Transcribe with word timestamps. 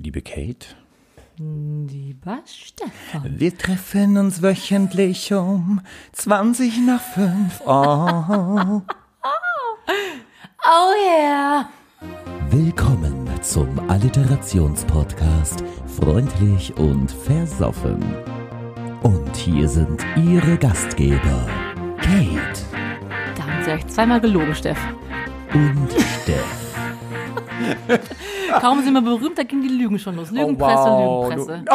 Liebe 0.00 0.22
Kate, 0.22 0.66
Lieber 1.38 2.38
Stefan. 2.46 3.40
wir 3.40 3.56
treffen 3.58 4.16
uns 4.16 4.42
wöchentlich 4.42 5.32
um 5.32 5.80
20 6.12 6.86
nach 6.86 7.00
5. 7.00 7.62
Oh. 7.66 8.82
Oh 10.70 10.92
yeah. 11.02 11.66
Willkommen 12.50 13.26
zum 13.40 13.88
Alliterationspodcast 13.88 15.64
Freundlich 15.98 16.76
und 16.76 17.10
Versoffen. 17.10 18.04
Und 19.02 19.34
hier 19.36 19.66
sind 19.68 20.04
Ihre 20.16 20.58
Gastgeber 20.58 21.48
Kate 22.02 22.60
Da 23.34 23.46
haben 23.46 23.64
sie 23.64 23.70
euch 23.70 23.86
zweimal 23.86 24.20
gelogen, 24.20 24.54
Steff. 24.54 24.78
und 25.54 25.88
Steff. 25.90 26.74
Kaum 28.60 28.82
sind 28.82 28.94
wir 28.94 29.02
berühmt, 29.02 29.38
da 29.38 29.42
ging 29.42 29.62
die 29.62 29.68
Lügen 29.68 29.98
schon 29.98 30.16
los. 30.16 30.30
Lügenpresse, 30.30 30.76
wow. 30.76 31.28
Lügenpresse. 31.30 31.64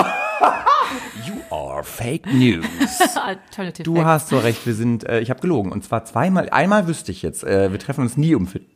You 1.25 1.55
are 1.55 1.83
fake 1.83 2.25
news. 2.33 2.65
Alternative 3.15 3.83
Du 3.83 3.95
Facts. 3.95 4.05
hast 4.07 4.29
so 4.29 4.39
recht, 4.39 4.65
wir 4.65 4.73
sind, 4.73 5.07
äh, 5.07 5.21
ich 5.21 5.29
habe 5.29 5.39
gelogen. 5.39 5.71
Und 5.71 5.83
zwar 5.83 6.05
zweimal, 6.05 6.49
einmal 6.49 6.87
wüsste 6.87 7.11
ich 7.11 7.21
jetzt, 7.21 7.43
äh, 7.43 7.71
wir 7.71 7.79
treffen 7.79 8.01
uns 8.01 8.17
nie 8.17 8.35
um 8.35 8.47
Viertel 8.47 8.67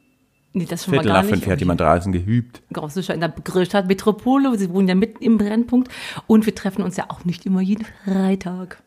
Nee, 0.54 0.66
das 0.66 0.86
schon 0.86 0.96
mal 0.96 1.02
Viertel 1.02 1.14
gar 1.14 1.24
nach 1.24 1.30
fünf, 1.30 1.46
hat 1.46 1.60
jemand 1.60 1.82
draußen 1.82 2.12
gehübt. 2.12 2.64
Große 2.74 3.14
in 3.14 3.20
der 3.20 3.30
Großstadt 3.30 3.88
Metropole. 3.88 4.58
Sie 4.58 4.72
wohnen 4.72 4.88
ja 4.88 4.96
mitten 4.96 5.24
im 5.24 5.38
Brennpunkt. 5.38 5.92
Und 6.26 6.46
wir 6.48 6.56
treffen 6.56 6.82
uns 6.82 6.98
ja 6.98 7.06
auch 7.10 7.26
nicht 7.26 7.46
immer 7.46 7.62
jeden 7.62 7.86
Freitag. 8.06 8.82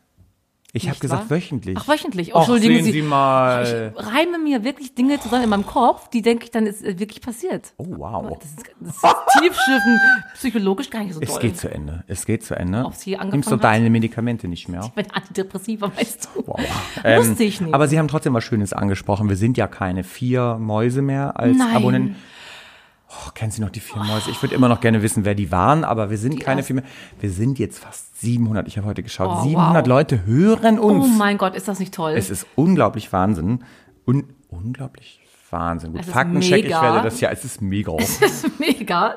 Ich 0.73 0.88
habe 0.88 0.98
gesagt 1.01 1.29
wahr? 1.29 1.37
wöchentlich. 1.37 1.77
Ach, 1.79 1.88
wöchentlich. 1.88 2.34
Oh, 2.34 2.38
Entschuldigen 2.38 2.84
sehen 2.84 2.92
Sie 2.92 3.02
mal. 3.02 3.92
Ich 3.98 4.06
reime 4.06 4.38
mir 4.38 4.62
wirklich 4.62 4.95
Dinge 4.95 5.19
zusammen 5.19 5.45
in 5.45 5.51
meinem 5.51 5.66
Kopf, 5.66 6.09
die 6.10 6.23
denke 6.23 6.45
ich 6.45 6.51
dann 6.51 6.66
ist 6.66 6.84
äh, 6.84 6.98
wirklich 6.98 7.20
passiert. 7.20 7.73
Oh, 7.77 7.87
wow. 7.88 8.38
Das 8.38 8.51
ist, 8.51 8.70
das 8.80 8.95
ist 8.96 9.41
tiefschiffend, 9.41 10.01
psychologisch 10.34 10.91
gar 10.91 11.02
nicht 11.02 11.15
so 11.15 11.20
Es 11.20 11.30
toll. 11.30 11.41
geht 11.41 11.56
zu 11.59 11.69
Ende. 11.73 12.05
Es 12.06 12.24
geht 12.24 12.45
zu 12.45 12.55
Ende. 12.55 12.84
Ob 12.84 12.95
sie 12.95 13.15
angefangen 13.16 13.30
Nimmst 13.33 13.51
du 13.51 13.56
hat? 13.56 13.65
deine 13.65 13.91
Medikamente 13.91 14.46
nicht 14.48 14.68
mehr? 14.68 14.91
Mein 14.95 15.10
Antidepressiva 15.10 15.91
meinst 15.95 16.29
du? 16.35 16.46
Wow. 16.46 16.60
Wusste 17.16 17.43
ich 17.45 17.60
nicht. 17.60 17.74
Aber 17.74 17.88
Sie 17.88 17.98
haben 17.98 18.09
trotzdem 18.09 18.35
was 18.35 18.45
Schönes 18.45 18.73
angesprochen. 18.73 19.29
Wir 19.29 19.37
sind 19.37 19.57
ja 19.57 19.66
keine 19.66 20.04
vier 20.04 20.57
Mäuse 20.59 21.02
mehr 21.02 21.38
als 21.38 21.57
Nein. 21.57 21.76
Abonnenten. 21.76 22.16
Oh, 23.13 23.30
kennen 23.35 23.51
Sie 23.51 23.61
noch 23.61 23.71
die 23.71 23.80
vier 23.80 24.03
Mäuse? 24.05 24.30
Ich 24.30 24.41
würde 24.41 24.55
immer 24.55 24.69
noch 24.69 24.80
gerne 24.80 25.03
wissen, 25.03 25.25
wer 25.25 25.35
die 25.35 25.51
waren, 25.51 25.83
aber 25.83 26.11
wir 26.11 26.16
sind 26.19 26.39
keine 26.39 26.63
vier 26.63 26.77
mehr. 26.77 26.85
Wir 27.19 27.30
sind 27.30 27.59
jetzt 27.59 27.80
fast 27.80 28.21
700. 28.21 28.69
Ich 28.69 28.79
habe 28.79 28.87
heute 28.87 29.03
geschaut. 29.03 29.39
Oh, 29.41 29.43
700 29.43 29.83
wow. 29.83 29.89
Leute 29.89 30.25
hören 30.27 30.79
uns. 30.79 31.07
Oh 31.07 31.09
mein 31.19 31.37
Gott, 31.37 31.57
ist 31.57 31.66
das 31.66 31.81
nicht 31.81 31.93
toll? 31.93 32.13
Es 32.16 32.31
ist 32.31 32.47
unglaublich 32.55 33.13
Wahnsinn. 33.13 33.65
Un 34.07 34.29
unglaublich 34.49 35.19
Wahnsinn. 35.51 35.91
Gut, 35.93 36.03
Es 36.03 36.09
Faktencheck, 36.09 36.65
ich 36.66 36.71
werde 36.71 37.03
das 37.03 37.21
ja, 37.21 37.31
es 37.31 37.45
ist 37.45 37.61
mega. 37.61 37.97
das 37.97 38.21
ist 38.23 38.61
mega. 38.61 39.16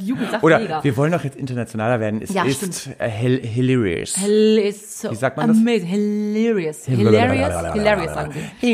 Die 0.00 0.06
Jugend 0.06 0.30
sagt 0.30 0.42
Oder 0.42 0.60
mega. 0.60 0.82
wir 0.82 0.96
wollen 0.96 1.12
doch 1.12 1.22
jetzt 1.24 1.36
internationaler 1.36 2.00
werden. 2.00 2.22
Es 2.22 2.32
Ja, 2.32 2.44
ist 2.44 2.88
hil 2.98 3.40
hilarious. 3.46 4.16
Hell 4.16 4.56
is 4.58 5.02
so 5.02 5.10
Wie 5.10 5.16
sagt 5.16 5.36
man 5.36 5.48
das? 5.48 5.58
amazing. 5.58 5.86
Hilarious. 5.88 6.86
Hilarious. 6.86 7.72
Hilarious 7.74 8.14
sagen 8.14 8.32
sie. 8.32 8.66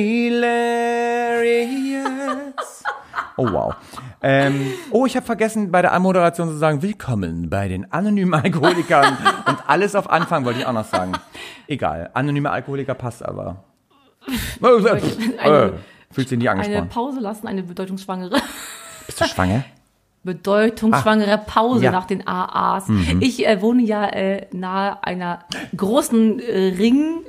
Hilarious. 1.45 2.83
Oh 3.37 3.49
wow. 3.51 3.75
Ähm, 4.23 4.67
oh, 4.91 5.07
ich 5.07 5.17
habe 5.17 5.27
vergessen, 5.27 5.73
bei 5.73 5.83
der 5.83 5.93
Anmoderation 5.93 6.49
zu 6.49 6.57
sagen, 6.57 6.83
willkommen 6.83 7.51
bei 7.51 7.67
den 7.67 7.91
anonymen 7.93 8.33
Alkoholikern. 8.35 9.17
Und 9.49 9.59
alles 9.67 9.97
auf 9.97 10.09
Anfang 10.09 10.45
wollte 10.45 10.61
ich 10.61 10.67
auch 10.67 10.73
noch 10.73 10.85
sagen. 10.85 11.13
Egal, 11.67 12.11
anonyme 12.15 12.51
Alkoholiker 12.51 12.95
passt 12.95 13.25
aber. 13.25 13.65
Äh, 14.63 15.71
Fühlt 16.11 16.29
sich 16.29 16.39
nicht 16.39 16.49
Eine 16.49 16.63
angesprochen. 16.63 16.89
Pause 16.89 17.21
lassen, 17.21 17.47
eine 17.49 17.63
bedeutungsschwangere, 17.65 18.37
Bist 19.07 19.21
du 19.21 19.25
schwanger? 19.27 19.65
bedeutungsschwangere 20.23 21.39
Pause 21.45 21.81
Ah, 21.81 21.83
ja. 21.83 21.91
Mhm. 21.91 21.95
nach 21.97 22.07
den 22.07 22.27
AAs. 22.27 22.85
Ich 23.21 23.47
äh, 23.47 23.61
wohne 23.61 23.83
ja 23.83 24.07
äh, 24.07 24.47
nahe 24.53 25.03
einer 25.05 25.41
großen 25.77 26.39
äh, 26.41 26.69
Ringstraße 26.79 27.25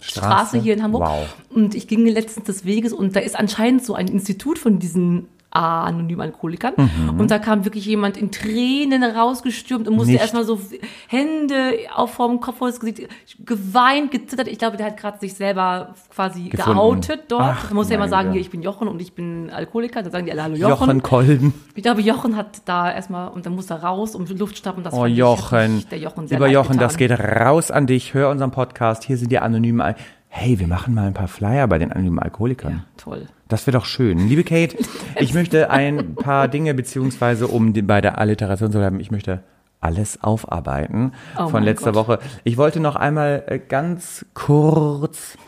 Straße? 0.00 0.58
hier 0.60 0.74
in 0.74 0.82
Hamburg. 0.82 1.02
Wow. 1.06 1.26
Und 1.50 1.74
ich 1.74 1.88
ging 1.88 2.06
letztens 2.06 2.46
des 2.46 2.64
Weges 2.64 2.92
und 2.92 3.14
da 3.16 3.20
ist 3.20 3.38
anscheinend 3.38 3.84
so 3.84 3.94
ein 3.94 4.06
Institut 4.08 4.58
von 4.58 4.78
diesen 4.78 5.28
A 5.58 5.84
anonymen 5.84 6.20
Alkoholikern. 6.20 6.74
Mhm. 6.76 7.18
Und 7.20 7.30
da 7.30 7.38
kam 7.38 7.64
wirklich 7.64 7.84
jemand 7.86 8.16
in 8.16 8.30
Tränen 8.30 9.02
rausgestürmt 9.02 9.88
und 9.88 9.94
musste 9.96 10.12
Nicht. 10.12 10.20
erstmal 10.20 10.44
so 10.44 10.60
Hände 11.08 11.74
auf 11.94 12.12
vorm 12.14 12.40
Kopf 12.40 12.58
vor 12.58 12.68
das 12.68 12.78
Gesicht, 12.80 13.08
geweint, 13.44 14.10
gezittert. 14.10 14.46
Ich 14.48 14.58
glaube, 14.58 14.76
der 14.76 14.86
hat 14.86 14.96
gerade 14.96 15.18
sich 15.18 15.34
selber 15.34 15.94
quasi 16.14 16.48
Gefunden. 16.48 16.72
geoutet 16.78 17.20
dort. 17.28 17.42
Ach, 17.42 17.64
Man 17.70 17.74
muss 17.76 17.88
ja 17.90 17.96
immer 17.96 18.08
sagen, 18.08 18.32
hier, 18.32 18.40
ich 18.40 18.50
bin 18.50 18.62
Jochen 18.62 18.88
und 18.88 19.00
ich 19.02 19.14
bin 19.14 19.50
Alkoholiker. 19.50 20.02
Dann 20.02 20.12
sagen 20.12 20.26
die 20.26 20.32
alle, 20.32 20.42
hallo 20.44 20.54
Jochen, 20.56 20.86
Jochen. 20.88 21.02
Kolben. 21.02 21.54
Ich 21.74 21.82
glaube, 21.82 22.00
Jochen 22.02 22.36
hat 22.36 22.62
da 22.66 22.92
erstmal, 22.92 23.28
und 23.28 23.44
dann 23.46 23.54
muss 23.54 23.70
er 23.70 23.82
raus 23.82 24.14
und 24.14 24.28
Luft 24.38 24.58
schnappen. 24.58 24.84
Das 24.84 24.94
Oh, 24.94 25.06
ich, 25.06 25.16
Jochen. 25.16 25.76
mich 25.76 25.88
der 25.88 25.98
Jochen 25.98 26.28
sehr 26.28 26.38
Lieber 26.38 26.48
Jochen, 26.48 26.72
getan. 26.72 26.80
das 26.86 26.96
geht 26.96 27.10
raus 27.10 27.70
an 27.70 27.86
dich. 27.86 28.14
Hör 28.14 28.30
unseren 28.30 28.50
Podcast. 28.50 29.04
Hier 29.04 29.16
sind 29.16 29.32
die 29.32 29.38
anonymen 29.38 29.80
Al 29.80 29.96
Hey, 30.30 30.58
wir 30.60 30.68
machen 30.68 30.94
mal 30.94 31.06
ein 31.06 31.14
paar 31.14 31.26
Flyer 31.28 31.66
bei 31.66 31.78
den 31.78 31.90
anonymen 31.90 32.18
Alkoholikern. 32.18 32.84
Toll. 32.98 33.26
Das 33.48 33.66
wäre 33.66 33.78
doch 33.78 33.86
schön. 33.86 34.28
Liebe 34.28 34.44
Kate, 34.44 34.76
ich 35.16 35.34
möchte 35.34 35.70
ein 35.70 36.14
paar 36.14 36.48
Dinge, 36.48 36.74
beziehungsweise 36.74 37.48
um 37.48 37.72
die, 37.72 37.82
bei 37.82 38.00
der 38.00 38.18
Alliteration 38.18 38.70
zu 38.70 38.78
bleiben, 38.78 39.00
ich 39.00 39.10
möchte 39.10 39.42
alles 39.80 40.22
aufarbeiten 40.22 41.12
Oh 41.38 41.48
von 41.48 41.62
letzter 41.62 41.92
Gott. 41.92 42.08
Woche. 42.08 42.18
Ich 42.44 42.56
wollte 42.56 42.80
noch 42.80 42.96
einmal 42.96 43.44
äh, 43.46 43.58
ganz 43.58 44.26
kurz, 44.34 45.38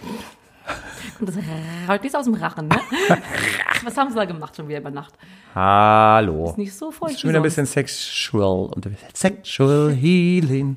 Und 1.19 1.29
das 1.29 1.37
rollt 1.89 2.03
nicht 2.03 2.15
aus 2.17 2.25
dem 2.25 2.35
Rachen, 2.35 2.69
ne? 2.69 2.77
Was 3.85 3.97
haben 3.97 4.11
sie 4.11 4.17
da 4.17 4.25
gemacht 4.25 4.57
schon 4.57 4.69
wieder 4.69 4.79
über 4.79 4.91
Nacht? 4.91 5.15
Hallo. 5.55 6.51
Ist 6.51 6.59
nicht 6.59 6.75
so 6.75 6.91
feucht 6.91 7.21
Schon 7.21 7.31
wieder 7.31 7.41
ein 7.41 7.43
bisschen 7.43 7.67
sexual 7.67 8.69
unterwegs. 8.75 9.03
Sexual 9.15 9.93
Healing. 9.93 10.77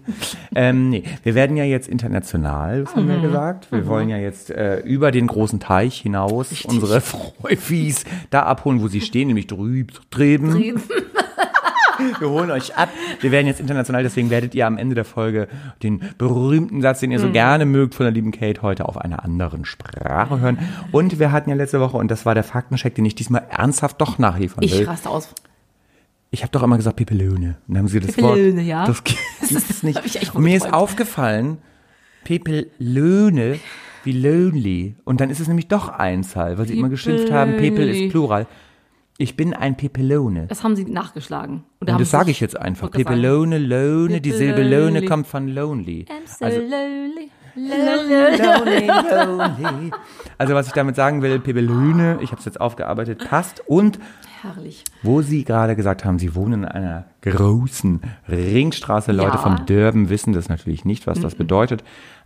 ähm, 0.55 0.89
nee, 0.89 1.03
wir 1.23 1.35
werden 1.35 1.57
ja 1.57 1.63
jetzt 1.63 1.87
international, 1.87 2.83
das 2.83 2.95
haben 2.95 3.05
Mhm. 3.05 3.09
wir 3.09 3.19
gesagt. 3.21 3.71
Wir 3.71 3.85
wollen 3.87 4.09
ja 4.09 4.17
jetzt 4.17 4.49
äh, 4.49 4.79
über 4.79 5.11
den 5.11 5.27
großen 5.27 5.59
Teich 5.59 6.01
hinaus 6.01 6.51
unsere 6.65 7.01
Freufis 7.01 8.05
da 8.29 8.43
abholen, 8.43 8.81
wo 8.81 8.87
sie 8.87 9.01
stehen, 9.01 9.27
nämlich 9.27 9.47
drüb, 9.47 9.91
drüben. 10.09 10.81
Wir 12.19 12.29
holen 12.29 12.51
euch 12.51 12.75
ab. 12.75 12.89
Wir 13.21 13.31
werden 13.31 13.47
jetzt 13.47 13.59
international, 13.59 14.03
deswegen 14.03 14.29
werdet 14.29 14.53
ihr 14.55 14.67
am 14.67 14.77
Ende 14.77 14.95
der 14.95 15.05
Folge 15.05 15.47
den 15.81 16.01
berühmten 16.17 16.81
Satz, 16.81 16.99
den 16.99 17.11
ihr 17.11 17.19
Mhm. 17.19 17.23
so 17.23 17.31
gerne 17.31 17.65
mögt 17.65 17.95
von 17.95 18.05
der 18.05 18.11
lieben 18.11 18.31
Kate, 18.31 18.61
heute 18.61 18.87
auf 18.87 18.97
einer 18.97 19.23
anderen 19.23 19.65
Sprache 19.65 20.39
hören. 20.39 20.59
Und 20.91 21.19
wir 21.19 21.31
hatten 21.31 21.49
ja 21.49 21.55
letzte 21.55 21.79
Woche, 21.79 21.97
und 21.97 22.09
das 22.11 22.25
war 22.25 22.33
der 22.35 22.43
Faktencheck, 22.43 22.95
den 22.95 23.05
ich 23.05 23.15
diesmal 23.15 23.43
ernsthaft 23.49 23.99
doch 24.01 24.17
nachliefern 24.19 24.61
will. 24.63 24.81
Ich 24.81 24.87
raste 24.87 25.09
aus. 25.09 25.29
Ich 26.31 26.41
habe 26.41 26.51
doch 26.51 26.63
immer 26.63 26.77
gesagt 26.77 26.95
Pepelöne. 26.95 27.57
Dann 27.67 27.77
haben 27.77 27.87
sie 27.87 27.99
das 27.99 28.15
Pepelöne, 28.15 28.57
Wort. 28.57 28.65
ja. 28.67 28.85
Das 28.87 29.03
gibt 29.03 29.19
es 29.51 29.83
nicht. 29.83 30.33
Und 30.33 30.43
mir 30.43 30.57
ist 30.57 30.71
aufgefallen, 30.73 31.59
Pepelöne 32.23 33.59
wie 34.03 34.11
lonely. 34.11 34.95
Und 35.05 35.21
dann 35.21 35.29
ist 35.29 35.39
es 35.39 35.47
nämlich 35.47 35.67
doch 35.67 35.87
Einzahl, 35.89 36.57
weil 36.57 36.67
sie 36.67 36.77
immer 36.77 36.89
geschimpft 36.89 37.31
haben, 37.31 37.57
Pepel 37.57 37.87
ist 37.87 38.11
Plural. 38.11 38.47
Ich 39.17 39.35
bin 39.37 39.53
ein 39.53 39.77
Pepelone. 39.77 40.47
Das 40.47 40.63
haben 40.63 40.75
sie 40.75 40.85
nachgeschlagen. 40.85 41.63
Und, 41.79 41.89
das 41.89 42.09
sage 42.09 42.31
ich 42.31 42.39
jetzt 42.39 42.57
einfach. 42.59 42.89
Pepelone, 42.91 43.59
Lone, 43.59 44.21
die 44.21 44.31
Silbe. 44.31 44.63
Lone 44.63 45.05
kommt 45.05 45.27
von 45.27 45.47
lonely. 45.47 46.05
I'm 46.09 46.27
so 46.27 46.45
Also- 46.45 46.59
lonely. 46.59 47.29
Lonely, 47.55 48.87
lonely. 48.87 49.91
Also 50.39 50.55
was 50.55 50.65
ich 50.67 50.73
damit 50.73 50.95
sagen 50.95 51.21
will, 51.21 51.39
Pepelone, 51.39 52.17
ich 52.21 52.31
habe 52.31 52.39
es 52.39 52.45
jetzt 52.45 52.59
aufgearbeitet, 52.59 53.23
passt. 53.29 53.61
Und 53.67 53.99
Herrlich. 54.41 54.83
wo 55.03 55.21
Sie 55.21 55.43
gerade 55.43 55.75
gesagt 55.75 56.03
haben, 56.03 56.17
Sie 56.17 56.33
wohnen 56.33 56.63
in 56.63 56.65
einer 56.69 57.05
großen 57.21 58.01
Ringstraße. 58.27 59.11
Leute 59.11 59.33
Ja. 59.35 59.37
vom 59.37 59.65
Dörben 59.67 60.09
wissen 60.09 60.33
das 60.33 60.49
natürlich 60.49 60.83
nicht, 60.83 61.05
was 61.05 61.19
das 61.19 61.35
bedeutet. 61.35 61.83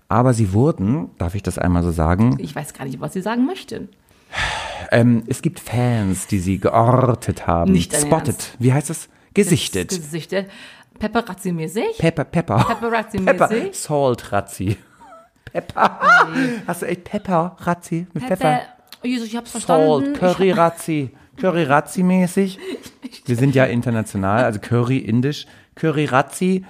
Aber 0.07 0.33
Sie 0.33 0.53
wurden, 0.53 1.09
darf 1.17 1.35
ich 1.35 1.43
das 1.43 1.57
einmal 1.57 1.83
so 1.83 1.91
sagen, 1.91 2.37
Ich 2.39 2.55
weiß 2.55 2.73
gar 2.73 2.85
nicht, 2.85 3.01
was 3.01 3.11
sie 3.11 3.21
sagen 3.21 3.45
möchten. 3.45 3.89
Ähm, 4.91 5.23
es 5.27 5.41
gibt 5.41 5.59
Fans, 5.59 6.27
die 6.27 6.39
Sie 6.39 6.59
geortet 6.59 7.47
haben. 7.47 7.71
Nicht 7.71 7.95
Spotted. 7.95 8.27
Ernst. 8.27 8.55
Wie 8.59 8.73
heißt 8.73 8.89
es? 8.89 9.09
Gesichtet. 9.33 9.89
Gesichter. 9.89 10.45
Paparazzi-mäßig. 10.99 11.97
Pepper, 11.99 12.23
Pepper. 12.23 12.57
Paparazzi-mäßig. 12.57 13.25
Pepper. 13.25 13.49
Salt 13.73 14.31
Razzi. 14.31 14.77
Pepper. 15.51 15.99
Hast 16.65 16.81
du 16.81 16.87
echt 16.87 17.03
Pepper 17.03 17.55
Razzi 17.59 18.07
mit 18.13 18.23
Pfeffer? 18.23 18.35
Pepper. 18.35 18.61
Oh, 19.03 19.07
Jesus, 19.07 19.27
ich 19.27 19.35
hab's 19.35 19.51
verstanden. 19.51 20.15
Salt, 20.15 20.19
Curry 20.19 20.51
Razzi. 20.51 21.11
Curry 21.39 21.63
Razzi 21.63 22.03
mäßig. 22.03 22.59
Wir 23.25 23.35
sind 23.35 23.53
ja 23.53 23.65
international, 23.65 24.43
also 24.43 24.59
Curry 24.59 24.97
indisch. 24.97 25.45
Curry 25.75 26.05
Razzi. 26.05 26.65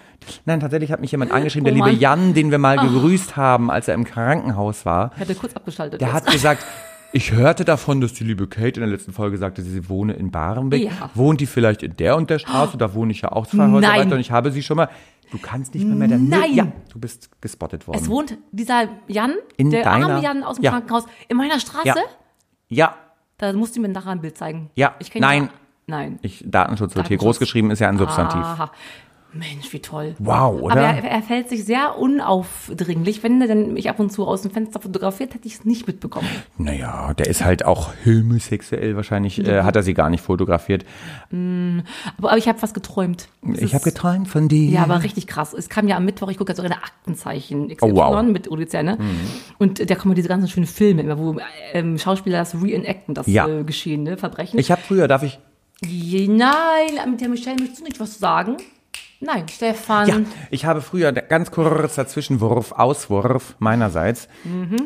Nein, 0.45 0.59
tatsächlich 0.59 0.91
hat 0.91 0.99
mich 0.99 1.11
jemand 1.11 1.31
angeschrieben, 1.31 1.65
der 1.65 1.73
Oh 1.73 1.77
liebe 1.77 1.91
Mann. 1.91 1.99
Jan, 1.99 2.33
den 2.33 2.51
wir 2.51 2.57
mal 2.57 2.77
gegrüßt 2.77 3.37
haben, 3.37 3.71
als 3.71 3.87
er 3.87 3.93
im 3.93 4.03
Krankenhaus 4.03 4.85
war. 4.85 5.11
Ich 5.15 5.21
hatte 5.21 5.35
kurz 5.35 5.55
abgeschaltet. 5.55 6.01
Der 6.01 6.09
jetzt. 6.09 6.15
hat 6.15 6.31
gesagt, 6.31 6.65
ich 7.13 7.31
hörte 7.31 7.65
davon, 7.65 8.01
dass 8.01 8.13
die 8.13 8.23
liebe 8.23 8.47
Kate 8.47 8.79
in 8.79 8.81
der 8.81 8.87
letzten 8.87 9.13
Folge 9.13 9.37
sagte, 9.37 9.61
sie 9.61 9.89
wohne 9.89 10.13
in 10.13 10.31
Barenbeck. 10.31 10.83
Ja. 10.83 11.09
Wohnt 11.13 11.39
die 11.41 11.45
vielleicht 11.45 11.83
in 11.83 11.95
der 11.97 12.15
und 12.17 12.29
der 12.29 12.39
Straße? 12.39 12.77
Da 12.77 12.93
wohne 12.93 13.11
ich 13.11 13.21
ja 13.21 13.31
auch 13.31 13.47
zwei 13.47 13.67
Häuser 13.69 13.87
Nein. 13.87 13.99
weiter 14.01 14.15
und 14.15 14.21
ich 14.21 14.31
habe 14.31 14.51
sie 14.51 14.61
schon 14.63 14.77
mal. 14.77 14.89
Du 15.31 15.37
kannst 15.37 15.73
nicht 15.73 15.85
mehr 15.85 15.95
mehr 15.95 16.07
der 16.07 16.19
Nein. 16.19 16.53
Ja, 16.53 16.67
du 16.93 16.99
bist 16.99 17.29
gespottet 17.41 17.85
worden. 17.87 17.99
Es 18.01 18.07
wohnt 18.09 18.37
dieser 18.51 18.87
Jan, 19.07 19.33
In 19.57 19.69
der 19.71 19.83
deiner- 19.83 20.07
arme 20.09 20.23
Jan 20.23 20.43
aus 20.43 20.55
dem 20.55 20.63
Ja. 20.63 20.71
Krankenhaus, 20.71 21.05
in 21.27 21.35
meiner 21.37 21.59
Straße. 21.59 21.87
ja. 21.87 21.95
Ja, 22.69 22.95
Da 23.37 23.53
musst 23.53 23.75
du 23.75 23.81
mir 23.81 23.89
nachher 23.89 24.11
ein 24.11 24.21
Bild 24.21 24.37
zeigen. 24.37 24.69
ja. 24.75 24.95
Ich 24.99 25.11
kenn 25.11 25.21
Nein. 25.21 25.49
Nein. 25.85 26.19
Ich, 26.21 26.43
Datenschutz 26.45 26.95
wird 26.95 27.07
hier 27.07 27.17
Datenschutz. 27.17 27.37
groß 27.37 27.39
geschrieben, 27.39 27.71
ist 27.71 27.79
ja 27.79 27.87
ein 27.87 27.97
Substantiv. 27.97 28.41
Aha. 28.41 28.71
Mensch, 29.33 29.71
wie 29.73 29.79
toll. 29.79 30.15
Wow, 30.19 30.61
oder? 30.61 30.73
Aber 30.73 30.81
er, 30.81 31.03
er 31.03 31.21
fällt 31.21 31.49
sich 31.49 31.65
sehr 31.65 31.97
unaufdringlich. 31.99 33.21
Wenn 33.23 33.41
er 33.41 33.47
dann 33.47 33.73
mich 33.73 33.89
ab 33.89 33.99
und 33.99 34.11
zu 34.11 34.25
aus 34.25 34.41
dem 34.41 34.51
Fenster 34.51 34.79
fotografiert, 34.79 35.33
hätte 35.33 35.47
ich 35.47 35.55
es 35.55 35.65
nicht 35.65 35.85
mitbekommen. 35.85 36.27
Naja, 36.57 37.13
der 37.13 37.27
ist 37.27 37.43
halt 37.43 37.65
auch 37.65 37.91
homosexuell. 38.05 38.95
Wahrscheinlich 38.95 39.45
äh, 39.45 39.63
hat 39.63 39.75
er 39.75 39.83
sie 39.83 39.93
gar 39.93 40.09
nicht 40.09 40.21
fotografiert. 40.21 40.85
Aber, 41.31 42.29
aber 42.29 42.37
ich 42.37 42.47
habe 42.47 42.61
was 42.61 42.73
geträumt. 42.73 43.27
Es 43.53 43.61
Ich 43.61 43.73
habe 43.75 43.83
geträumt 43.83 44.27
von 44.27 44.47
dir. 44.47 44.69
Ja, 44.69 44.83
aber 44.83 45.03
richtig 45.03 45.27
krass. 45.27 45.53
Es 45.53 45.69
kam 45.69 45.87
ja 45.87 45.97
am 45.97 46.05
Mittwoch, 46.05 46.29
ich 46.29 46.37
gucke 46.37 46.51
jetzt 46.51 46.59
auch 46.59 46.63
in 46.65 46.71
der 46.71 46.83
Aktenzeichen 46.83 47.67
XY 47.67 47.77
Oh, 47.91 47.95
wow. 47.95 48.23
Mhm. 48.23 48.31
mit 48.31 48.47
Uli 48.49 48.65
Zerne. 48.67 48.97
Und 49.57 49.89
da 49.89 49.95
kommen 49.95 50.15
diese 50.15 50.29
ganzen 50.29 50.47
schönen 50.47 50.67
Filme, 50.67 51.01
immer, 51.01 51.17
wo 51.19 51.37
ähm, 51.73 51.97
Schauspieler 51.99 52.39
das 52.39 52.55
reenacten, 52.61 53.13
das 53.13 53.27
Ja. 53.27 53.47
äh, 53.47 53.63
geschehene 53.63 54.17
Verbrechen. 54.17 54.57
Ich 54.59 54.71
habe 54.71 54.81
früher, 54.81 55.07
darf 55.07 55.23
ich? 55.23 55.39
Nein, 55.81 57.11
mit 57.11 57.21
der 57.21 57.29
Michelle 57.29 57.57
möchtest 57.59 57.81
du 57.81 57.85
nicht 57.85 57.99
was 57.99 58.17
sagen? 58.19 58.57
Nein, 59.19 59.47
Stefan. 59.49 60.07
Ja, 60.07 60.15
ich 60.51 60.65
habe 60.65 60.81
früher, 60.81 61.11
ganz 61.11 61.49
kurzer 61.49 62.05
Zwischenwurf, 62.07 62.71
Auswurf 62.73 63.55
meinerseits. 63.57 64.27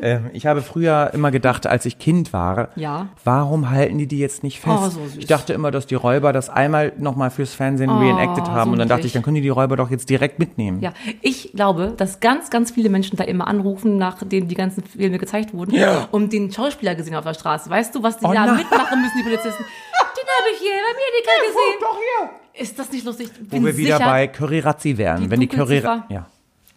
Ähm, 0.02 0.30
ich 0.32 0.46
habe 0.46 0.62
früher 0.62 1.12
immer 1.14 1.32
gedacht, 1.32 1.68
als 1.68 1.86
ich 1.86 2.00
Kind 2.00 2.32
war, 2.32 2.70
Mhm. 2.76 2.82
Ja. 2.82 3.08
warum 3.26 3.70
halten 3.70 3.98
die 3.98 4.08
die 4.08 4.20
jetzt 4.20 4.42
nicht 4.44 4.62
fest? 4.62 4.78
Oh, 4.78 4.90
so. 4.90 5.00
Ich 5.18 5.26
dachte 5.28 5.52
immer, 5.52 5.70
dass 5.72 5.86
die 5.86 5.96
Räuber 5.96 6.32
das 6.32 6.50
einmal 6.50 6.94
nochmal 6.98 7.30
fürs 7.30 7.54
Fernsehen 7.54 7.90
Oh, 7.90 7.98
reenacted 8.00 8.48
haben. 8.48 8.70
so 8.70 8.72
und 8.74 8.80
dann 8.80 8.88
dachte 8.88 9.06
ich, 9.06 9.12
dann 9.12 9.22
können 9.22 9.36
die 9.36 9.42
die 9.42 9.50
Räuber 9.50 9.76
doch 9.76 9.92
jetzt 9.92 10.10
direkt 10.10 10.40
mitnehmen. 10.40 10.80
Ja, 10.82 10.94
ich 11.22 11.52
glaube, 11.54 11.94
dass 11.98 12.22
ganz, 12.22 12.50
ganz 12.50 12.72
viele 12.72 12.90
Menschen 12.90 13.18
da 13.18 13.26
immer 13.26 13.48
anrufen, 13.48 13.98
nachdem 13.98 14.48
die 14.48 14.56
ganzen 14.56 14.84
Filme 14.84 15.18
gezeigt 15.18 15.54
wurden, 15.54 15.76
Ja. 15.76 16.08
und 16.12 16.32
den 16.32 16.52
Schauspieler 16.54 16.96
gesehen 16.96 17.16
auf 17.16 17.26
der 17.26 17.34
Straße. 17.34 17.70
Weißt 17.70 17.94
du, 17.96 18.02
was 18.02 18.18
die 18.18 18.26
Oh 18.26 18.34
da 18.34 18.46
nein. 18.46 18.56
mitmachen 18.58 19.02
müssen, 19.02 19.18
die 19.18 19.24
Polizisten? 19.24 19.66
Den 20.22 20.28
habe 20.40 20.50
ich 20.54 20.60
hier 20.60 20.72
in 20.72 20.80
Amerika 20.80 21.32
gesehen. 21.48 21.80
Doch 21.82 21.98
hier. 21.98 22.30
Ist 22.62 22.78
das 22.78 22.92
nicht 22.92 23.06
lustig? 23.06 23.30
Wo 23.40 23.56
Bin 23.56 23.66
wir 23.66 23.76
wieder 23.78 23.98
sicher, 23.98 24.10
bei 24.10 24.28
Curry 24.28 24.60
Razzi 24.60 24.98
wären. 24.98 25.22
die 25.22 25.30
Wenn 25.30 25.40
die 25.40 25.48
Curry, 25.48 25.82
ja. 26.10 26.26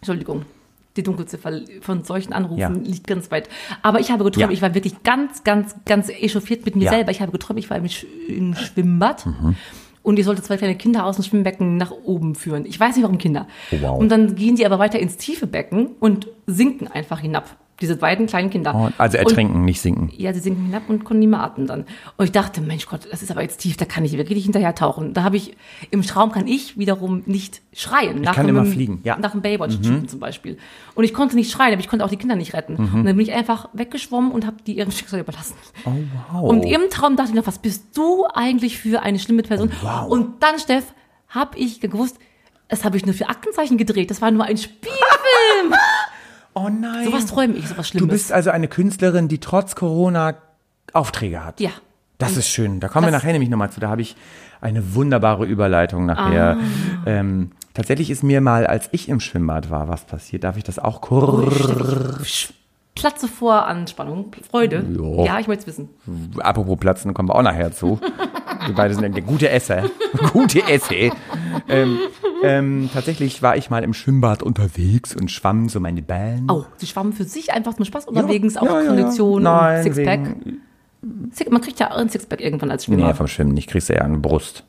Entschuldigung. 0.01 0.43
Die 0.97 1.03
Dunkelziffer 1.03 1.51
von 1.81 2.03
solchen 2.05 2.31
Anrufen 2.33 2.57
Ja. 2.59 2.69
liegt 2.69 3.05
ganz 3.05 3.29
weit. 3.29 3.49
Aber 3.81 3.99
ich 3.99 4.11
habe 4.11 4.23
geträumt, 4.23 4.49
Ja. 4.49 4.51
ich 4.51 4.61
war 4.61 4.73
wirklich 4.73 5.03
ganz, 5.03 5.43
ganz, 5.43 5.75
ganz 5.85 6.09
echauffiert 6.09 6.65
mit 6.65 6.75
mir 6.77 6.85
Ja. 6.85 6.91
selber. 6.91 7.11
Ich 7.11 7.21
habe 7.21 7.31
geträumt, 7.33 7.59
ich 7.59 7.69
war 7.69 7.77
im, 7.77 7.87
Sch 7.89 8.05
im 8.29 8.55
Schwimmbad. 8.55 9.25
Mhm. 9.25 9.55
Und 10.03 10.19
ich 10.19 10.25
sollte 10.25 10.41
zwei 10.43 10.55
kleine 10.57 10.75
Kinder 10.75 11.05
aus 11.05 11.15
dem 11.17 11.25
Schwimmbecken 11.25 11.77
nach 11.77 11.91
oben 11.91 12.35
führen. 12.35 12.65
Ich 12.65 12.79
weiß 12.79 12.95
nicht, 12.95 13.03
warum 13.03 13.17
Kinder. 13.17 13.47
Oh, 13.71 13.77
wow. 13.81 13.99
Und 13.99 14.09
dann 14.09 14.35
gehen 14.35 14.55
die 14.55 14.65
aber 14.65 14.79
weiter 14.79 14.99
ins 14.99 15.17
tiefe 15.17 15.47
Becken 15.47 15.87
und 15.99 16.27
sinken 16.47 16.87
einfach 16.87 17.19
hinab. 17.19 17.57
Diese 17.81 17.97
beiden 17.97 18.25
kleinen 18.25 18.49
Kinder. 18.49 18.73
Oh, 18.73 18.89
also 18.97 19.17
Und- 19.17 19.23
ertrinken, 19.25 19.65
nicht 19.65 19.81
sinken. 19.81 20.09
ja, 20.15 20.33
sie 20.33 20.39
sinken 20.39 20.63
hinab 20.65 20.83
und 20.87 21.03
konnten 21.03 21.19
nicht 21.19 21.29
mehr 21.29 21.41
atmen 21.41 21.67
dann. 21.67 21.85
Und 22.15 22.23
ich 22.25 22.31
dachte, 22.31 22.61
Mensch 22.61 22.85
Gott, 22.87 23.01
das 23.11 23.21
ist 23.21 23.31
aber 23.31 23.41
jetzt 23.41 23.57
tief, 23.59 23.75
da 23.75 23.83
kann 23.83 24.05
ich 24.05 24.13
wirklich 24.13 24.37
nicht 24.37 24.45
hinterher 24.45 24.73
tauchen. 24.75 25.13
Da 25.13 25.23
habe 25.23 25.35
ich, 25.35 25.57
im 25.91 26.01
Traum 26.01 26.31
kann 26.31 26.47
ich 26.47 26.77
wiederum 26.77 27.23
nicht 27.25 27.61
schreien. 27.73 28.21
nach 28.21 28.35
kann 28.35 28.45
einem, 28.45 28.55
immer 28.57 28.65
fliegen, 28.65 29.01
ja. 29.03 29.15
Mhm. 29.15 29.21
Nach 29.21 29.33
einem 29.33 29.41
Baywatch-Typen 29.41 30.07
zum 30.07 30.19
Beispiel. 30.21 30.57
Und 30.95 31.03
ich 31.03 31.13
konnte 31.13 31.35
nicht 31.35 31.51
schreien, 31.51 31.73
aber 31.73 31.81
ich 31.81 31.89
konnte 31.89 32.05
auch 32.05 32.09
die 32.09 32.15
Kinder 32.15 32.37
nicht 32.37 32.53
retten. 32.53 32.73
Mhm. 32.75 32.99
Und 32.99 33.05
dann 33.05 33.17
bin 33.17 33.19
ich 33.19 33.33
einfach 33.33 33.67
weggeschwommen 33.73 34.31
und 34.31 34.45
habe 34.45 34.55
die 34.65 34.77
ihrem 34.77 34.91
Schicksal 34.91 35.19
überlassen. 35.19 35.55
Oh, 35.85 35.91
wow. 36.31 36.49
Und 36.49 36.63
im 36.63 36.81
Traum 36.89 37.17
dachte 37.17 37.31
ich 37.31 37.35
noch, 37.35 37.47
was 37.47 37.59
bist 37.59 37.97
du 37.97 38.25
eigentlich 38.33 38.77
für 38.77 39.01
eine 39.01 39.19
schlimme 39.19 39.43
Person? 39.43 39.69
Oh, 39.81 39.85
wow. 39.85 40.09
Und 40.09 40.41
dann, 40.41 40.59
Steff, 40.59 40.93
habe 41.27 41.57
ich 41.57 41.81
gewusst, 41.81 42.17
das 42.69 42.85
habe 42.85 42.95
ich 42.95 43.05
nur 43.05 43.13
für 43.13 43.27
Aktenzeichen 43.27 43.77
gedreht. 43.77 44.09
Das 44.11 44.21
war 44.21 44.31
nur 44.31 44.45
ein 44.45 44.55
Spielfilm. 44.57 45.73
oh 46.55 46.69
nein. 46.69 47.05
sowas 47.05 47.25
träume 47.27 47.53
ich, 47.53 47.67
sowas 47.67 47.91
du 47.91 47.99
Schlimmes. 47.99 48.13
bist 48.13 48.31
also 48.31 48.49
eine 48.49 48.67
Künstlerin, 48.67 49.27
die 49.27 49.39
trotz 49.39 49.75
Corona 49.75 50.35
Aufträge 50.93 51.45
hat. 51.45 51.59
ja. 51.59 51.71
Das 52.17 52.37
ist 52.37 52.47
schön. 52.47 52.79
Da 52.79 52.87
kommen 52.87 53.05
wir 53.07 53.11
nachher 53.11 53.33
nämlich 53.33 53.49
nochmal 53.49 53.71
zu. 53.71 53.81
Da 53.81 53.89
habe 53.89 54.01
ich 54.01 54.15
eine 54.61 54.95
wunderbare 54.95 55.45
Überleitung 55.45 56.05
nachher. 56.05 56.57
Ah. 56.57 57.09
Ähm, 57.09 57.51
tatsächlich 57.73 58.09
ist 58.09 58.23
mir 58.23 58.39
mal, 58.39 58.65
als 58.65 58.87
ich 58.93 59.09
im 59.09 59.19
Schwimmbad 59.19 59.69
war, 59.69 59.89
was 59.89 60.05
passiert. 60.05 60.45
Darf 60.45 60.55
ich 60.55 60.63
das 60.63 60.79
auch 60.79 61.01
kurz? 61.01 62.53
Platze 62.95 63.27
vor 63.27 63.65
Anspannung, 63.65 64.31
Freude. 64.49 64.85
Ja. 64.97 65.25
Ja, 65.25 65.39
ich 65.39 65.47
möchte 65.47 65.63
es 65.63 65.67
wissen. 65.67 65.89
Apropos 66.39 66.77
Platzen, 66.79 67.13
kommen 67.13 67.27
wir 67.27 67.35
auch 67.35 67.41
nachher 67.41 67.73
zu. 67.73 67.99
Wir 68.65 68.73
beide 68.73 68.95
sind 68.95 69.13
ja 69.15 69.21
gute 69.21 69.49
Esser. 69.49 69.83
Gute 70.31 70.65
Esser. 70.65 71.11
Ähm, 71.67 71.99
ähm, 72.45 72.89
tatsächlich 72.93 73.41
war 73.41 73.57
ich 73.57 73.69
mal 73.69 73.83
im 73.83 73.93
Schwimmbad 73.93 74.43
unterwegs 74.43 75.15
und 75.15 75.31
schwamm 75.31 75.69
so 75.69 75.79
meine 75.79 76.01
Bahn. 76.01 76.47
Oh, 76.49 76.65
sie 76.77 76.87
schwammen 76.87 77.13
für 77.13 77.23
sich 77.25 77.51
einfach 77.53 77.77
nur 77.77 77.85
Spaß 77.85 78.07
oder 78.07 78.27
wegen 78.27 78.55
auch 78.57 78.63
ja, 78.63 78.71
ja, 78.73 78.81
ja. 78.81 78.87
Kondition 78.87 79.43
Nein, 79.43 79.83
Sixpack? 79.83 80.19
wegen- 80.45 80.61
man 81.51 81.61
kriegt 81.61 81.79
ja 81.79 81.91
auch 81.91 81.97
ein 81.97 82.09
Sixpack 82.09 82.41
irgendwann 82.41 82.71
als 82.71 82.85
Schwimmer. 82.85 83.07
Nee, 83.07 83.13
vom 83.13 83.27
Schwimmen 83.27 83.53
nicht. 83.53 83.69
Kriegst 83.69 83.89
du 83.89 83.93
ja 83.93 84.01
eine 84.01 84.17
Brust. 84.17 84.63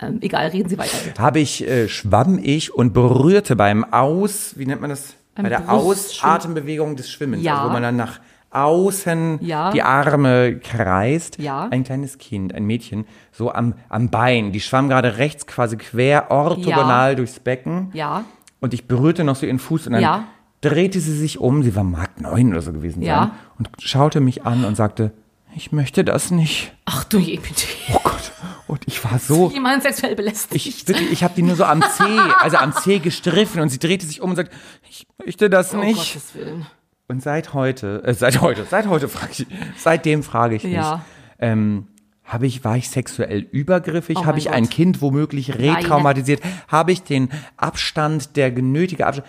ähm, 0.00 0.18
egal, 0.22 0.48
reden 0.48 0.68
Sie 0.68 0.78
weiter. 0.78 0.96
habe 1.18 1.40
ich, 1.40 1.66
äh, 1.66 1.88
schwamm 1.88 2.38
ich 2.42 2.72
und 2.74 2.92
berührte 2.92 3.56
beim 3.56 3.84
Aus, 3.84 4.54
wie 4.56 4.66
nennt 4.66 4.80
man 4.80 4.90
das? 4.90 5.14
Beim 5.34 5.44
Bei 5.44 5.48
der. 5.50 5.70
Ausatembewegung 5.70 6.96
des 6.96 7.10
Schwimmens, 7.10 7.42
Ja. 7.42 7.56
also 7.58 7.68
wo 7.68 7.72
man 7.72 7.82
dann 7.82 7.96
nach 7.96 8.20
außen 8.50 9.38
Ja. 9.42 9.70
die 9.70 9.82
Arme 9.82 10.58
kreist. 10.58 11.38
Ja. 11.38 11.68
Ein 11.70 11.84
kleines 11.84 12.18
Kind, 12.18 12.54
ein 12.54 12.64
Mädchen, 12.64 13.06
so 13.32 13.52
am, 13.52 13.74
am 13.88 14.08
Bein. 14.10 14.52
Die 14.52 14.60
schwamm 14.60 14.88
gerade 14.88 15.18
rechts 15.18 15.46
quasi 15.46 15.76
quer, 15.76 16.30
orthogonal 16.30 17.10
Ja. 17.10 17.14
durchs 17.16 17.40
Becken. 17.40 17.90
Ja, 17.92 18.24
Und 18.60 18.74
ich 18.74 18.86
berührte 18.86 19.24
noch 19.24 19.36
so 19.36 19.46
ihren 19.46 19.58
Fuß 19.58 19.86
und 19.86 19.94
dann 19.94 20.02
Ja. 20.02 20.24
drehte 20.60 21.00
sie 21.00 21.16
sich 21.16 21.38
um, 21.40 21.62
sie 21.62 21.74
war 21.74 21.84
Mark 21.84 22.20
9 22.20 22.50
oder 22.52 22.60
so 22.60 22.72
gewesen 22.72 23.02
Ja. 23.02 23.18
sein, 23.18 23.30
und 23.58 23.70
schaute 23.78 24.20
mich 24.20 24.44
an 24.44 24.64
und 24.64 24.76
sagte, 24.76 25.12
ich 25.56 25.72
möchte 25.72 26.04
das 26.04 26.30
nicht. 26.30 26.72
ach 26.84 27.04
du 27.04 27.18
je, 27.18 27.36
bitte. 27.38 27.66
Oh 27.94 27.98
Gott. 28.04 28.32
Und 28.66 28.82
ich 28.86 29.02
war 29.04 29.18
so, 29.18 29.50
Jemand 29.50 29.82
sexuell 29.82 30.14
belästigt. 30.14 30.64
ich, 30.66 30.86
wirklich, 30.86 31.10
ich 31.10 31.24
habe 31.24 31.34
die 31.34 31.42
nur 31.42 31.56
so 31.56 31.64
am 31.64 31.82
C, 31.82 32.04
also 32.40 32.56
am 32.58 32.72
C 32.72 32.98
gestriffen 33.00 33.60
und 33.62 33.68
sie 33.70 33.78
drehte 33.80 34.06
sich 34.06 34.20
um 34.20 34.30
und 34.30 34.36
sagt, 34.36 34.52
ich 34.88 35.06
möchte 35.24 35.48
das 35.50 35.74
oh 35.74 35.78
nicht. 35.78 35.96
Gottes 36.14 36.34
Willen. 36.34 36.66
Und 37.10 37.24
seit 37.24 37.54
heute, 37.54 38.04
äh, 38.04 38.14
seit 38.14 38.40
heute, 38.40 38.64
seit 38.70 38.86
heute 38.86 39.08
frage 39.08 39.32
ich, 39.32 39.46
seitdem 39.76 40.22
frage 40.22 40.54
ich 40.54 40.62
mich, 40.62 40.74
Ja. 40.74 41.04
ähm, 41.40 41.88
habe 42.22 42.46
ich, 42.46 42.62
war 42.62 42.76
ich 42.76 42.88
sexuell 42.88 43.40
übergriffig? 43.40 44.16
Oh 44.20 44.26
habe 44.26 44.38
ich 44.38 44.50
ein 44.50 44.62
Gott. 44.62 44.72
Kind 44.72 45.02
womöglich 45.02 45.58
retraumatisiert? 45.58 46.40
Habe 46.68 46.92
ich 46.92 47.02
den 47.02 47.30
Abstand, 47.56 48.36
der 48.36 48.52
genötige 48.52 49.08
Abstand, 49.08 49.26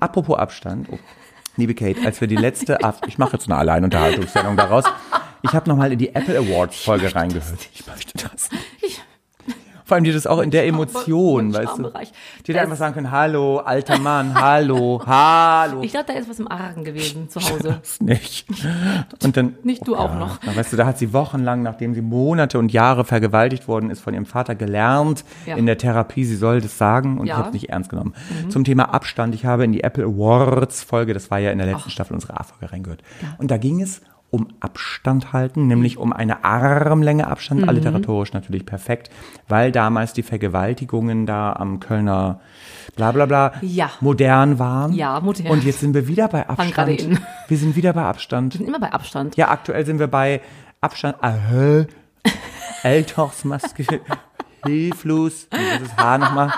apropos 0.00 0.38
Abstand, 0.38 0.88
oh, 0.90 0.98
liebe 1.58 1.74
Kate, 1.74 2.00
als 2.02 2.18
wir 2.22 2.28
die 2.28 2.36
letzte, 2.36 2.82
Ab 2.82 3.02
ich 3.06 3.18
mache 3.18 3.34
jetzt 3.34 3.44
eine 3.46 3.58
Alleinunterhaltungssendung 3.58 4.56
daraus, 4.56 4.84
ich 5.42 5.52
habe 5.52 5.68
nochmal 5.68 5.92
in 5.92 5.98
die 5.98 6.14
Apple 6.14 6.38
Awards 6.38 6.82
Folge 6.82 7.14
reingehört. 7.14 7.68
Ich 7.74 7.86
möchte 7.86 8.16
das. 8.26 8.48
Ich- 9.88 9.90
Vor 9.90 9.94
allem 9.96 10.04
die 10.04 10.12
das 10.12 10.26
auch 10.26 10.40
in 10.40 10.50
der 10.50 10.66
Emotion, 10.66 11.54
weißt 11.54 11.78
du. 11.78 11.90
Die 12.46 12.52
Das- 12.52 12.62
einfach 12.62 12.76
sagen 12.76 12.92
können, 12.92 13.10
hallo, 13.10 13.56
alter 13.60 13.98
Mann, 13.98 14.38
hallo, 14.38 15.00
hallo. 15.06 15.80
Ich 15.82 15.92
glaube, 15.92 16.04
da 16.08 16.12
ist 16.12 16.28
was 16.28 16.38
im 16.38 16.46
Argen 16.50 16.84
gewesen 16.84 17.30
zu 17.30 17.40
Hause. 17.40 17.78
das 17.80 17.98
nicht. 17.98 18.46
Und 19.24 19.34
dann. 19.38 19.54
Nicht 19.62 19.88
du 19.88 19.96
auch 19.96 20.14
noch. 20.14 20.40
Na, 20.44 20.54
weißt 20.54 20.74
du, 20.74 20.76
da 20.76 20.84
hat 20.84 20.98
sie 20.98 21.14
wochenlang, 21.14 21.62
nachdem 21.62 21.94
sie 21.94 22.02
Monate 22.02 22.58
und 22.58 22.70
Jahre 22.70 23.06
vergewaltigt 23.06 23.66
worden 23.66 23.88
ist, 23.90 24.00
von 24.00 24.12
ihrem 24.12 24.26
Vater 24.26 24.54
gelernt 24.54 25.24
Ja. 25.46 25.56
in 25.56 25.64
der 25.64 25.78
Therapie, 25.78 26.24
sie 26.24 26.36
soll 26.36 26.60
das 26.60 26.76
sagen 26.76 27.16
und 27.18 27.24
ich 27.24 27.30
Ja. 27.30 27.38
habe 27.38 27.48
es 27.48 27.54
nicht 27.54 27.70
ernst 27.70 27.88
genommen. 27.88 28.12
Zum 28.50 28.64
Thema 28.64 28.92
Abstand, 28.92 29.34
ich 29.34 29.46
habe 29.46 29.64
in 29.64 29.72
die 29.72 29.82
Apple 29.84 30.04
Awards 30.04 30.82
Folge, 30.82 31.14
das 31.14 31.30
war 31.30 31.38
ja 31.38 31.50
in 31.50 31.56
der 31.56 31.66
letzten 31.66 31.88
Staffel 31.88 32.12
unserer 32.12 32.38
A-Folge 32.40 32.70
reingehört. 32.72 33.00
Und 33.38 33.50
da 33.50 33.56
ging 33.56 33.80
es 33.80 34.02
um 34.30 34.48
Abstand 34.60 35.32
halten, 35.32 35.66
nämlich 35.68 35.96
um 35.96 36.12
eine 36.12 36.44
Armlänge 36.44 37.26
Abstand, 37.28 37.62
Mhm. 37.62 37.68
alliteratorisch 37.68 38.32
natürlich 38.34 38.66
perfekt, 38.66 39.10
weil 39.48 39.72
damals 39.72 40.12
die 40.12 40.22
Vergewaltigungen 40.22 41.24
da 41.24 41.52
am 41.54 41.80
Kölner 41.80 42.40
bla 42.96 43.12
bla 43.12 43.24
bla 43.26 43.52
Ja. 43.62 43.90
modern 44.00 44.58
waren. 44.58 44.92
Ja, 44.92 45.18
modern. 45.20 45.46
Und 45.46 45.64
jetzt 45.64 45.80
sind 45.80 45.94
wir 45.94 46.06
wieder 46.08 46.28
bei 46.28 46.46
Abstand. 46.48 47.08
Wir 47.48 47.56
sind 47.58 47.74
wieder 47.76 47.92
bei 47.94 48.02
Abstand. 48.02 48.52
Sind 48.52 48.66
immer 48.68 48.80
bei 48.80 48.92
Abstand. 48.92 49.36
Ja, 49.36 49.48
aktuell 49.48 49.86
sind 49.86 49.98
wir 49.98 50.08
bei 50.08 50.42
Abstand. 50.82 51.16
Ahö. 51.22 51.84
Eltochsmaske. 52.82 53.84
Hilflos. 54.64 55.48
Wie 55.50 55.56
ist 55.84 55.90
das 55.92 55.96
Haar 55.96 56.18
nochmal? 56.18 56.52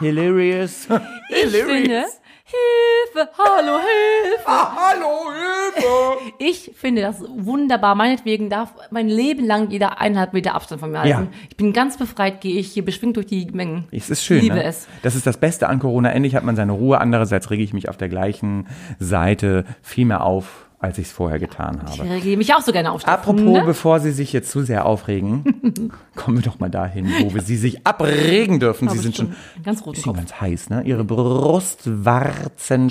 Hilarious. 0.00 0.86
Finde, 1.30 2.04
Hilfe, 2.48 3.28
hallo, 3.38 3.80
Hilfe. 3.80 4.46
Hallo, 4.46 5.32
Hilfe. 5.32 6.32
Ich 6.38 6.70
finde 6.76 7.02
das 7.02 7.20
wunderbar. 7.20 7.96
Meinetwegen 7.96 8.50
darf 8.50 8.72
mein 8.90 9.08
Leben 9.08 9.44
lang 9.44 9.68
jeder 9.70 10.00
eineinhalb 10.00 10.32
Meter 10.32 10.54
Abstand 10.54 10.80
von 10.80 10.92
mir 10.92 11.00
halten. 11.00 11.28
Ja. 11.32 11.38
Ich 11.50 11.56
bin 11.56 11.72
ganz 11.72 11.98
befreit, 11.98 12.40
gehe 12.40 12.56
ich 12.60 12.70
hier 12.70 12.84
beschwingt 12.84 13.16
durch 13.16 13.26
die 13.26 13.46
Mengen. 13.46 13.88
Es 13.90 14.10
ist 14.10 14.22
schön. 14.22 14.36
Ich 14.36 14.42
liebe 14.44 14.54
ne? 14.54 14.62
es. 14.62 14.86
Das 15.02 15.16
ist 15.16 15.26
das 15.26 15.38
Beste 15.38 15.68
an 15.68 15.80
Corona. 15.80 16.12
Endlich 16.12 16.36
hat 16.36 16.44
man 16.44 16.54
seine 16.54 16.70
Ruhe. 16.70 17.00
Andererseits 17.00 17.50
rege 17.50 17.64
ich 17.64 17.72
mich 17.72 17.88
auf 17.88 17.96
der 17.96 18.08
gleichen 18.08 18.68
Seite 19.00 19.64
viel 19.82 20.04
mehr 20.04 20.22
auf, 20.22 20.65
als 20.78 20.98
ich 20.98 21.06
es 21.06 21.12
vorher 21.12 21.38
getan 21.38 21.80
Ich 21.92 21.98
habe. 22.00 22.10
reagiere 22.10 22.36
mich 22.36 22.54
auch 22.54 22.60
so 22.60 22.70
gerne 22.72 22.92
auf. 22.92 23.00
Steffen, 23.00 23.14
Apropos, 23.18 23.38
ne? 23.44 23.64
befür 23.64 23.98
Sie 24.00 24.12
sich 24.12 24.32
jetzt 24.32 24.50
zu 24.50 24.62
sehr 24.62 24.84
aufregen, 24.86 25.90
kommen 26.16 26.36
wir 26.38 26.42
doch 26.42 26.58
mal 26.58 26.68
dahin, 26.70 27.08
wo 27.20 27.32
wir 27.34 27.40
Sie 27.42 27.56
sich 27.56 27.86
abregen 27.86 28.60
dürfen. 28.60 28.88
Sie 28.88 28.98
sind 28.98 29.16
schon 29.16 29.34
ganz 29.64 29.82
bisschen 29.82 30.04
Kopf. 30.04 30.16
ganz 30.16 30.40
heiß, 30.40 30.70
ne? 30.70 30.82
Ihre 30.84 31.04
Brustwarzen 31.04 32.90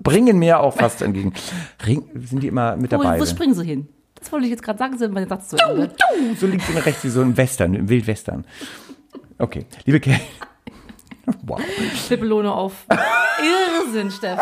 springen 0.00 0.38
mir 0.38 0.60
auch 0.60 0.74
fast 0.74 1.00
entgegen. 1.02 1.32
Ring, 1.86 2.04
sind 2.26 2.42
die 2.42 2.48
immer 2.48 2.76
mit 2.76 2.92
Wo, 2.92 2.96
dabei? 3.02 3.20
wo 3.20 3.24
springen 3.26 3.54
sie 3.54 3.64
hin? 3.64 3.88
Das 4.14 4.30
wollte 4.30 4.44
ich 4.46 4.50
jetzt 4.50 4.62
gerade 4.62 4.78
sagen, 4.78 4.98
sind 4.98 5.12
meine 5.14 5.26
Satz 5.26 5.48
zu 5.48 5.56
Ende. 5.56 5.92
So 6.38 6.46
links 6.46 6.68
und 6.68 6.76
rechts 6.76 7.02
wie 7.04 7.08
so 7.08 7.22
ein 7.22 7.36
Western, 7.36 7.74
ein 7.74 7.88
Wildwestern. 7.88 8.44
Okay, 9.38 9.66
liebe 9.84 9.98
Kate. 9.98 10.20
Wow. 11.42 11.60
Pipelone 12.08 12.52
auf 12.52 12.86
Irrsinn, 13.38 14.10
Steff. 14.10 14.38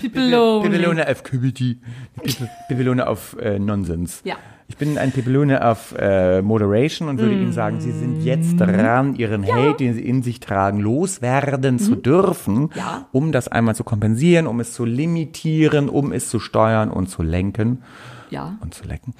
Pipelone. 0.00 0.68
Pipelone 0.68 1.08
auf 1.08 1.22
Comedy. 1.22 1.80
Pipe- 2.22 2.48
Pipelone 2.68 3.06
auf 3.06 3.36
äh, 3.40 3.58
Nonsens. 3.58 4.20
Ja. 4.24 4.36
Ich 4.70 4.76
bin 4.76 4.98
ein 4.98 5.12
Pipelone 5.12 5.64
auf 5.66 5.94
äh, 5.98 6.42
Moderation 6.42 7.08
und 7.08 7.18
würde 7.18 7.32
Ihnen 7.32 7.52
sagen, 7.54 7.80
Sie 7.80 7.90
sind 7.92 8.22
jetzt 8.22 8.58
dran, 8.60 9.16
Ihren 9.16 9.46
Hate, 9.46 9.78
den 9.78 9.94
Sie 9.94 10.02
in 10.06 10.22
sich 10.22 10.40
tragen, 10.40 10.78
loswerden 10.80 11.78
zu 11.78 11.94
dürfen, 11.96 12.68
Ja. 12.74 13.06
um 13.12 13.32
das 13.32 13.48
einmal 13.48 13.74
zu 13.74 13.82
kompensieren, 13.82 14.46
um 14.46 14.60
es 14.60 14.74
zu 14.74 14.84
limitieren, 14.84 15.88
um 15.88 16.12
es 16.12 16.28
zu 16.28 16.38
steuern 16.38 16.90
und 16.90 17.08
zu 17.08 17.22
lenken 17.22 17.82
Ja. 18.28 18.58
und 18.60 18.74
zu 18.74 18.84
lecken. 18.84 19.14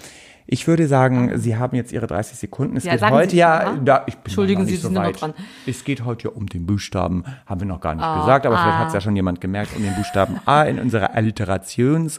Ich 0.50 0.66
würde 0.66 0.88
sagen, 0.88 1.38
Sie 1.38 1.56
haben 1.58 1.76
jetzt 1.76 1.92
Ihre 1.92 2.06
30 2.06 2.38
Sekunden. 2.38 2.78
Es 2.78 2.84
Ja, 2.84 2.92
geht 2.96 3.10
heute 3.10 3.30
Sie 3.32 3.36
ja, 3.36 3.76
da, 3.84 4.04
ich 4.06 4.14
bin 4.14 4.24
Entschuldigen 4.24 4.60
noch 4.62 4.66
Sie, 4.66 4.72
nicht 4.72 4.80
Sie 4.80 4.82
so 4.82 4.88
sind 4.88 4.94
noch 4.94 5.02
weit. 5.04 5.20
dran. 5.20 5.34
Es 5.66 5.84
geht 5.84 6.06
heute 6.06 6.28
ja 6.28 6.34
um 6.34 6.46
den 6.46 6.64
Buchstaben, 6.64 7.24
haben 7.44 7.60
wir 7.60 7.66
noch 7.66 7.80
gar 7.82 7.94
nicht 7.94 8.20
gesagt, 8.20 8.46
aber 8.46 8.56
vielleicht 8.56 8.78
hat 8.78 8.88
es 8.88 8.94
ja 8.94 9.00
schon 9.02 9.14
jemand 9.14 9.42
gemerkt, 9.42 9.76
um 9.76 9.82
den 9.82 9.94
Buchstaben 9.94 10.40
A 10.46 10.62
in 10.62 10.78
unserer 10.78 11.14
Alliterations 11.14 12.18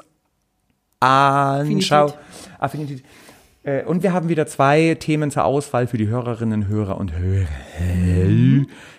Anschau. 0.99 2.13
Affinität. 2.59 3.03
Äh, 3.63 3.83
Und 3.85 4.03
wir 4.03 4.13
haben 4.13 4.29
wieder 4.29 4.45
zwei 4.45 4.95
Themen 4.99 5.31
zur 5.31 5.45
Auswahl 5.45 5.87
für 5.87 5.97
die 5.97 6.07
Hörerinnen, 6.07 6.67
Hörer 6.67 6.97
und 6.97 7.13
Hörer 7.17 7.47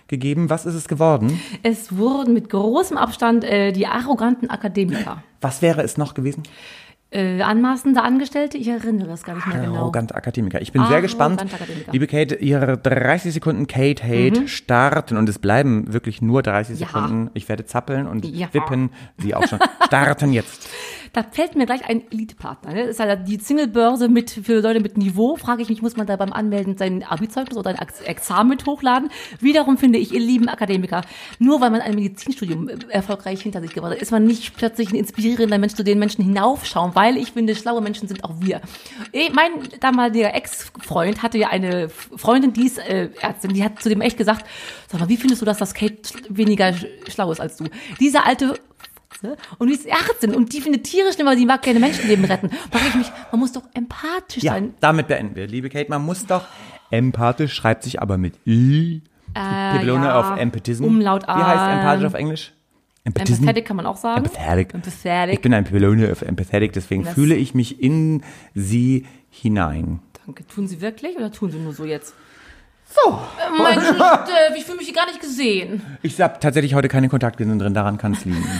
gegeben. 0.09 0.51
Was 0.51 0.67
ist 0.67 0.75
es 0.75 0.89
geworden? 0.89 1.41
Es 1.63 1.97
wurden 1.97 2.35
mit 2.35 2.51
großem 2.51 2.97
Abstand 2.97 3.45
äh, 3.45 3.71
die 3.73 3.87
arroganten 3.87 4.51
Akademiker. 4.51 5.23
Was 5.41 5.63
wäre 5.63 5.83
es 5.83 5.97
noch 5.97 6.15
gewesen? 6.15 6.43
Äh, 7.13 7.43
anmaßende 7.43 8.03
Angestellte, 8.03 8.57
ich 8.57 8.69
erinnere 8.69 9.11
es 9.13 9.25
gar 9.25 9.35
nicht 9.35 9.47
mehr 9.49 9.59
genau. 9.63 9.79
Arrogante 9.81 10.15
Akademiker. 10.15 10.61
Ich 10.63 10.71
bin 10.71 10.87
sehr 10.87 11.03
gespannt. 11.03 11.45
Liebe 11.91 12.07
Kate, 12.07 12.37
Ihre 12.37 12.79
30 12.79 13.35
Sekunden 13.35 13.67
Kate 13.67 14.05
Hate 14.05 14.47
starten 14.47 15.17
und 15.17 15.29
es 15.29 15.41
bleiben 15.41 15.93
wirklich 15.93 16.23
nur 16.23 16.43
30 16.45 16.79
Ja. 16.79 16.87
Sekunden. 16.87 17.31
Ich 17.35 17.49
werde 17.49 17.65
zappeln 17.67 18.07
und 18.07 18.25
Ja. 18.27 18.47
wippen. 18.53 18.91
Sie 19.19 19.35
auch 19.35 19.45
schon. 19.49 19.59
Starten 19.87 20.33
jetzt. 20.33 20.69
Da 21.13 21.25
fällt 21.25 21.57
mir 21.57 21.67
gleich 21.67 21.85
ein 21.89 22.03
Elite-Partner. 22.11 22.73
Ne? 22.73 22.83
Das 22.83 22.91
ist 22.91 23.01
halt 23.01 23.27
die 23.27 23.37
Single-Börse 23.39 24.09
mit, 24.09 24.31
für 24.31 24.61
Leute 24.61 24.79
mit 24.81 24.97
Niveau. 24.97 25.35
Frage 25.37 25.61
ich 25.63 25.69
mich, 25.69 25.83
muss 25.83 25.97
man 25.97 26.07
da 26.07 26.15
beim 26.17 26.33
Anmelden 26.33 26.77
sein 26.77 27.03
Abi-Zeugnis 27.03 27.57
oder 27.59 27.71
ein 27.71 27.77
Ex- 27.79 28.01
Examen 28.03 28.51
mit 28.51 28.65
hochladen? 28.67 29.11
Wiederum 29.41 29.77
finde 29.77 29.99
ich, 29.99 30.13
ihr 30.13 30.21
lieben 30.21 30.49
Akademiker, 30.49 31.03
nur 31.41 31.61
weil 31.61 31.71
man 31.71 31.81
ein 31.81 31.97
Medizinstudium 31.97 32.69
äh, 32.69 32.77
erfolgreich 32.91 33.43
hinter 33.43 33.61
sich 33.61 33.73
gebracht 33.75 33.93
hat, 33.95 34.03
ist 34.03 34.13
man 34.13 34.25
nicht 34.25 34.57
plötzlich 34.57 34.91
ein 34.93 34.97
inspirierender 34.97 35.59
Mensch, 35.59 35.75
zu 35.75 35.83
den 35.83 35.99
Menschen 35.99 36.23
hinaufschauen, 36.25 36.95
weil 36.95 37.17
ich 37.17 37.33
finde, 37.33 37.55
schlaue 37.57 37.81
Menschen 37.81 38.07
sind 38.07 38.23
auch 38.23 38.35
wir. 38.41 38.61
Eh, 39.13 39.31
Mein 39.33 39.51
damaliger 39.81 40.33
Ex-Freund 40.35 41.23
hatte 41.23 41.39
ja 41.39 41.49
eine 41.49 41.89
Freundin, 41.89 42.53
die 42.53 42.67
ist 42.67 42.79
äh, 42.79 43.11
Ärztin, 43.21 43.53
die 43.53 43.65
hat 43.65 43.83
zu 43.83 43.89
dem 43.89 44.01
echt 44.01 44.17
gesagt, 44.17 44.47
sag 44.89 45.01
mal, 45.01 45.09
wie 45.09 45.17
findest 45.17 45.43
du 45.43 45.47
das, 45.47 45.59
dass 45.59 45.75
Kate 45.75 45.97
weniger 46.29 46.67
sch- 46.69 46.87
schlau 47.11 47.33
ist 47.33 47.41
als 47.41 47.57
du? 47.57 47.65
Diese 47.99 48.25
alte 48.25 48.55
Ne? 49.23 49.37
Und 49.59 49.69
die 49.69 49.75
ist 49.75 49.87
Ärztin 49.87 50.35
und 50.35 50.53
die 50.53 50.61
findet 50.61 50.85
Tiere 50.85 51.13
schlimmer, 51.13 51.37
die 51.37 51.45
mag 51.47 51.63
gerne 51.63 51.79
Menschenleben 51.81 52.25
retten. 52.25 52.49
Frage 52.71 52.85
ich 52.89 52.95
mich, 52.95 53.13
man 53.31 53.41
muss 53.41 53.53
doch 53.53 53.63
empathisch 53.75 54.43
Ja, 54.43 54.53
sein. 54.55 54.75
damit 54.81 55.09
beenden 55.09 55.37
wir. 55.37 55.47
Liebe 55.47 55.69
Kate, 55.69 55.91
man 55.91 56.03
muss 56.03 56.27
doch 56.27 56.45
empathisch, 56.91 57.53
schreibt 57.55 57.83
sich 57.83 58.01
aber 58.01 58.17
mit 58.19 58.35
I. 58.47 59.03
Äh, 59.35 59.73
Pipelone 59.79 60.07
ja. 60.07 60.19
auf 60.19 60.39
Empathism. 60.39 60.85
Umlaut 60.85 61.23
Wie 61.25 61.31
heißt 61.33 61.79
empathisch 61.79 62.05
auf 62.07 62.15
Englisch? 62.15 62.53
Empathism. 63.05 63.43
Empathetic 63.43 63.67
kann 63.67 63.77
man 63.77 63.87
auch 63.87 63.97
sagen. 63.97 64.25
Empathetic. 64.25 64.75
Empathetic. 64.75 65.35
Ich 65.35 65.41
bin 65.41 65.55
ein 65.55 65.65
Pipelone 65.65 66.11
auf 66.11 66.23
Empathetic, 66.23 66.73
deswegen 66.73 67.05
Das- 67.05 67.15
fühle 67.15 67.35
ich 67.35 67.55
mich 67.55 67.81
in 67.83 68.23
sie 68.55 69.07
hinein. 69.31 70.01
Danke. 70.27 70.47
Tun 70.47 70.67
Sie 70.67 70.81
wirklich 70.81 71.17
oder 71.17 71.31
tun 71.33 71.51
Sie 71.51 71.59
nur 71.59 71.73
so 71.73 71.85
jetzt? 71.85 72.15
So. 72.87 73.11
Äh, 73.39 73.63
mein 73.63 73.81
Steff, 73.81 74.57
ich 74.57 74.65
fühle 74.65 74.79
mich 74.79 74.87
hier 74.87 74.95
gar 74.97 75.07
nicht 75.07 75.21
gesehen. 75.21 75.83
Ich 76.03 76.21
habe 76.21 76.39
tatsächlich 76.41 76.75
heute 76.75 76.89
keine 76.89 77.09
Kontaktlinsen 77.09 77.59
drin, 77.59 77.73
daran 77.75 77.99
kann 77.99 78.13
es 78.13 78.25
liegen. 78.25 78.45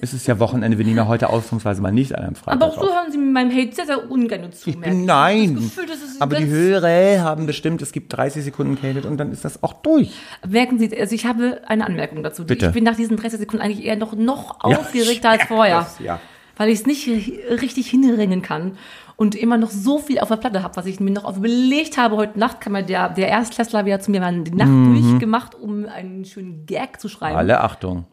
es 0.00 0.12
ist 0.12 0.26
ja 0.26 0.38
Wochenende, 0.38 0.78
wir 0.78 0.84
nehmen 0.84 0.96
ja 0.98 1.06
heute 1.06 1.28
ausnahmsweise 1.30 1.80
mal 1.80 1.90
nicht 1.92 2.14
an 2.14 2.22
einem 2.24 2.34
Freitag 2.34 2.60
Aber 2.62 2.72
auch 2.72 2.74
so 2.80 2.88
auf. 2.88 2.94
hören 2.94 3.10
Sie 3.12 3.18
mir 3.18 3.30
meinem 3.32 3.50
Hate 3.50 3.74
sehr, 3.74 3.86
sehr 3.86 4.10
ungern 4.10 4.52
zu. 4.52 4.68
Ich 4.70 4.78
bin, 4.80 5.04
nein, 5.04 5.54
Das 5.54 5.64
Gefühl, 5.64 5.86
das 5.86 5.96
ist 6.02 6.20
aber 6.22 6.36
die 6.36 6.46
Hörer 6.46 7.22
haben 7.22 7.46
bestimmt, 7.46 7.80
es 7.82 7.92
gibt 7.92 8.12
30 8.16 8.44
Sekunden 8.44 8.80
Kate 8.80 9.06
und 9.08 9.16
dann 9.18 9.32
ist 9.32 9.44
das 9.44 9.62
auch 9.62 9.72
durch. 9.74 10.12
Merken 10.46 10.78
Sie, 10.78 10.96
also 10.98 11.14
ich 11.14 11.26
habe 11.26 11.60
eine 11.66 11.86
Anmerkung 11.86 12.22
dazu. 12.22 12.44
Bitte. 12.46 12.66
Ich 12.66 12.72
bin 12.72 12.84
nach 12.84 12.96
diesen 12.96 13.16
30 13.16 13.38
Sekunden 13.40 13.64
eigentlich 13.64 13.84
eher 13.84 13.96
noch, 13.96 14.14
noch 14.14 14.60
aufgeregter 14.62 15.30
als 15.30 15.44
vorher. 15.44 15.78
das- 15.80 15.98
ja. 15.98 16.20
Weil 16.58 16.70
ich 16.70 16.80
es 16.80 16.86
nicht 16.86 17.06
ri- 17.06 17.60
richtig 17.60 17.88
hinringen 17.90 18.40
kann 18.40 18.78
und 19.16 19.34
immer 19.34 19.58
noch 19.58 19.70
so 19.70 19.98
viel 19.98 20.18
auf 20.20 20.28
der 20.28 20.36
Platte 20.36 20.62
habe, 20.62 20.74
was 20.76 20.86
ich 20.86 21.00
mir 21.00 21.10
noch 21.10 21.36
überlegt 21.36 21.98
habe. 21.98 22.16
Heute 22.16 22.38
Nacht 22.38 22.62
kam 22.62 22.74
ja 22.76 22.80
der, 22.82 23.08
der 23.10 23.28
Erstklässler 23.28 23.84
wieder 23.84 24.00
zu 24.00 24.10
mir, 24.10 24.20
wir 24.20 24.26
haben 24.26 24.44
die 24.44 24.52
Nacht 24.52 24.70
durchgemacht, 24.70 25.54
um 25.54 25.84
einen 25.86 26.24
schönen 26.24 26.64
Gag 26.64 26.98
zu 26.98 27.08
schreiben. 27.10 27.34
Mhm. 27.34 27.38
Alle 27.38 27.60
Achtung. 27.60 28.04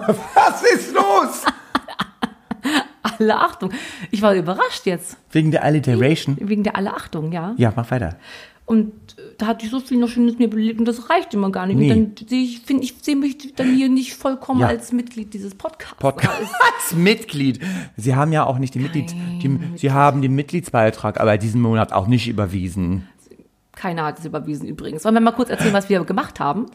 Was 0.34 0.62
ist 0.62 0.94
los? 0.94 1.44
Alle 3.02 3.36
Achtung. 3.38 3.70
Ich 4.10 4.20
war 4.22 4.34
überrascht 4.34 4.84
jetzt, 4.86 5.16
Wegen 5.30 5.50
der 5.50 5.62
Alliteration? 5.64 6.36
wegen 6.40 6.62
der 6.64 6.76
Alle 6.76 6.92
Achtung, 6.94 7.32
ja. 7.32 7.54
Ja, 7.56 7.72
mach 7.74 7.90
weiter. 7.90 8.16
Und 8.64 8.92
da 9.38 9.46
hatte 9.46 9.64
ich 9.64 9.70
so 9.70 9.78
viel 9.78 9.96
noch 9.96 10.08
Schönes 10.08 10.38
mir 10.38 10.50
belegt 10.50 10.80
und 10.80 10.86
das 10.86 11.08
reicht 11.08 11.32
immer 11.34 11.52
gar 11.52 11.66
nicht. 11.66 11.76
Nee. 11.76 11.92
Und 11.92 12.18
dann 12.20 12.28
sehe 12.28 12.42
ich, 12.42 12.60
finde 12.62 12.82
ich, 12.82 12.96
sehe 13.00 13.14
mich 13.14 13.54
dann 13.54 13.72
hier 13.76 13.88
nicht 13.88 14.14
vollkommen 14.14 14.60
Ja. 14.60 14.66
als 14.66 14.90
Mitglied 14.90 15.32
dieses 15.34 15.54
Podcasts. 15.54 15.94
Podcast-Mitglied. 16.00 17.60
Sie 17.96 18.16
haben 18.16 18.32
ja 18.32 18.44
auch 18.44 18.58
nicht 18.58 18.74
die 18.74 18.80
Mitglied, 18.80 19.12
die, 19.40 19.60
Sie 19.76 19.92
haben 19.92 20.20
den 20.20 20.34
Mitgliedsbeitrag 20.34 21.20
aber 21.20 21.38
diesen 21.38 21.60
Monat 21.60 21.92
auch 21.92 22.08
nicht 22.08 22.26
überwiesen. 22.26 23.06
Keiner 23.76 24.04
hat 24.04 24.18
es 24.18 24.24
überwiesen 24.24 24.66
übrigens. 24.66 25.04
Wollen 25.04 25.14
wir 25.14 25.20
mal 25.20 25.32
kurz 25.32 25.50
erzählen, 25.50 25.72
was 25.74 25.88
wir 25.88 26.02
gemacht 26.04 26.40
haben? 26.40 26.66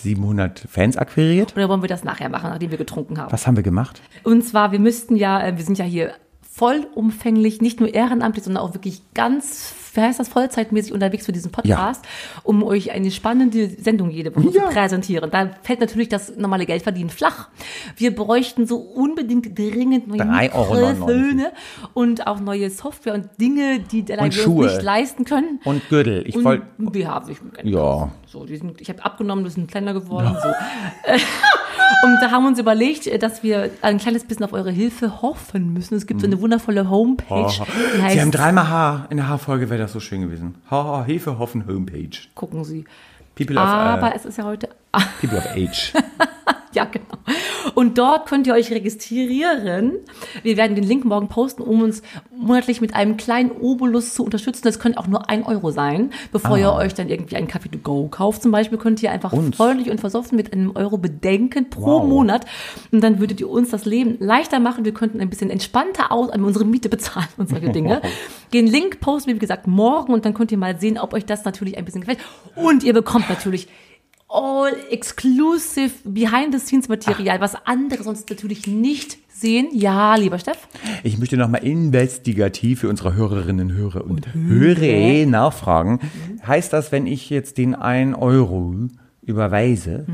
700 0.00 0.66
Fans 0.68 0.96
akquiriert? 0.96 1.54
Oder 1.56 1.68
wollen 1.68 1.82
wir 1.82 1.88
das 1.88 2.04
nachher 2.04 2.28
machen, 2.28 2.50
nachdem 2.50 2.70
wir 2.70 2.78
getrunken 2.78 3.18
haben? 3.18 3.32
Was 3.32 3.46
haben 3.46 3.56
wir 3.56 3.62
gemacht? 3.62 4.00
Und 4.24 4.42
zwar, 4.42 4.72
wir 4.72 4.78
müssten 4.78 5.16
ja, 5.16 5.44
äh, 5.44 5.56
wir 5.56 5.64
sind 5.64 5.78
ja 5.78 5.84
hier 5.84 6.12
vollumfänglich, 6.58 7.60
nicht 7.60 7.78
nur 7.80 7.94
ehrenamtlich, 7.94 8.44
sondern 8.44 8.64
auch 8.64 8.74
wirklich 8.74 9.02
ganz, 9.14 9.74
wie 9.94 10.00
heißt 10.00 10.18
das, 10.20 10.28
vollzeitmäßig 10.28 10.92
unterwegs 10.92 11.26
für 11.26 11.32
diesen 11.32 11.50
Podcast, 11.52 12.04
um 12.42 12.62
euch 12.62 12.90
eine 12.92 13.10
spannende 13.10 13.68
Sendung 13.68 14.10
jede 14.10 14.34
Woche 14.34 14.46
Ja. 14.54 14.64
zu 14.64 14.72
präsentieren. 14.74 15.30
Da 15.30 15.50
fällt 15.62 15.80
natürlich 15.80 16.08
das 16.08 16.36
normale 16.36 16.66
Geldverdienen 16.66 17.10
flach. 17.10 17.48
Wir 17.96 18.14
bräuchten 18.14 18.66
so 18.66 18.76
unbedingt 18.78 19.58
dringend 19.58 20.08
neue 20.08 20.18
3,99 20.20 20.52
Euro. 20.54 20.88
Mikrofone 21.06 21.52
und 21.94 22.26
auch 22.26 22.40
neue 22.40 22.70
Software 22.70 23.14
und 23.14 23.28
Dinge, 23.40 23.80
die 23.80 24.02
der 24.02 24.18
wir 24.18 24.24
nicht 24.24 24.82
leisten 24.82 25.24
können. 25.24 25.60
Und 25.64 25.88
Gürtel. 25.88 26.24
Ich 26.26 26.42
wollte. 26.44 26.64
BH 26.78 27.26
will 27.26 27.32
ich 27.32 27.42
mir 27.42 27.70
Ja. 27.70 28.10
so, 28.26 28.44
die 28.44 28.56
sind, 28.56 28.80
ich 28.80 28.88
habe 28.88 29.04
abgenommen, 29.04 29.44
wir 29.44 29.50
sind 29.50 29.70
kleiner 29.70 29.92
geworden. 29.94 30.36
So. 30.42 30.48
Äh, 31.10 31.18
Und 32.04 32.18
da 32.20 32.30
haben 32.30 32.44
wir 32.44 32.48
uns 32.48 32.58
überlegt, 32.58 33.06
äh, 33.06 33.18
dass 33.18 33.42
wir 33.42 33.70
ein 33.82 33.98
kleines 33.98 34.24
bisschen 34.24 34.44
auf 34.44 34.52
eure 34.52 34.70
Hilfe 34.70 35.22
hoffen 35.22 35.72
müssen. 35.72 35.94
Es 35.96 36.06
gibt 36.06 36.20
so 36.20 36.26
eine 36.26 36.40
wundervolle 36.40 36.88
Homepage. 36.90 37.26
Oh, 37.30 37.48
Sie 37.48 38.20
haben 38.20 38.30
dreimal 38.30 38.68
H. 38.68 39.06
In 39.10 39.16
der 39.16 39.28
H-Folge 39.28 39.66
wäre 39.78 39.84
das 39.86 39.92
so 39.92 40.00
schön 40.00 40.20
gewesen. 40.20 40.56
H, 40.70 41.04
Hilfe, 41.04 41.38
Hoffen, 41.38 41.66
Homepage. 41.66 42.10
gucken 42.34 42.64
Sie. 42.64 42.84
People 43.34 43.56
of, 43.56 43.64
Aber 43.64 44.12
äh, 44.12 44.16
es 44.16 44.24
ist 44.24 44.36
ja 44.38 44.44
heute. 44.44 44.68
People 45.20 45.38
of 45.38 45.46
Age. 45.54 45.92
Ja, 46.74 46.84
genau. 46.84 47.06
Und 47.74 47.96
dort 47.98 48.28
könnt 48.28 48.46
ihr 48.46 48.52
euch 48.52 48.70
registrieren. 48.70 49.94
Wir 50.42 50.56
werden 50.56 50.74
den 50.74 50.84
Link 50.84 51.04
morgen 51.04 51.28
posten, 51.28 51.62
um 51.62 51.82
uns 51.82 52.02
monatlich 52.30 52.80
mit 52.80 52.94
einem 52.94 53.16
kleinen 53.16 53.50
Obolus 53.50 54.14
zu 54.14 54.22
unterstützen. 54.24 54.62
Das 54.64 54.78
könnte 54.78 54.98
auch 54.98 55.06
nur 55.06 55.30
ein 55.30 55.44
Euro 55.44 55.70
sein. 55.70 56.10
Bevor 56.30 56.58
ihr 56.58 56.72
euch 56.72 56.92
dann 56.94 57.08
irgendwie 57.08 57.36
einen 57.36 57.48
Kaffee 57.48 57.70
to 57.70 57.78
go 57.78 58.08
kauft 58.08 58.42
zum 58.42 58.52
Beispiel, 58.52 58.78
könnt 58.78 59.02
ihr 59.02 59.10
einfach 59.10 59.32
Uns? 59.32 59.56
freundlich 59.56 59.90
und 59.90 59.98
versoffen 59.98 60.36
mit 60.36 60.52
einem 60.52 60.76
Euro 60.76 60.98
bedenken 60.98 61.70
pro 61.70 62.00
Wow. 62.00 62.06
Monat. 62.06 62.44
Und 62.92 63.02
dann 63.02 63.18
würdet 63.18 63.40
ihr 63.40 63.48
uns 63.48 63.70
das 63.70 63.86
Leben 63.86 64.16
leichter 64.20 64.60
machen. 64.60 64.84
Wir 64.84 64.92
könnten 64.92 65.20
ein 65.20 65.30
bisschen 65.30 65.48
entspannter 65.50 66.12
aus, 66.12 66.28
unsere 66.36 66.66
Miete 66.66 66.90
bezahlen 66.90 67.28
und 67.38 67.48
solche 67.48 67.70
Dinge. 67.70 68.02
Den 68.52 68.66
Link 68.66 69.00
posten 69.00 69.28
wir, 69.28 69.36
wie 69.36 69.40
gesagt, 69.40 69.66
morgen 69.66 70.12
und 70.12 70.24
dann 70.24 70.34
könnt 70.34 70.52
ihr 70.52 70.58
mal 70.58 70.78
sehen, 70.78 70.98
ob 70.98 71.14
euch 71.14 71.24
das 71.24 71.44
natürlich 71.44 71.78
ein 71.78 71.84
bisschen 71.86 72.02
gefällt. 72.02 72.18
Und 72.56 72.84
ihr 72.84 72.92
bekommt 72.92 73.28
natürlich 73.28 73.68
all 74.28 74.72
exclusive 74.90 75.92
behind 76.04 76.52
the 76.52 76.58
scenes 76.58 76.88
Material, 76.88 77.40
was 77.40 77.54
andere 77.64 78.02
sonst 78.02 78.28
natürlich 78.30 78.66
nicht 78.66 79.18
sehen. 79.28 79.68
Ja, 79.72 80.16
lieber 80.16 80.38
Steff. 80.38 80.68
Ich 81.02 81.18
möchte 81.18 81.36
nochmal 81.36 81.64
investigativ 81.64 82.80
für 82.80 82.88
unsere 82.88 83.14
Hörerinnen, 83.14 83.72
Hörer 83.72 84.04
und, 84.04 84.34
Hörer 84.34 85.26
nachfragen. 85.26 86.00
Heißt 86.46 86.72
das, 86.72 86.92
wenn 86.92 87.06
ich 87.06 87.30
jetzt 87.30 87.56
den 87.58 87.74
1 87.74 88.16
Euro 88.18 88.74
überweise, 89.22 90.06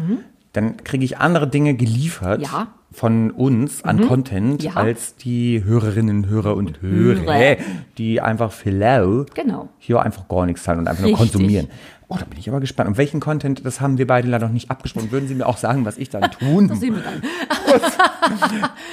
dann 0.53 0.77
kriege 0.85 1.05
ich 1.05 1.19
andere 1.19 1.49
Dinge 1.49 1.75
geliefert 1.75 2.43
Ja. 2.43 2.69
von 2.93 3.31
uns 3.33 3.83
an 3.83 4.07
Content 4.07 4.63
Ja. 4.63 4.75
als 4.75 5.17
die 5.17 5.65
Hörerinnen, 5.65 6.29
Hörer 6.29 6.55
und 6.57 6.81
Hörer, 6.81 7.25
Hörer. 7.35 7.57
die 7.99 8.21
einfach 8.21 8.53
für 8.53 8.71
lau 8.71 9.25
Genau. 9.35 9.69
hier 9.79 10.01
einfach 10.03 10.29
gar 10.29 10.47
nichts 10.47 10.63
zahlen 10.63 10.81
und 10.81 10.89
einfach 10.89 11.03
nur 11.03 11.11
Richtig. 11.19 11.33
konsumieren. 11.33 11.69
Oh, 12.09 12.17
da 12.19 12.25
bin 12.25 12.39
ich 12.39 12.49
aber 12.49 12.61
gespannt. 12.61 12.89
Und 12.89 12.99
welchen 12.99 13.21
Content, 13.21 13.65
das 13.65 13.81
haben 13.81 13.99
wir 13.99 14.07
beide 14.07 14.29
leider 14.29 14.47
noch 14.47 14.53
nicht 14.53 14.71
abgesprochen. 14.71 15.11
Würden 15.11 15.29
Sie 15.29 15.35
mir 15.35 15.47
auch 15.47 15.57
sagen, 15.57 15.85
was 15.85 15.97
ich 15.97 16.11
dann 16.11 16.31
tun 16.31 16.69
dann. 16.69 16.81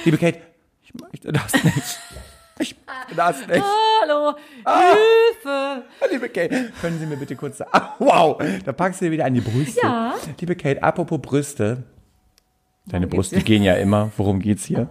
Liebe 0.04 0.18
Kate, 0.18 0.38
ich 0.82 0.94
möchte 0.94 1.32
das 1.32 1.52
nicht. 1.64 2.00
Ich 2.58 2.76
bin 2.76 3.16
das 3.16 3.46
nicht. 3.46 3.62
Hallo, 4.02 4.34
Hilfe. 4.64 5.84
Liebe 6.10 6.28
Kate, 6.28 6.72
können 6.80 6.98
Sie 6.98 7.06
mir 7.06 7.16
bitte 7.16 7.36
kurz 7.36 7.58
sagen. 7.58 7.70
Ah, 7.72 7.94
wow, 7.98 8.40
da 8.64 8.72
packst 8.72 9.00
du 9.00 9.06
dir 9.06 9.10
wieder 9.10 9.24
an 9.24 9.34
die 9.34 9.40
Brüste. 9.40 9.80
Ja. 9.82 10.14
Liebe 10.40 10.56
Kate, 10.56 10.82
apropos 10.82 11.20
Brüste. 11.20 11.82
Deine 12.86 13.06
Brüste 13.06 13.40
gehen 13.40 13.62
ja 13.62 13.74
immer. 13.74 14.10
Worum 14.16 14.40
geht's 14.40 14.64
hier? 14.64 14.88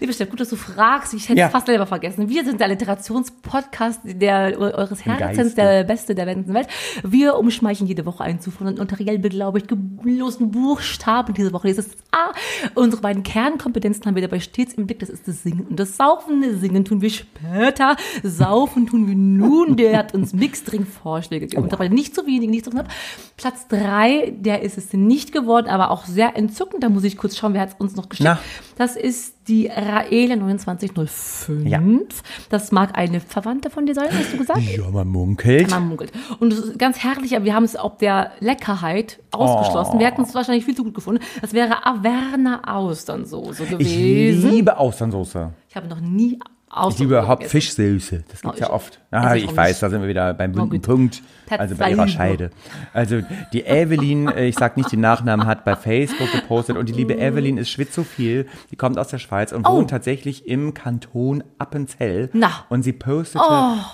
Liebe 0.00 0.12
Steff, 0.12 0.30
gut, 0.30 0.40
dass 0.40 0.48
du 0.48 0.56
fragst. 0.56 1.14
Ich 1.14 1.28
hätte 1.28 1.38
Ja. 1.40 1.46
es 1.46 1.52
fast 1.52 1.66
selber 1.66 1.86
vergessen. 1.86 2.28
Wir 2.28 2.44
sind 2.44 2.60
der 2.60 2.68
Literationspodcast 2.68 4.00
der, 4.04 4.58
eures 4.58 5.04
Herzens, 5.04 5.54
der 5.54 5.84
beste 5.84 6.14
der 6.14 6.26
ganzen 6.26 6.54
Welt. 6.54 6.68
Wir 7.02 7.36
umschmeicheln 7.36 7.86
jede 7.86 8.06
Woche 8.06 8.24
einen 8.24 8.40
zuvor 8.40 8.70
notariell 8.70 9.18
beglaubigt 9.18 9.68
geblosten 9.68 10.50
Buchstaben. 10.50 11.34
Diese 11.34 11.52
Woche 11.52 11.68
ist 11.68 11.78
es 11.78 11.90
A. 12.10 12.32
Unsere 12.74 13.02
beiden 13.02 13.22
Kernkompetenzen 13.22 14.04
haben 14.06 14.14
wir 14.14 14.22
dabei 14.22 14.40
stets 14.40 14.74
im 14.74 14.86
Blick. 14.86 14.98
Das 15.00 15.10
ist 15.10 15.28
das 15.28 15.42
Singen 15.42 15.66
und 15.68 15.78
das 15.78 15.96
Saufen. 15.96 16.42
Das 16.42 16.60
Singen 16.60 16.84
tun 16.84 17.00
wir 17.02 17.10
später. 17.10 17.96
Saufen 18.22 18.86
tun 18.86 19.06
wir 19.06 19.14
nun. 19.14 19.76
Der 19.76 19.96
hat 19.98 20.14
uns 20.14 20.32
Mixdrink-Vorschläge 20.32 21.46
gegeben. 21.46 21.62
Und 21.64 21.72
dabei 21.72 21.88
nicht 21.88 22.14
zu 22.14 22.26
wenig, 22.26 22.48
nicht 22.48 22.64
zu 22.64 22.70
knapp. 22.70 22.88
Platz 23.36 23.68
drei, 23.68 24.32
der 24.36 24.62
ist 24.62 24.78
es 24.78 24.92
nicht 24.92 25.32
geworden, 25.32 25.66
aber 25.68 25.90
auch 25.90 26.06
sehr 26.06 26.36
entzückend. 26.36 26.82
Da 26.82 26.88
muss 26.88 27.04
ich 27.04 27.16
kurz 27.16 27.36
schauen, 27.36 27.54
wer 27.54 27.60
hat 27.60 27.70
es 27.70 27.74
uns 27.78 27.96
noch 27.96 28.08
geschickt. 28.08 28.24
Na. 28.24 28.38
Das 28.76 28.96
ist 28.96 29.31
die 29.48 29.66
Raele 29.66 30.36
2905. 30.56 31.66
Ja. 31.66 31.80
Das 32.48 32.70
mag 32.72 32.96
eine 32.96 33.20
Verwandte 33.20 33.70
von 33.70 33.86
dir 33.86 33.94
sein, 33.94 34.08
hast 34.12 34.32
du 34.32 34.38
gesagt? 34.38 34.60
Ja, 34.60 34.88
man 34.90 35.08
munkelt. 35.08 35.70
Man 35.70 35.88
munkelt. 35.88 36.12
Und 36.38 36.52
es 36.52 36.58
ist 36.60 36.78
ganz 36.78 36.98
herrlich, 37.02 37.34
aber 37.34 37.44
wir 37.44 37.54
haben 37.54 37.64
es 37.64 37.76
ob 37.76 37.98
der 37.98 38.32
Leckerheit 38.40 39.18
ausgeschlossen. 39.32 39.94
Oh. 39.96 39.98
Wir 39.98 40.06
hätten 40.06 40.22
es 40.22 40.34
wahrscheinlich 40.34 40.64
viel 40.64 40.76
zu 40.76 40.84
gut 40.84 40.94
gefunden. 40.94 41.22
Das 41.40 41.52
wäre 41.52 41.84
Averna 41.84 42.62
Austernsoße 42.72 43.64
Ich 43.64 43.70
gewesen. 43.70 44.50
liebe 44.50 44.76
Austernsoße. 44.76 45.50
Ich 45.68 45.76
habe 45.76 45.88
noch 45.88 46.00
nie 46.00 46.34
Ich 46.34 46.40
Austernsoße 46.70 47.02
liebe 47.02 47.14
überhaupt. 47.18 47.44
Fischsoße. 47.44 48.24
Das 48.30 48.40
gibt's 48.42 48.58
Oh, 48.58 48.60
ja 48.60 48.66
ich- 48.66 48.72
oft. 48.72 49.00
Ah, 49.10 49.34
ich 49.34 49.44
ich 49.44 49.56
weiß, 49.56 49.80
da 49.80 49.90
sind 49.90 50.00
wir 50.02 50.08
wieder 50.08 50.32
beim 50.34 50.52
bunten. 50.52 50.80
Punkt. 50.80 51.22
Also 51.60 51.76
bei 51.76 51.90
ihrer. 51.90 52.08
Scheide. 52.08 52.50
Also 52.92 53.20
die 53.52 53.64
Evelyn, 53.64 54.28
äh, 54.36 54.46
ich 54.46 54.56
sag 54.56 54.76
nicht 54.76 54.92
den 54.92 55.00
Nachnamen, 55.00 55.46
hat 55.46 55.64
bei 55.64 55.76
Facebook 55.76 56.30
gepostet 56.32 56.76
und 56.76 56.88
die 56.88 56.92
liebe 56.92 57.16
Evelyn 57.18 57.58
ist 57.58 57.70
schwitzophil. 57.70 58.46
Die 58.70 58.76
kommt 58.76 58.98
aus 58.98 59.08
der 59.08 59.18
Schweiz 59.18 59.52
und 59.52 59.66
Oh. 59.66 59.76
wohnt 59.76 59.90
tatsächlich 59.90 60.46
im 60.46 60.74
Kanton 60.74 61.42
Appenzell. 61.58 62.30
Na. 62.32 62.50
Und 62.68 62.82
sie 62.82 62.92
postete 62.92 63.44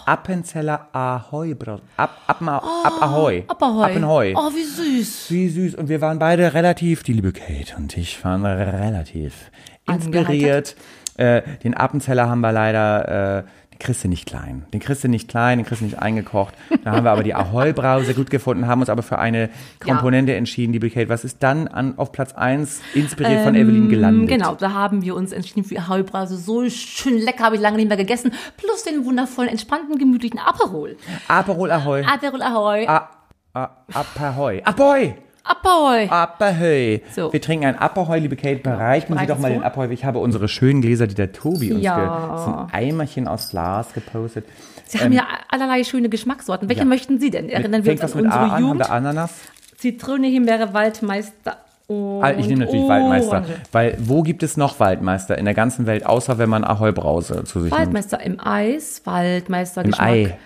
Appenzeller 0.07 0.89
Ahoi. 0.93 1.55
Bro- 1.55 1.81
Ab, 1.97 2.17
ab, 2.27 2.43
ab, 2.43 2.65
ab 2.85 2.93
Ahoi. 3.03 3.45
Oh, 3.47 3.51
Apahoi. 3.53 3.85
Appenhoi. 3.85 4.35
Oh, 4.37 4.51
wie 4.55 4.65
süß. 4.65 5.27
Wie 5.31 5.49
süß. 5.49 5.75
Und 5.75 5.89
wir 5.89 6.01
waren 6.01 6.19
beide 6.19 6.55
relativ, 6.55 7.03
die 7.03 7.13
liebe 7.13 7.33
Kate 7.33 7.77
und 7.77 7.97
ich 7.97 8.25
waren 8.25 8.45
relativ 8.45 9.51
inspiriert. 9.87 10.77
Äh, 11.17 11.43
den 11.65 11.75
Appenzeller 11.75 12.29
haben 12.29 12.41
wir 12.41 12.53
leider, 12.53 13.39
äh, 13.39 13.45
den 13.79 13.85
kriegst 13.85 14.03
du 14.03 14.09
nicht 14.09 14.27
klein. 14.27 14.67
Den 14.73 14.81
kriegst 14.81 15.05
du 15.05 15.09
nicht 15.09 15.29
klein, 15.29 15.59
den 15.59 15.65
kriegst 15.65 15.83
du 15.83 15.85
nicht 15.85 16.01
eingekocht. 16.01 16.55
Da 16.83 16.91
haben 16.91 17.05
wir 17.05 17.13
aber 17.13 17.23
die 17.23 17.35
Ahoi-Brause 17.35 18.13
gut 18.13 18.29
gefunden, 18.29 18.67
haben 18.67 18.81
uns 18.81 18.91
aber 18.91 19.05
für 19.05 19.19
eine 19.19 19.51
Komponente 19.79 20.35
entschieden, 20.35 20.73
liebe 20.73 20.91
Kate. 20.91 21.09
Was 21.09 21.25
ist 21.25 21.43
dann 21.45 21.69
an, 21.69 21.97
auf 21.97 22.11
Platz 22.11 22.33
1 22.33 22.81
inspiriert 22.95 23.45
von 23.45 23.55
Evelyn 23.55 23.89
gelandet? 23.89 24.29
Genau, 24.31 24.57
da 24.57 24.73
haben 24.73 25.03
wir 25.03 25.15
uns 25.15 25.31
entschieden 25.31 25.63
für 25.63 25.79
Ahoi-Brause. 25.79 26.37
So 26.37 26.69
schön 26.69 27.19
lecker, 27.19 27.45
habe 27.45 27.55
ich 27.55 27.63
lange 27.63 27.77
nicht 27.77 27.89
mehr 27.89 27.97
gegessen. 27.97 28.33
Plus 28.57 28.83
den 28.83 29.05
wundervollen, 29.05 29.49
entspannten, 29.49 29.97
gemütlichen 29.97 30.41
Aperol. 30.41 30.97
Aperol 31.29 31.71
Ahoi. 31.71 32.03
Aperol 32.03 32.43
Ahoi. 32.43 32.87
A, 32.89 33.09
a, 33.55 33.71
Aperhoi. 33.93 34.63
Aperhoi. 34.65 35.15
Ahoi. 35.49 36.09
Aperhoi. 36.09 37.01
So. 37.15 37.33
Wir 37.33 37.41
trinken 37.41 37.67
ein 37.67 37.77
Aperhoi, 37.79 38.19
liebe 38.19 38.37
Kate. 38.37 38.57
Bereichen 38.61 39.17
Sie 39.19 39.27
doch 39.27 39.39
mal 39.39 39.49
vor. 39.51 39.57
den 39.61 39.63
Aperhoi. 39.63 39.93
Ich 39.93 40.05
habe 40.05 40.19
unsere 40.19 40.49
schönen 40.49 40.81
Gläser, 40.83 41.07
die 41.07 41.15
der 41.15 41.33
Tobi 41.33 41.73
uns 41.73 41.83
Ja. 41.83 42.29
das 42.33 42.47
ein 42.47 42.89
Eimerchen 42.89 43.27
aus 43.29 43.51
Glas 43.51 43.93
gepostet. 43.95 44.45
Sie 44.87 44.99
haben 44.99 45.13
ja 45.13 45.27
allerlei 45.51 45.85
schöne 45.85 46.09
Geschmackssorten. 46.09 46.69
Welche 46.69 46.83
Ähm, 46.83 46.89
ja. 46.89 46.95
möchten 46.95 47.19
Sie 47.19 47.31
denn? 47.31 47.49
Erinnern 47.49 47.85
wir 47.85 47.93
uns 47.93 48.01
das 48.01 48.15
an 48.15 48.23
mit 48.23 48.33
A 48.33 48.37
unsere 48.37 48.45
an? 48.45 48.51
Haben 48.53 48.63
Jugend? 48.65 48.81
wir 48.81 48.91
Ananas? 48.91 49.31
Zitrone, 49.77 50.27
Himbeere, 50.29 50.73
Waldmeister. 50.75 51.59
Und 51.87 52.23
Ah, 52.23 52.33
ich 52.33 52.47
nehme 52.49 52.65
natürlich 52.67 52.87
Waldmeister. 52.89 53.31
Orange. 53.39 53.49
Weil 53.73 53.97
wo 53.99 54.23
gibt 54.23 54.43
es 54.43 54.57
noch 54.59 54.79
Waldmeister 54.81 55.39
in 55.39 55.47
der 55.47 55.55
ganzen 55.55 55.87
Welt, 55.87 56.05
außer 56.05 56.37
wenn 56.39 56.51
man 56.51 56.65
Ahoi 56.65 56.93
Brause 56.93 57.45
zu 57.45 57.61
sich 57.61 57.71
nimmt? 57.71 57.81
Waldmeister 57.81 58.21
im 58.21 58.39
Eis, 58.41 59.01
Waldmeister 59.05 59.85
Im 59.85 59.91
Geschmack. 59.93 60.07
Ei. 60.09 60.39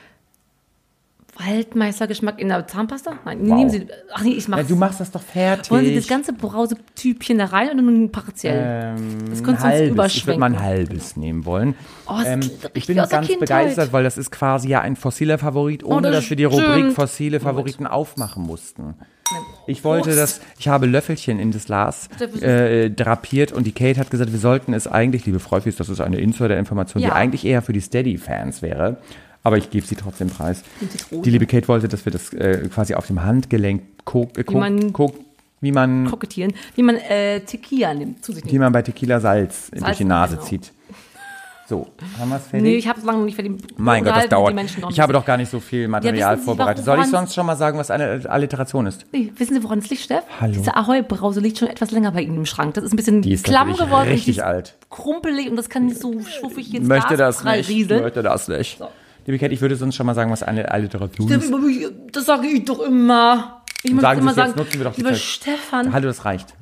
Waldmeister-Geschmack 1.39 2.39
in 2.39 2.49
der 2.49 2.67
Zahnpasta? 2.67 3.15
Nein, 3.25 3.41
Wow. 3.49 3.57
nehmen 3.57 3.71
Sie. 3.71 3.87
Ach 4.13 4.23
nee, 4.23 4.33
ich 4.33 4.45
Ja, 4.45 4.51
mach's. 4.57 4.69
du 4.69 4.77
machst 4.77 5.01
das 5.01 5.11
doch 5.11 5.23
fertig. 5.23 5.71
Wollen 5.71 5.85
Sie 5.87 5.95
das 5.95 6.07
ganze 6.07 6.33
Brausetypchen 6.33 7.39
da 7.39 7.47
rein 7.47 7.71
oder 7.71 7.83
nur 7.83 8.13
partiell? 8.13 8.95
das 9.31 9.39
ein 9.39 9.45
könnte 9.45 9.51
uns 9.53 9.61
halbes. 9.63 9.73
Ich 9.73 9.81
würde 9.81 9.91
überschwenken. 9.93 10.41
mal 10.41 10.47
ein 10.47 10.61
halbes 10.61 11.17
nehmen 11.17 11.45
wollen. 11.47 11.75
Oh, 12.07 12.21
ähm, 12.25 12.41
ich 12.75 12.87
bin 12.87 12.97
ganz 12.97 13.11
Kindheit. 13.11 13.41
begeistert, 13.41 13.93
weil 13.93 14.05
das 14.05 14.19
ist 14.19 14.31
quasi 14.31 14.69
ja 14.69 14.81
ein 14.83 14.97
fossiler 14.97 15.39
Favorit, 15.39 15.85
ohne 15.85 16.09
das 16.11 16.17
dass 16.23 16.31
wir 16.31 16.37
die 16.37 16.45
Rubrik 16.45 16.93
fossile 16.93 17.41
Favoriten 17.41 17.87
aufmachen 17.87 18.43
mussten. 18.45 18.95
Ich 19.67 19.83
wollte 19.83 20.15
das, 20.15 20.43
ich 20.59 20.69
habe 20.69 20.85
Löffelchen 20.85 21.39
in 21.39 21.53
das 21.53 21.65
Glas 21.65 22.11
Das 22.19 22.43
äh, 22.43 22.91
drapiert 22.91 23.51
und 23.51 23.67
die 23.67 23.73
Kate 23.73 23.99
hat 23.99 24.11
gesagt, 24.11 24.31
wir 24.31 24.39
sollten 24.39 24.75
es 24.75 24.87
eigentlich, 24.87 25.25
liebe 25.25 25.39
Freufis, 25.41 25.77
das 25.77 25.89
ist 25.89 26.03
eine 26.03 26.19
Insider-Information, 26.19 27.01
die 27.03 27.09
Ja. 27.09 27.15
eigentlich 27.15 27.47
eher 27.47 27.63
für 27.63 27.73
die 27.73 27.81
Steady-Fans 27.81 28.61
wäre. 28.61 28.99
Aber 29.45 29.57
ich 29.59 29.71
gebe 29.71 29.85
sie 29.87 29.97
trotzdem 29.97 30.31
preis. 30.31 30.63
Die 31.11 31.31
liebe 31.31 31.47
Kate 31.47 31.67
wollte, 31.69 31.89
dass 31.89 32.05
wir 32.05 32.13
das 32.13 32.33
äh, 32.33 32.69
quasi 32.73 32.95
auf 32.95 33.07
dem 33.09 33.23
Handgelenk 33.25 33.83
gucken, 34.05 34.45
äh, 34.45 34.51
Wie 35.61 35.71
man- 35.73 36.05
wie 36.07 36.11
Kokettieren, 36.11 36.53
wie 36.77 36.83
man 36.83 36.97
äh, 36.97 37.41
Tequila 37.41 37.95
nimmt, 37.95 38.25
zu 38.25 38.33
sich 38.33 38.45
nimmt. 38.45 38.59
man 38.59 38.73
bei 38.73 38.83
Tequila 38.83 39.21
Salz, 39.21 39.71
durch 39.73 39.97
die 39.97 40.05
Nase 40.05 40.37
genau. 40.37 40.47
zieht. 40.49 40.73
So, 41.69 41.87
haben 42.19 42.29
wir 42.29 42.37
es 42.37 42.43
fertig? 42.49 42.63
Nee, 42.63 42.75
ich 42.77 42.87
habe 42.89 42.99
es 42.99 43.05
lange 43.05 43.19
noch 43.19 43.25
nicht 43.25 43.37
verdient. 43.37 43.79
mein 43.79 44.05
Gott, 44.05 44.15
das 44.17 44.29
dauert. 44.29 44.55
Ich 44.91 45.01
habe 45.01 45.13
doch 45.13 45.25
gar 45.25 45.37
nicht 45.37 45.51
so 45.51 45.59
viel 45.61 45.87
Material 45.89 46.37
Sie, 46.37 46.45
vorbereitet. 46.45 46.85
warum- 46.85 47.01
Soll 47.03 47.05
ich 47.07 47.11
sonst 47.11 47.35
schon 47.35 47.47
mal 47.47 47.57
sagen, 47.57 47.79
was 47.79 47.91
eine 47.91 48.29
Alliteration 48.29 48.87
ist? 48.87 49.07
Nee, 49.13 49.33
wissen 49.37 49.55
Sie, 49.55 49.63
woran 49.63 49.79
es 49.79 49.89
liegt, 49.89 50.03
Steff? 50.03 50.25
Hallo. 50.41 50.53
Diese 50.55 50.77
Ahoi-Brause 50.77 51.41
liegt 51.41 51.59
schon 51.59 51.69
etwas 51.69 51.93
länger 51.93 52.11
bei 52.13 52.23
Ihnen 52.23 52.37
im 52.37 52.47
Schrank. 52.47 52.75
Das 52.75 52.85
ist 52.85 52.93
ein 52.93 52.97
bisschen 52.97 53.23
Die 53.23 53.33
ist 53.33 53.45
klamm 53.45 53.73
geworden. 53.73 54.09
richtig 54.09 54.39
ist 54.39 54.43
alt. 54.45 54.77
Krumpelig 54.91 55.49
und 55.49 55.57
das 55.57 55.69
kann 55.71 55.87
nicht 55.87 55.99
so 56.01 56.21
schwuffig 56.21 56.73
jetzt 56.73 56.87
möchte 56.87 57.17
das 57.17 57.43
nicht. 57.45 57.69
rieseln. 57.69 58.03
Möchte 58.03 58.23
das 58.23 58.49
nicht. 58.49 58.79
Liebe 59.27 59.39
Kate, 59.39 59.53
ich 59.55 59.61
würde 59.61 59.77
sonst 59.77 59.95
schon 59.97 60.07
mal 60.07 60.15
sagen, 60.15 60.31
was 60.31 60.43
eine 60.43 60.71
Alliteration 60.71 61.31
ist. 61.31 61.53
Das 62.13 62.27
sage 62.27 62.47
ich 62.49 62.65
doch 62.65 62.81
immer. 62.81 63.63
Ich 63.85 63.93
muss 63.93 64.03
immer 64.03 64.35
sagen, 64.35 64.55
lieber. 64.97 65.15
Stefan, 65.15 65.93
Hallo, 65.93 66.07
das 66.09 66.25
reicht. 66.25 66.55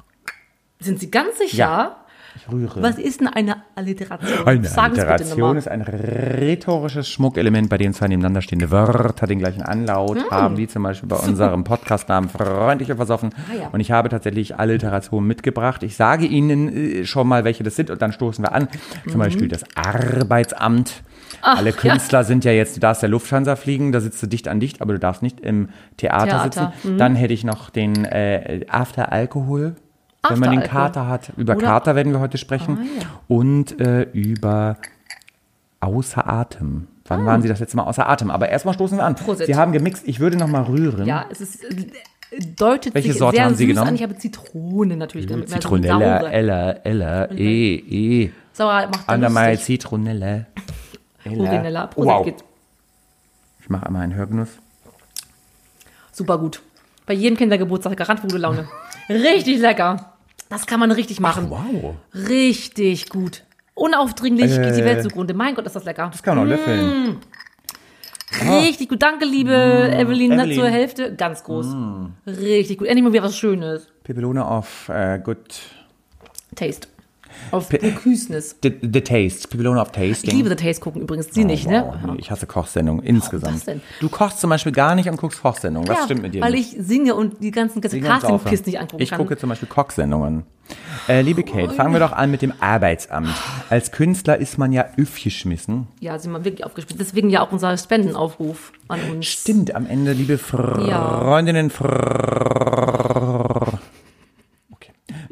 sind 0.78 1.00
Sie 1.00 1.10
ganz 1.10 1.38
sicher? 1.38 1.56
Ja. 1.56 1.96
Ich 2.36 2.50
rühre. 2.50 2.80
Was 2.80 2.96
ist 2.96 3.20
denn 3.20 3.26
eine 3.26 3.56
Alliteration? 3.74 4.46
Eine 4.46 4.68
Sagen 4.68 4.94
Alliteration 5.00 5.56
ist 5.56 5.66
ein 5.66 5.82
rhetorisches 5.82 7.08
Schmuckelement, 7.08 7.68
bei 7.68 7.76
dem 7.76 7.92
zwei 7.92 8.06
nebeneinander 8.06 8.40
stehende 8.40 8.70
Wörter 8.70 9.26
den 9.26 9.40
gleichen 9.40 9.62
Anlaut 9.62 10.16
Hm. 10.22 10.30
haben, 10.30 10.56
wie 10.56 10.68
zum 10.68 10.84
Beispiel 10.84 11.08
bei 11.08 11.16
unserem 11.26 11.64
Podcastnamen 11.64 12.30
Freundlich 12.30 12.88
und 12.90 12.96
Versoffen. 12.98 13.30
Ah, 13.50 13.54
ja. 13.62 13.68
Und 13.72 13.80
ich 13.80 13.90
habe 13.90 14.08
tatsächlich 14.10 14.56
Alliterationen 14.56 15.26
mitgebracht. 15.26 15.82
Ich 15.82 15.96
sage 15.96 16.24
Ihnen 16.26 16.68
äh, 17.00 17.04
schon 17.04 17.26
mal, 17.26 17.42
welche 17.44 17.64
das 17.64 17.74
sind 17.74 17.90
und 17.90 18.00
dann 18.00 18.12
stoßen 18.12 18.44
wir 18.44 18.52
an. 18.52 18.68
Zum 19.08 19.18
Beispiel 19.18 19.48
das 19.48 19.64
Arbeitsamt. 19.74 21.02
Alle 21.42 21.72
Künstler 21.72 22.24
sind 22.24 22.44
ja 22.44 22.52
jetzt, 22.52 22.76
du 22.76 22.80
darfst 22.80 23.02
der 23.02 23.08
Lufthansa 23.08 23.56
fliegen, 23.56 23.92
da 23.92 24.00
sitzt 24.00 24.22
du 24.22 24.26
dicht 24.26 24.48
an 24.48 24.60
dicht, 24.60 24.80
aber 24.82 24.92
du 24.94 24.98
darfst 24.98 25.22
nicht 25.22 25.40
im 25.40 25.68
Theater, 25.96 26.26
Theater, 26.26 26.72
sitzen. 26.82 26.98
Dann 26.98 27.14
hätte 27.14 27.32
ich 27.34 27.44
noch 27.44 27.70
den 27.70 28.04
äh, 28.04 28.64
After 28.68 29.12
Alkohol. 29.12 29.74
Wenn 30.28 30.38
man 30.38 30.50
den 30.50 30.58
After-Alkohol. 30.60 30.82
Kater 30.92 31.08
hat. 31.08 31.32
Über 31.38 31.56
Oder- 31.56 31.66
Kater 31.66 31.96
werden 31.96 32.12
wir 32.12 32.20
heute 32.20 32.36
sprechen. 32.36 32.78
Ah, 32.78 33.00
ja. 33.00 33.06
Und 33.28 33.80
äh, 33.80 34.02
über 34.12 34.76
außer 35.80 36.28
Atem. 36.28 36.88
Wann 37.06 37.24
waren 37.26 37.42
Sie 37.42 37.48
das 37.48 37.58
letzte 37.58 37.76
Mal 37.78 37.84
außer 37.84 38.08
Atem? 38.08 38.30
Aber 38.30 38.48
erstmal 38.50 38.74
stoßen 38.74 38.98
wir 38.98 39.04
an. 39.04 39.16
Ah. 39.18 39.22
Prosit. 39.24 39.46
Sie 39.46 39.56
haben 39.56 39.72
gemixt. 39.72 40.06
Ich 40.06 40.20
würde 40.20 40.36
noch 40.36 40.46
mal 40.46 40.62
rühren. 40.62 41.06
Ja, 41.06 41.24
es 41.30 41.40
ist, 41.40 41.64
deutet 42.56 42.94
Welche 42.94 43.12
sich 43.12 43.18
Sorte 43.18 43.36
sehr 43.36 43.46
haben 43.46 43.54
Sie 43.54 43.66
genommen? 43.66 43.88
an. 43.88 43.94
Ich 43.94 44.02
habe 44.02 44.16
Zitrone 44.16 44.96
natürlich. 44.96 45.26
damit 45.26 45.48
mehr 45.48 45.56
so 45.56 45.68
Zitronella, 45.68 46.30
Ella, 46.30 46.70
Ella, 46.84 47.30
E, 47.32 47.74
E. 47.76 48.30
Sauer 48.52 48.88
macht 48.92 49.08
Andermal 49.08 49.54
lustig. 49.54 49.80
Urinella. 51.24 51.86
Prosit 51.88 52.10
Wow. 52.10 52.24
geht 52.24 52.44
Ich 53.60 53.68
mache 53.68 53.86
einmal 53.86 54.02
einen 54.02 54.14
Hörgenuss. 54.14 54.48
super 56.12 56.38
gut. 56.38 56.60
Bei 57.06 57.14
jedem 57.14 57.36
Kindergeburtstag 57.36 57.96
garant 57.96 58.22
gute 58.22 58.38
Laune. 58.38 58.68
richtig 59.08 59.58
lecker. 59.58 60.12
Das 60.48 60.66
kann 60.66 60.80
man 60.80 60.90
richtig 60.90 61.20
machen. 61.20 61.50
Wow. 61.50 61.94
Richtig 62.14 63.08
gut. 63.08 63.44
Unaufdringlich 63.74 64.50
geht 64.54 64.76
die 64.76 64.84
Welt 64.84 65.02
zugrunde. 65.02 65.32
Mein 65.34 65.54
Gott, 65.54 65.64
ist 65.66 65.76
das 65.76 65.84
lecker. 65.84 66.08
Das 66.10 66.22
kann 66.22 66.36
man 66.36 66.46
auch 66.46 66.50
löffeln. 66.50 67.18
Richtig 68.62 68.88
gut. 68.88 69.02
Danke, 69.02 69.24
liebe 69.24 69.52
Evelyn, 69.52 70.32
Evelyn. 70.32 70.54
zur 70.58 70.68
Hälfte. 70.68 71.14
Ganz 71.14 71.42
groß. 71.44 71.66
Richtig 72.26 72.78
gut. 72.78 72.86
Endlich 72.88 73.04
mal 73.04 73.12
wieder 73.12 73.22
was 73.24 73.36
Schönes. 73.36 73.88
Pepelone 74.04 74.44
auf 74.44 74.88
äh, 74.88 75.18
Good 75.22 75.60
Taste. 76.54 76.88
Auf 77.50 77.68
Bocuse. 77.68 78.54
The, 78.62 78.72
the 78.80 79.00
Taste, 79.00 79.48
Pavilion 79.48 79.76
of 79.78 79.88
Ich 79.88 79.92
Tasting. 79.92 80.36
liebe 80.36 80.48
The 80.48 80.56
Taste 80.56 80.80
gucken 80.80 81.02
übrigens, 81.02 81.28
sie 81.32 81.44
nicht, 81.44 81.66
Oh, 81.66 81.70
ne? 81.70 81.84
wow, 81.86 82.12
nee, 82.12 82.18
Ich 82.20 82.30
hasse 82.30 82.46
Kochsendungen 82.46 83.04
insgesamt. 83.04 83.56
das 83.56 83.64
denn? 83.64 83.80
Du 84.00 84.08
kochst 84.08 84.40
zum 84.40 84.50
Beispiel 84.50 84.72
gar 84.72 84.94
nicht 84.94 85.08
und 85.08 85.16
guckst 85.16 85.42
Kochsendungen. 85.42 85.88
Was 85.88 85.98
ja, 85.98 86.04
stimmt 86.04 86.22
mit 86.22 86.34
dir 86.34 86.42
weil 86.42 86.52
nicht? 86.52 86.74
ich 86.76 86.86
singe 86.86 87.14
und 87.14 87.42
die 87.42 87.50
ganzen 87.50 87.80
Saufen. 88.28 88.48
nicht 88.66 88.78
angucken 88.80 89.02
Ich 89.02 89.10
kann. 89.10 89.18
gucke 89.18 89.36
zum 89.36 89.48
Beispiel 89.48 89.68
Kochsendungen. 89.68 90.44
Äh, 91.08 91.22
liebe 91.22 91.42
Kate, 91.42 91.70
fangen 91.74 91.92
wir 91.92 91.98
doch 91.98 92.12
an 92.12 92.30
mit 92.30 92.42
dem 92.42 92.52
Arbeitsamt. 92.60 93.30
Als 93.70 93.90
Künstler 93.90 94.38
ist 94.38 94.56
man 94.56 94.70
ja 94.72 94.84
aufgeschmissen. 95.00 95.88
Ja, 95.98 96.16
sind 96.20 96.30
wir 96.30 96.44
wirklich 96.44 96.64
aufgespielt. 96.64 97.00
Deswegen 97.00 97.28
ja 97.28 97.42
auch 97.44 97.50
unser 97.50 97.76
Spendenaufruf 97.76 98.72
an 98.86 99.00
uns. 99.10 99.26
Stimmt, 99.26 99.74
am 99.74 99.86
Ende, 99.88 100.12
liebe 100.12 100.38
Ja. 100.86 101.20
Freundinnen, 101.20 101.70
Fr 101.70 101.84
Okay, 101.84 103.29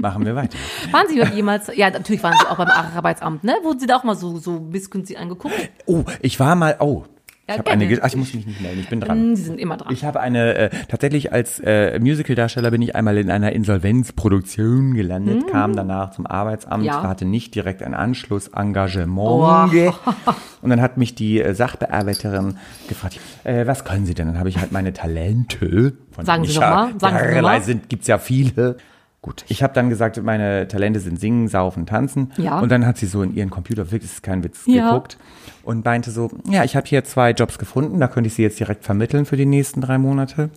machen 0.09 0.25
wir 0.27 0.35
weiter. 0.37 0.57
Waren 0.93 1.07
Sie 1.09 1.21
jemals, 1.37 1.71
ja, 1.77 1.91
natürlich 1.91 2.23
waren 2.23 2.35
Sie 2.41 2.47
auch 2.51 2.57
beim 2.57 2.69
Arbeitsamt, 2.69 3.45
ne? 3.45 3.55
Wurden 3.63 3.79
Sie 3.81 3.87
da 3.87 3.97
auch 3.97 4.05
mal 4.05 4.17
so, 4.17 4.39
so 4.39 4.59
missgünstig 4.61 5.19
angeguckt? 5.19 5.55
Oh, 5.87 6.05
ich 6.21 6.39
war 6.41 6.55
mal, 6.55 6.77
oh, 6.81 7.05
ich 7.51 7.55
Ja, 7.55 7.59
habe 7.61 7.71
eine, 7.71 7.99
ach, 8.03 8.09
ich 8.09 8.17
muss 8.17 8.35
mich 8.35 8.47
nicht 8.47 8.61
melden, 8.61 8.81
ich 8.81 8.89
bin 8.91 9.01
dran. 9.01 9.19
Hm, 9.19 9.37
Sie 9.37 9.43
sind 9.45 9.59
immer 9.59 9.79
dran. 9.79 9.91
Ich 9.93 10.05
habe 10.05 10.21
eine, 10.21 10.55
äh, 10.55 10.71
tatsächlich 10.89 11.33
als 11.33 11.59
äh, 11.61 11.99
Musicaldarsteller 11.99 12.71
bin 12.71 12.83
ich 12.83 12.95
einmal 12.95 13.17
in 13.17 13.31
einer 13.31 13.53
Insolvenzproduktion 13.53 14.93
gelandet, 14.95 15.47
kam 15.51 15.75
danach 15.75 16.11
zum 16.11 16.27
Arbeitsamt, 16.27 16.83
Mhm. 16.83 16.87
Ja. 16.89 17.03
hatte 17.05 17.25
nicht 17.25 17.55
direkt 17.55 17.83
ein 17.83 17.95
Anschlussengagement. 17.95 19.19
Oh. 19.19 19.69
Und 20.63 20.71
dann 20.71 20.81
hat 20.81 20.97
mich 20.99 21.15
die 21.15 21.41
äh, 21.41 21.55
Sachbearbeiterin 21.55 22.59
gefragt, 22.89 23.19
äh, 23.45 23.67
was 23.67 23.85
können 23.85 24.07
Sie 24.07 24.15
denn? 24.15 24.27
Dann 24.27 24.39
habe 24.39 24.49
ich 24.49 24.59
halt 24.59 24.73
meine 24.73 24.93
Talente, 24.93 25.95
von 26.11 26.25
Sagen 26.27 26.45
Sie 26.45 26.51
ich 26.51 26.57
noch 26.57 26.63
ja 26.63 26.71
mal, 26.71 26.87
sagen 26.99 27.17
Sie 27.17 27.25
noch 27.25 27.33
derlei 27.33 27.59
mal. 27.59 27.63
sind, 27.63 27.89
gibt's 27.89 28.09
ja 28.09 28.19
viele. 28.19 28.77
Gut, 29.21 29.45
ich 29.49 29.65
habe 29.65 29.75
dann 29.75 29.89
gesagt, 29.91 30.23
meine 30.23 30.69
Talente 30.69 31.01
sind 31.01 31.19
Singen, 31.19 31.49
Saufen, 31.49 31.87
Tanzen. 31.87 32.33
Ja. 32.37 32.61
Und 32.61 32.71
dann 32.71 32.87
hat 32.87 32.99
sie 32.99 33.07
so 33.07 33.23
in 33.23 33.35
ihren 33.35 33.51
Computer, 33.51 33.91
wirklich, 33.91 34.11
das 34.11 34.19
ist 34.19 34.23
kein 34.23 34.45
Witz, 34.45 34.61
Ja. 34.67 34.91
geguckt 34.93 35.19
und 35.65 35.85
meinte 35.85 36.13
so, 36.13 36.31
ja, 36.49 36.63
ich 36.63 36.77
habe 36.77 36.87
hier 36.87 37.03
zwei 37.05 37.33
Jobs 37.33 37.59
gefunden, 37.59 37.99
da 37.99 38.07
könnte 38.07 38.29
ich 38.29 38.35
sie 38.35 38.43
jetzt 38.43 38.61
direkt 38.61 38.85
vermitteln 38.85 39.25
für 39.27 39.37
die 39.37 39.45
nächsten 39.47 39.81
drei 39.81 39.99
Monate. 39.99 40.51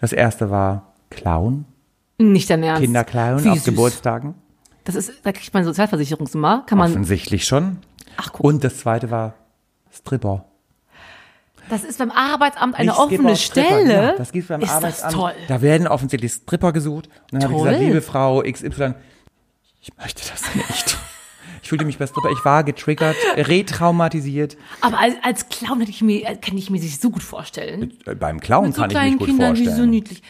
Das 0.00 0.12
erste 0.14 0.48
war 0.50 0.94
Clown, 1.10 1.66
Nicht 2.18 2.48
dein 2.48 2.62
Ernst. 2.62 2.82
Kinderclown 2.82 3.44
Wie 3.44 3.50
auf 3.50 3.56
süß. 3.58 3.64
Geburtstagen. 3.66 4.34
Das 4.84 4.94
ist, 4.94 5.12
da 5.22 5.32
kriegt 5.32 5.52
man 5.52 5.64
Sozialversicherungsnummer. 5.64 6.64
Kann 6.66 6.78
man, 6.78 6.90
Offensichtlich 6.90 7.44
schon. 7.44 7.78
ach 8.16 8.32
guck, 8.32 8.42
Und 8.44 8.64
das 8.64 8.78
zweite 8.78 9.10
war 9.10 9.34
Stripper. 9.90 10.46
Das 11.68 11.84
ist 11.84 11.98
beim 11.98 12.10
Arbeitsamt 12.10 12.74
eine 12.76 12.90
Nicht 12.90 12.98
offene 13.00 13.36
Stripper. 13.36 13.68
Stelle. 13.68 13.92
Ja, 13.94 14.12
das 14.12 14.32
gibt 14.32 14.48
beim 14.48 14.60
ist 14.62 14.70
Arbeitsamt. 14.70 15.12
Das 15.12 15.14
toll. 15.14 15.32
Da 15.48 15.62
werden 15.62 15.86
offensichtlich 15.86 16.32
Stripper 16.32 16.72
gesucht. 16.72 17.08
Und 17.32 17.42
dann 17.42 17.44
habe 17.44 17.54
ich 17.54 17.62
gesagt, 17.64 17.80
liebe 17.80 18.02
Frau 18.02 18.42
XY, 18.42 18.94
ich 19.80 19.92
möchte 19.96 20.22
das 20.30 20.54
nicht. 20.54 20.98
Ich 21.62 21.68
fühlte 21.68 21.84
mich 21.84 21.98
bei 21.98 22.06
Stripper, 22.06 22.30
ich 22.30 22.44
war 22.44 22.64
getriggert, 22.64 23.16
retraumatisiert. 23.36 24.56
Aber 24.80 24.98
als, 24.98 25.14
als 25.22 25.48
Clown 25.48 25.80
hätte 25.80 25.90
ich 25.90 26.02
mir, 26.02 26.26
äh, 26.26 26.36
kann 26.36 26.56
ich 26.56 26.70
mir 26.70 26.80
sich 26.80 26.98
so 26.98 27.10
gut 27.10 27.22
vorstellen. 27.22 27.92
Äh, 28.06 28.14
Beim 28.14 28.40
Clown 28.40 28.66
Mit 28.66 28.74
so 28.74 28.80
kann 28.82 28.90
ich 28.90 28.94
mich 28.96 29.00
kleinen 29.02 29.18
gut 29.18 29.26
Kindern, 29.28 29.54
die 29.54 29.60
so 29.64 29.66
vorstellen. 29.66 29.90
niedlich. 29.90 30.22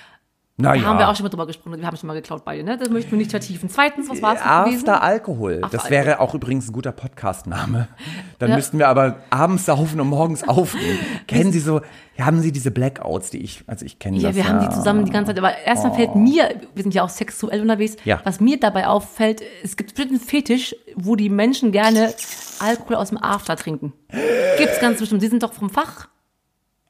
Na 0.61 0.75
Da 0.75 0.83
haben 0.83 0.97
wir 0.99 1.03
ja. 1.03 1.11
auch 1.11 1.15
schon 1.15 1.23
mal 1.23 1.29
drüber 1.31 1.47
gesprochen. 1.47 1.79
Wir 1.79 1.87
haben 1.87 1.97
schon 1.97 2.09
mal 2.09 2.15
geklaut 2.15 2.45
beide, 2.45 2.65
ne? 2.65 2.77
Das 2.77 2.91
möchten 2.91 3.13
wir 3.13 3.19
nicht 3.19 3.31
vertiefen. 3.31 3.69
Zweitens, 3.69 4.11
was 4.11 4.21
war 4.21 4.35
es 4.35 4.41
gewesen? 4.43 4.89
After 4.89 5.03
Alkohol. 5.05 5.61
After 5.63 5.77
das 5.77 5.89
wäre 5.89 6.19
auch 6.19 6.35
übrigens 6.35 6.69
ein 6.69 6.73
guter 6.73 6.91
Podcast-Name. 6.91 7.87
Dann 8.41 8.51
Ja. 8.51 8.57
müssten 8.57 8.79
wir 8.81 8.89
aber 8.89 9.21
abends 9.31 9.67
saufen 9.67 10.01
und 10.01 10.09
morgens 10.09 10.47
aufnehmen. 10.49 10.99
Kennen 11.29 11.53
Sie 11.53 11.61
so, 11.61 11.81
haben 12.19 12.41
Sie 12.41 12.51
diese 12.51 12.73
Blackouts, 12.73 13.31
die 13.31 13.39
ich, 13.39 13.63
also 13.69 13.87
ich 13.87 14.01
kenne 14.01 14.17
Ja, 14.19 14.31
das 14.31 14.37
wir 14.37 14.43
ja. 14.43 14.49
haben 14.49 14.61
die 14.69 14.75
zusammen 14.75 15.05
die 15.05 15.13
ganze 15.13 15.31
Zeit. 15.33 15.39
Aber 15.39 15.57
erstmal 15.59 15.95
fällt 15.95 16.17
mir, 16.17 16.49
wir 16.75 16.83
sind 16.83 16.93
ja 16.93 17.05
auch 17.05 17.09
sexuell 17.09 17.61
unterwegs, 17.61 17.95
Ja. 18.05 18.21
was 18.25 18.41
mir 18.41 18.59
dabei 18.59 18.89
auffällt, 18.89 19.43
es 19.63 19.77
gibt 19.77 19.99
einen 20.01 20.19
Fetisch, 20.19 20.75
wo 20.97 21.15
die 21.15 21.31
Menschen 21.31 21.71
gerne 21.71 22.13
Alkohol 22.59 22.97
aus 22.97 23.11
dem 23.11 23.23
After 23.23 23.55
trinken. 23.55 23.93
Gibt's 24.59 24.81
ganz 24.81 24.99
bestimmt. 24.99 25.21
Sie 25.21 25.29
sind 25.29 25.45
doch 25.45 25.53
vom 25.53 25.71
Fach. 25.71 26.09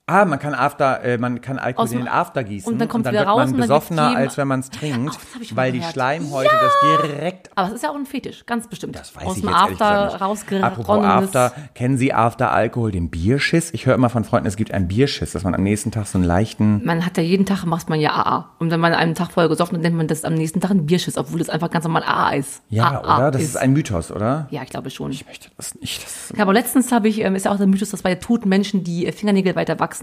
Ah, 0.08 0.24
man 0.24 0.38
kann 0.38 0.54
After, 0.54 1.04
äh, 1.04 1.18
man 1.18 1.40
kann 1.42 1.58
Alkohol 1.58 1.84
Aus 1.84 1.92
in 1.92 1.98
den 1.98 2.08
After 2.08 2.42
gießen 2.42 2.72
und 2.72 2.78
dann 2.78 2.88
kommt's 2.88 3.08
wieder 3.10 3.20
wird 3.20 3.28
raus 3.28 3.36
man 3.36 3.46
und 3.48 3.52
dann 3.52 3.60
besoffener, 3.60 4.16
als 4.16 4.36
wenn 4.38 4.48
man 4.48 4.60
es 4.60 4.70
trinkt, 4.70 5.16
Ach, 5.16 5.40
weil 5.52 5.70
die 5.72 5.78
gehört. 5.78 5.92
Schleimhäute 5.92 6.50
das 6.50 6.72
direkt 7.10 7.50
Aber 7.54 7.68
es 7.68 7.74
ist 7.74 7.82
ja 7.82 7.90
auch 7.90 7.94
ein 7.94 8.06
Fetisch, 8.06 8.46
ganz 8.46 8.66
bestimmt. 8.68 8.96
Das 8.96 9.14
weiß 9.14 9.24
aus 9.24 9.36
ich 9.36 9.42
dem 9.42 9.50
jetzt 9.50 9.58
After 9.58 10.04
nicht. 10.06 10.14
Apropos 10.14 10.88
rausgeronnenes. 10.88 11.36
After, 11.36 11.52
kennen 11.74 11.98
Sie 11.98 12.14
After 12.14 12.50
Alkohol, 12.52 12.90
den 12.90 13.10
Bierschiss? 13.10 13.70
Ich 13.74 13.84
höre 13.84 13.94
immer 13.94 14.08
von 14.08 14.24
Freunden, 14.24 14.48
es 14.48 14.56
gibt 14.56 14.72
einen 14.72 14.88
Bierschiss, 14.88 15.32
dass 15.32 15.44
man 15.44 15.54
am 15.54 15.62
nächsten 15.62 15.90
Tag 15.90 16.06
so 16.06 16.16
einen 16.16 16.26
leichten, 16.26 16.84
Man 16.84 17.04
hat 17.04 17.18
ja 17.18 17.22
jeden 17.22 17.44
Tag, 17.44 17.66
macht 17.66 17.90
man 17.90 18.00
ja 18.00 18.12
AA. 18.12 18.54
Und 18.58 18.70
wenn 18.70 18.80
man 18.80 18.94
einen 18.94 19.14
Tag 19.14 19.32
vorher 19.32 19.50
gesoffen 19.50 19.76
hat, 19.76 19.82
nennt 19.82 19.96
man 19.96 20.06
das 20.06 20.24
am 20.24 20.32
nächsten 20.34 20.60
Tag 20.60 20.70
ein 20.70 20.86
Bierschiss, 20.86 21.18
obwohl 21.18 21.38
das 21.38 21.50
einfach 21.50 21.70
ganz 21.70 21.84
normal 21.84 22.02
AA 22.04 22.30
ist. 22.36 22.62
ja, 22.70 23.02
AA 23.02 23.16
oder? 23.18 23.30
Das 23.32 23.42
ist 23.42 23.56
ein 23.56 23.72
Mythos, 23.74 24.10
oder? 24.10 24.48
Ja, 24.50 24.62
ich 24.62 24.70
glaube 24.70 24.88
schon. 24.88 25.10
Ich 25.12 25.26
möchte 25.26 25.50
das 25.58 25.74
nicht. 25.74 26.02
Das 26.02 26.32
Ja, 26.34 26.44
aber 26.44 26.54
letztens 26.54 26.92
habe 26.92 27.08
ich, 27.08 27.20
ähm, 27.20 27.34
ist 27.34 27.44
ja 27.44 27.52
auch 27.52 27.58
der 27.58 27.66
Mythos, 27.66 27.90
dass 27.90 28.02
bei 28.02 28.14
toten 28.14 28.48
Menschen 28.48 28.84
die 28.84 29.06
äh, 29.06 29.12
Fingernägel 29.12 29.54
weiter 29.54 29.78
wachsen. 29.78 29.97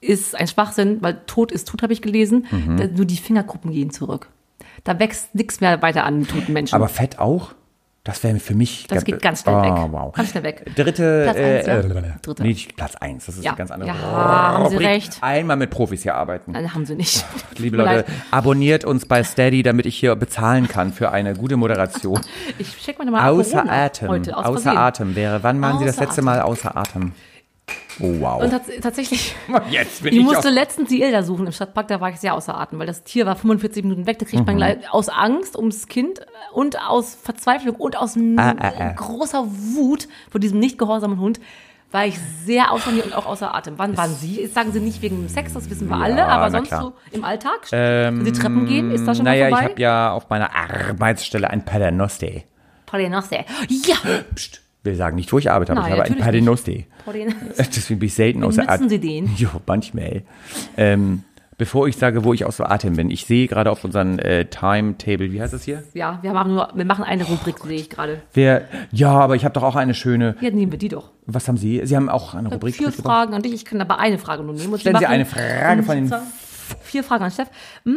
Ist 0.00 0.34
ein 0.38 0.46
Schwachsinn, 0.48 0.98
weil 1.00 1.20
tot 1.26 1.50
ist 1.50 1.68
tot, 1.68 1.82
habe 1.82 1.92
ich 1.92 2.02
gelesen. 2.02 2.46
Mhm. 2.50 2.76
Da, 2.76 2.86
nur 2.88 3.06
die 3.06 3.16
Fingerkuppen 3.16 3.72
gehen 3.72 3.90
zurück. 3.90 4.28
Da 4.84 4.98
wächst 4.98 5.34
nichts 5.34 5.60
mehr 5.60 5.80
weiter 5.80 6.04
an 6.04 6.26
toten 6.26 6.52
Menschen. 6.52 6.74
aber 6.74 6.88
Fett 6.88 7.18
auch? 7.18 7.54
Das 8.04 8.22
wäre 8.22 8.38
für 8.38 8.54
mich. 8.54 8.86
Das 8.86 9.02
geht 9.02 9.22
ganz 9.22 9.40
schnell 9.40 9.54
oh, 9.54 9.62
weg. 9.62 9.72
Wow. 9.90 10.12
Ganz 10.12 10.28
schnell 10.30 10.42
weg. 10.42 10.70
Dritte, 10.76 11.22
Platz 11.24 11.36
äh, 11.38 11.56
eins, 11.58 11.66
ja. 11.66 11.78
äh, 11.78 12.18
Dritte. 12.20 12.42
Nee, 12.42 12.56
Platz 12.76 12.96
eins. 12.96 13.24
Das 13.24 13.36
ist 13.38 13.44
Ja. 13.44 13.52
eine 13.52 13.56
ganz 13.58 13.70
andere 13.70 13.88
Ja, 13.88 13.94
haben 13.96 14.68
Sie 14.68 14.74
Rubrik. 14.74 14.88
recht. 14.88 15.18
Einmal 15.22 15.56
mit 15.56 15.70
Profis 15.70 16.02
hier 16.02 16.14
arbeiten. 16.14 16.52
Nein, 16.52 16.74
haben 16.74 16.84
sie 16.84 16.96
nicht. 16.96 17.24
Liebe 17.56 17.78
mir 17.78 17.84
Leute, 17.84 17.96
leid. 17.96 18.06
abonniert 18.30 18.84
uns 18.84 19.06
bei 19.06 19.24
Steady, 19.24 19.62
damit 19.62 19.86
ich 19.86 19.96
hier 19.96 20.14
bezahlen 20.16 20.68
kann 20.68 20.92
für 20.92 21.12
eine 21.12 21.34
gute 21.34 21.56
Moderation. 21.56 22.20
Ich 22.58 22.76
check 22.76 22.98
mal 22.98 23.10
mal 23.10 23.26
Außer 23.30 23.62
Corona 23.62 23.84
Atem. 23.86 24.08
Heute, 24.08 24.36
aus 24.36 24.44
außer 24.44 24.60
Versehen. 24.60 24.78
Atem 24.78 25.16
wäre. 25.16 25.42
Wann 25.42 25.62
waren 25.62 25.78
Sie 25.78 25.86
das 25.86 25.96
Außer 25.96 26.04
letzte 26.04 26.20
Mal 26.22 26.42
außer 26.42 26.76
Atem? 26.76 27.12
Oh, 28.00 28.20
wow. 28.20 28.42
Und 28.42 28.50
tats 28.50 28.68
tatsächlich, 28.82 29.34
Jetzt 29.70 30.02
bin 30.02 30.12
ich 30.12 30.18
ich, 30.20 30.24
musste 30.24 30.48
letztens 30.48 30.88
die 30.88 31.00
Ilda 31.02 31.22
suchen 31.22 31.46
im 31.46 31.52
Stadtpark, 31.52 31.88
da 31.88 32.00
war 32.00 32.10
ich 32.10 32.16
sehr 32.16 32.34
außer 32.34 32.56
Atem, 32.58 32.78
weil 32.78 32.86
das 32.86 33.04
Tier 33.04 33.24
war 33.26 33.36
45 33.36 33.84
Minuten 33.84 34.06
weg. 34.06 34.18
Da 34.18 34.24
kriegt 34.24 34.40
Mhm. 34.40 34.46
man 34.46 34.56
gleich 34.56 34.92
aus 34.92 35.08
Angst 35.08 35.56
ums 35.56 35.86
Kind 35.86 36.20
und 36.52 36.80
aus 36.80 37.14
Verzweiflung 37.14 37.76
und 37.76 37.96
aus 37.96 38.16
Ah, 38.36 38.54
ah, 38.58 38.72
ah. 38.78 38.92
großer 38.92 39.44
Wut 39.46 40.08
vor 40.30 40.40
diesem 40.40 40.58
nicht 40.58 40.78
gehorsamen 40.78 41.20
Hund 41.20 41.40
war 41.92 42.06
ich 42.06 42.18
sehr 42.44 42.72
außer 42.72 42.90
mir 42.90 43.04
und 43.04 43.14
auch 43.14 43.24
außer 43.26 43.54
Atem. 43.54 43.74
Wann 43.76 43.96
waren 43.96 44.12
Sie? 44.12 44.40
Jetzt 44.40 44.54
sagen 44.54 44.72
Sie 44.72 44.80
nicht 44.80 45.00
wegen 45.00 45.14
dem 45.16 45.28
Sex, 45.28 45.52
das 45.52 45.70
wissen 45.70 45.88
wir 45.88 45.94
alle, 45.96 46.16
Ja, 46.16 46.26
aber 46.26 46.46
na 46.46 46.50
sonst 46.50 46.66
klar. 46.68 46.82
so 46.82 46.92
im 47.12 47.22
Alltag? 47.24 47.70
Wenn 47.70 48.24
Sie 48.24 48.32
Treppen 48.32 48.66
gehen, 48.66 48.90
ist 48.90 49.06
das 49.06 49.18
schon 49.18 49.24
naja, 49.26 49.44
mal 49.44 49.50
ich 49.50 49.54
vorbei? 49.58 49.70
habe 49.74 49.80
ja 49.80 50.10
auf 50.12 50.28
meiner 50.28 50.50
Arbeitsstelle 50.56 51.48
ein 51.48 51.64
Paternoster. 51.64 52.42
Paternoster. 52.86 53.44
Ja! 53.68 53.94
Psst, 54.34 54.62
will 54.84 54.94
sagen 54.94 55.16
nicht, 55.16 55.32
wo 55.32 55.38
ich 55.38 55.50
arbeite, 55.50 55.72
aber 55.72 55.82
Nein, 55.82 55.92
ich 55.94 55.98
habe 56.00 56.10
ein 56.12 56.18
Paternoster. 56.18 56.72
Deswegen 57.58 58.00
bin 58.00 58.06
ich 58.06 58.14
selten 58.14 58.44
außer 58.44 58.64
Benutzen 58.64 58.88
Sie 58.88 58.98
den? 59.00 59.30
Jo, 59.36 59.48
manchmal. 59.66 60.22
Ähm, 60.76 61.22
bevor 61.56 61.86
ich 61.88 61.96
sage, 61.96 62.24
wo 62.24 62.32
ich 62.34 62.44
außer 62.44 62.70
Atem 62.70 62.96
bin, 62.96 63.10
ich 63.10 63.26
sehe 63.26 63.46
gerade 63.48 63.70
auf 63.70 63.84
unserem 63.84 64.18
äh, 64.18 64.44
Timetable, 64.46 65.32
wie 65.32 65.40
heißt 65.40 65.52
das 65.52 65.64
hier? 65.64 65.82
Ja, 65.94 66.18
wir 66.22 66.32
machen 66.32 66.54
nur, 66.54 66.68
wir 66.74 66.84
machen 66.84 67.04
eine 67.04 67.24
Rubrik, 67.24 67.58
sehe 67.60 67.76
ich 67.76 67.90
gerade. 67.90 68.20
Wer, 68.32 68.68
ja, 68.92 69.10
aber 69.12 69.36
ich 69.36 69.44
habe 69.44 69.52
doch 69.54 69.62
auch 69.62 69.76
eine 69.76 69.94
schöne, 69.94 70.36
Ja, 70.40 70.50
nehmen 70.50 70.72
wir 70.72 70.78
die 70.78 70.88
doch. 70.88 71.10
was 71.26 71.46
haben 71.48 71.56
Sie? 71.56 71.80
Sie 71.84 71.96
haben 71.96 72.08
auch 72.08 72.34
eine 72.34 72.48
Ich 72.48 72.54
Rubrik 72.54 72.74
vier? 72.76 72.92
Fragen 72.92 73.34
an 73.34 73.42
dich. 73.42 73.52
Ich 73.54 73.64
kann 73.64 73.80
aber 73.80 73.98
eine 73.98 74.18
Frage 74.18 74.42
nur 74.42 74.54
nehmen. 74.54 74.72
Und 74.72 74.80
Stellen 74.80 74.96
Sie 74.96 75.02
machen- 75.04 75.12
eine 75.14 75.24
Frage 75.26 75.82
von 75.82 75.96
den- 75.96 76.12
Vier 76.82 77.04
Fragen 77.04 77.24
an 77.24 77.30
Steff. 77.30 77.48
Mm, 77.84 77.90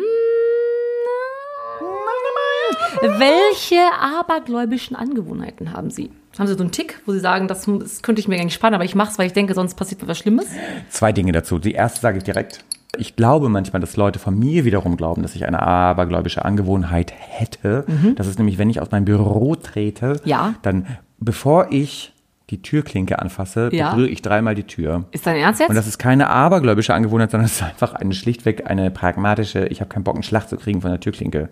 Welche 3.02 3.80
abergläubischen 4.00 4.96
Angewohnheiten 4.96 5.74
haben 5.74 5.90
Sie? 5.92 6.12
Haben 6.38 6.48
Sie 6.48 6.54
so 6.54 6.60
einen 6.62 6.72
Tick, 6.72 7.00
wo 7.06 7.14
Sie 7.14 7.20
sagen, 7.20 7.48
das, 7.48 7.66
das 7.66 8.02
könnte 8.02 8.20
ich 8.20 8.28
mir 8.28 8.38
gar 8.38 8.44
nicht 8.44 8.54
spannen, 8.54 8.76
aber 8.76 8.86
ich 8.86 8.96
mache 8.96 9.12
es, 9.12 9.18
weil 9.20 9.28
ich 9.28 9.34
denke, 9.34 9.54
sonst 9.54 9.76
passiert 9.76 10.02
mir 10.02 10.08
was 10.08 10.18
Schlimmes? 10.20 10.46
Zwei 10.90 11.12
Dinge 11.12 11.32
dazu. 11.32 11.58
Die 11.60 11.72
erste 11.74 12.00
sage 12.02 12.18
ich 12.20 12.24
direkt. 12.24 12.64
Ich 12.98 13.16
glaube 13.16 13.50
manchmal, 13.50 13.80
dass 13.80 13.98
Leute 13.98 14.18
von 14.20 14.38
mir 14.38 14.66
wiederum 14.66 14.98
glauben, 14.98 15.22
dass 15.22 15.36
ich 15.36 15.46
eine 15.46 15.62
abergläubische 15.62 16.46
Angewohnheit 16.46 17.14
hätte. 17.18 17.86
Das 18.16 18.28
ist 18.28 18.38
nämlich, 18.40 18.58
wenn 18.58 18.70
ich 18.70 18.82
aus 18.82 18.92
meinem 18.92 19.06
Büro 19.06 19.56
trete, 19.56 20.14
Mhm. 20.24 20.30
Ja. 20.30 20.54
dann, 20.62 20.88
bevor 21.20 21.68
ich 21.72 22.14
die 22.50 22.62
Türklinke 22.62 23.20
anfasse, 23.20 23.70
Ja. 23.74 23.92
berühre 23.92 24.08
ich 24.10 24.22
dreimal 24.22 24.56
die 24.56 24.64
Tür. 24.64 25.04
Ist 25.12 25.28
dein 25.28 25.36
Ernst 25.36 25.60
jetzt? 25.60 25.70
Und 25.70 25.76
das 25.76 25.86
ist 25.86 25.98
keine 25.98 26.30
abergläubische 26.30 26.94
Angewohnheit, 26.94 27.30
sondern 27.32 27.46
es 27.46 27.56
ist 27.56 27.64
einfach 27.64 27.94
eine 27.94 28.14
schlichtweg 28.14 28.70
eine 28.70 28.90
pragmatische, 28.90 29.66
ich 29.68 29.82
habe 29.82 29.90
keinen 29.90 30.04
Bock, 30.04 30.16
einen 30.16 30.24
Schlag 30.24 30.48
zu 30.48 30.56
kriegen 30.56 30.82
von 30.82 30.90
der 30.92 31.00
Türklinke. 31.02 31.50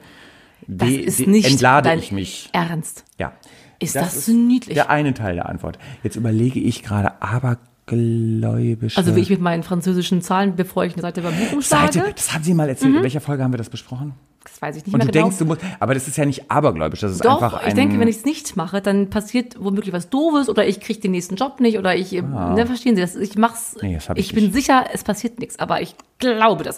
Das 0.67 0.89
ist 0.89 1.27
nicht 1.27 1.49
entlade 1.49 1.93
ich 1.95 2.11
mich. 2.11 2.49
Ernst. 2.53 3.03
Ja. 3.19 3.33
Ist 3.79 3.95
das 3.95 4.25
so 4.25 4.31
niedlich? 4.31 4.75
Der 4.75 4.89
eine 4.89 5.13
Teil 5.13 5.35
der 5.35 5.49
Antwort. 5.49 5.77
Jetzt 6.03 6.15
überlege 6.15 6.59
ich 6.59 6.81
gerade 6.81 7.21
abergläubische. 7.21 8.97
Also 8.97 9.15
wie 9.15 9.19
ich 9.21 9.29
mit 9.29 9.41
meinen 9.41 9.63
französischen 9.63 10.21
Zahlen, 10.21 10.55
bevor 10.55 10.85
ich 10.85 10.93
eine 10.93 11.01
Seite 11.01 11.21
beim 11.21 11.33
Buch 11.35 11.53
umschlage? 11.53 11.93
Seite, 11.93 12.13
das 12.15 12.33
haben 12.33 12.43
Sie 12.43 12.53
mal 12.53 12.69
erzählt. 12.69 12.95
In 12.95 13.03
welcher 13.03 13.21
Folge 13.21 13.43
haben 13.43 13.51
wir 13.53 13.57
das 13.57 13.69
besprochen? 13.69 14.13
Das 14.43 14.61
weiß 14.61 14.77
ich 14.77 14.85
nicht 14.85 14.93
Und 14.93 14.99
mehr 14.99 15.07
du 15.07 15.11
genau. 15.11 15.25
denkst, 15.25 15.39
du 15.39 15.45
musst, 15.45 15.61
aber 15.79 15.93
das 15.95 16.07
ist 16.07 16.17
ja 16.17 16.25
nicht 16.25 16.49
abergläubisch, 16.51 16.99
das 16.99 17.13
ist 17.13 17.25
Doch, 17.25 17.41
einfach 17.41 17.61
ein. 17.61 17.67
ich 17.67 17.73
denke, 17.73 17.99
wenn 17.99 18.07
ich 18.07 18.17
es 18.17 18.25
nicht 18.25 18.55
mache, 18.55 18.79
dann 18.79 19.09
passiert 19.09 19.55
womöglich 19.59 19.91
was 19.91 20.09
Doofes 20.09 20.49
oder 20.49 20.67
ich 20.67 20.79
kriege 20.79 20.99
den 20.99 21.11
nächsten 21.11 21.35
Job 21.35 21.59
nicht 21.59 21.79
oder 21.79 21.95
ich, 21.95 22.11
ne, 22.11 22.63
verstehen 22.67 22.95
Sie 22.95 23.01
das? 23.01 23.15
Ich 23.15 23.37
mach's, 23.37 23.75
Ah. 23.81 23.85
Nee, 23.85 23.95
das 23.95 24.09
ich 24.15 24.27
ich 24.27 24.33
bin 24.35 24.53
sicher, 24.53 24.85
es 24.93 25.03
passiert 25.03 25.39
nichts, 25.39 25.57
aber 25.59 25.81
ich 25.81 25.95
glaube 26.19 26.63
das. 26.63 26.77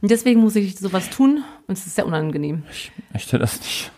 Und 0.00 0.10
deswegen 0.10 0.40
muss 0.40 0.54
ich 0.56 0.78
sowas 0.78 1.10
tun 1.10 1.42
und 1.66 1.76
es 1.78 1.86
ist 1.86 1.96
sehr 1.96 2.06
unangenehm. 2.06 2.62
ich 2.70 2.92
möchte 3.12 3.38
das 3.38 3.58
nicht. 3.60 3.90